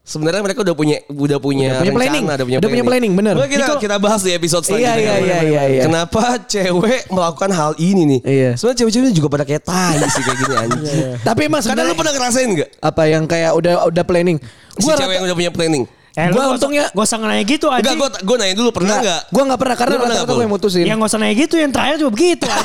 sebenarnya 0.00 0.42
mereka 0.42 0.60
udah 0.60 0.74
punya 0.74 0.96
udah 1.08 1.38
punya, 1.38 1.68
Udah 1.70 1.80
punya 1.80 1.88
rencana, 1.88 1.96
planning. 1.96 2.24
udah 2.26 2.44
punya 2.44 2.58
Udah 2.58 2.68
punya 2.68 2.84
planning, 2.84 3.12
bener. 3.14 3.34
Boleh 3.36 3.48
kita 3.48 3.64
kita 3.78 3.96
bahas 3.96 4.20
di 4.20 4.30
episode 4.32 4.64
Iya, 4.64 4.68
selanjutnya. 4.68 4.96
iya, 5.00 5.14
iya, 5.16 5.38
iya, 5.40 5.62
iya. 5.70 5.82
Kenapa 5.86 6.22
cewek 6.44 7.00
melakukan 7.08 7.50
hal 7.52 7.72
ini 7.78 8.02
nih? 8.04 8.20
Iya. 8.20 8.50
Sebenarnya 8.58 8.78
cewek-cewek 8.84 9.12
juga 9.14 9.28
pada 9.30 9.44
kayak 9.46 9.62
tai 9.62 9.96
sih 10.04 10.20
kayak 10.20 10.36
gini 10.36 10.54
anjing. 10.56 11.04
Tapi 11.22 11.40
emang 11.46 11.60
Kadang 11.62 11.86
lu 11.86 11.94
pernah 11.94 12.12
ngerasain 12.12 12.48
gak? 12.52 12.68
apa 12.80 13.02
yang 13.06 13.24
kayak 13.24 13.50
udah 13.54 13.72
udah 13.88 14.04
planning. 14.04 14.36
Si 14.76 14.82
Gua 14.82 14.96
cewek 14.98 15.14
yang 15.16 15.24
udah 15.24 15.36
punya 15.36 15.52
planning. 15.52 15.84
Eh, 16.18 16.26
gue 16.26 16.42
untungnya 16.42 16.90
gak 16.90 17.06
usah 17.06 17.22
nanya 17.22 17.46
gitu 17.46 17.70
aja. 17.70 17.86
Enggak, 17.86 17.94
gue 17.94 18.26
gue 18.26 18.36
nanya 18.42 18.54
dulu 18.58 18.74
pernah 18.74 18.98
nggak? 18.98 19.30
Gue 19.30 19.46
nggak 19.46 19.60
pernah 19.62 19.76
karena 19.78 19.94
rata-rata 20.02 20.34
gue 20.34 20.42
yang 20.42 20.50
mutusin. 20.50 20.82
Yang 20.82 20.98
gak 20.98 21.10
usah 21.14 21.22
nanya 21.22 21.38
gitu, 21.38 21.54
yang 21.54 21.70
terakhir 21.70 22.02
cuma 22.02 22.10
begitu. 22.10 22.50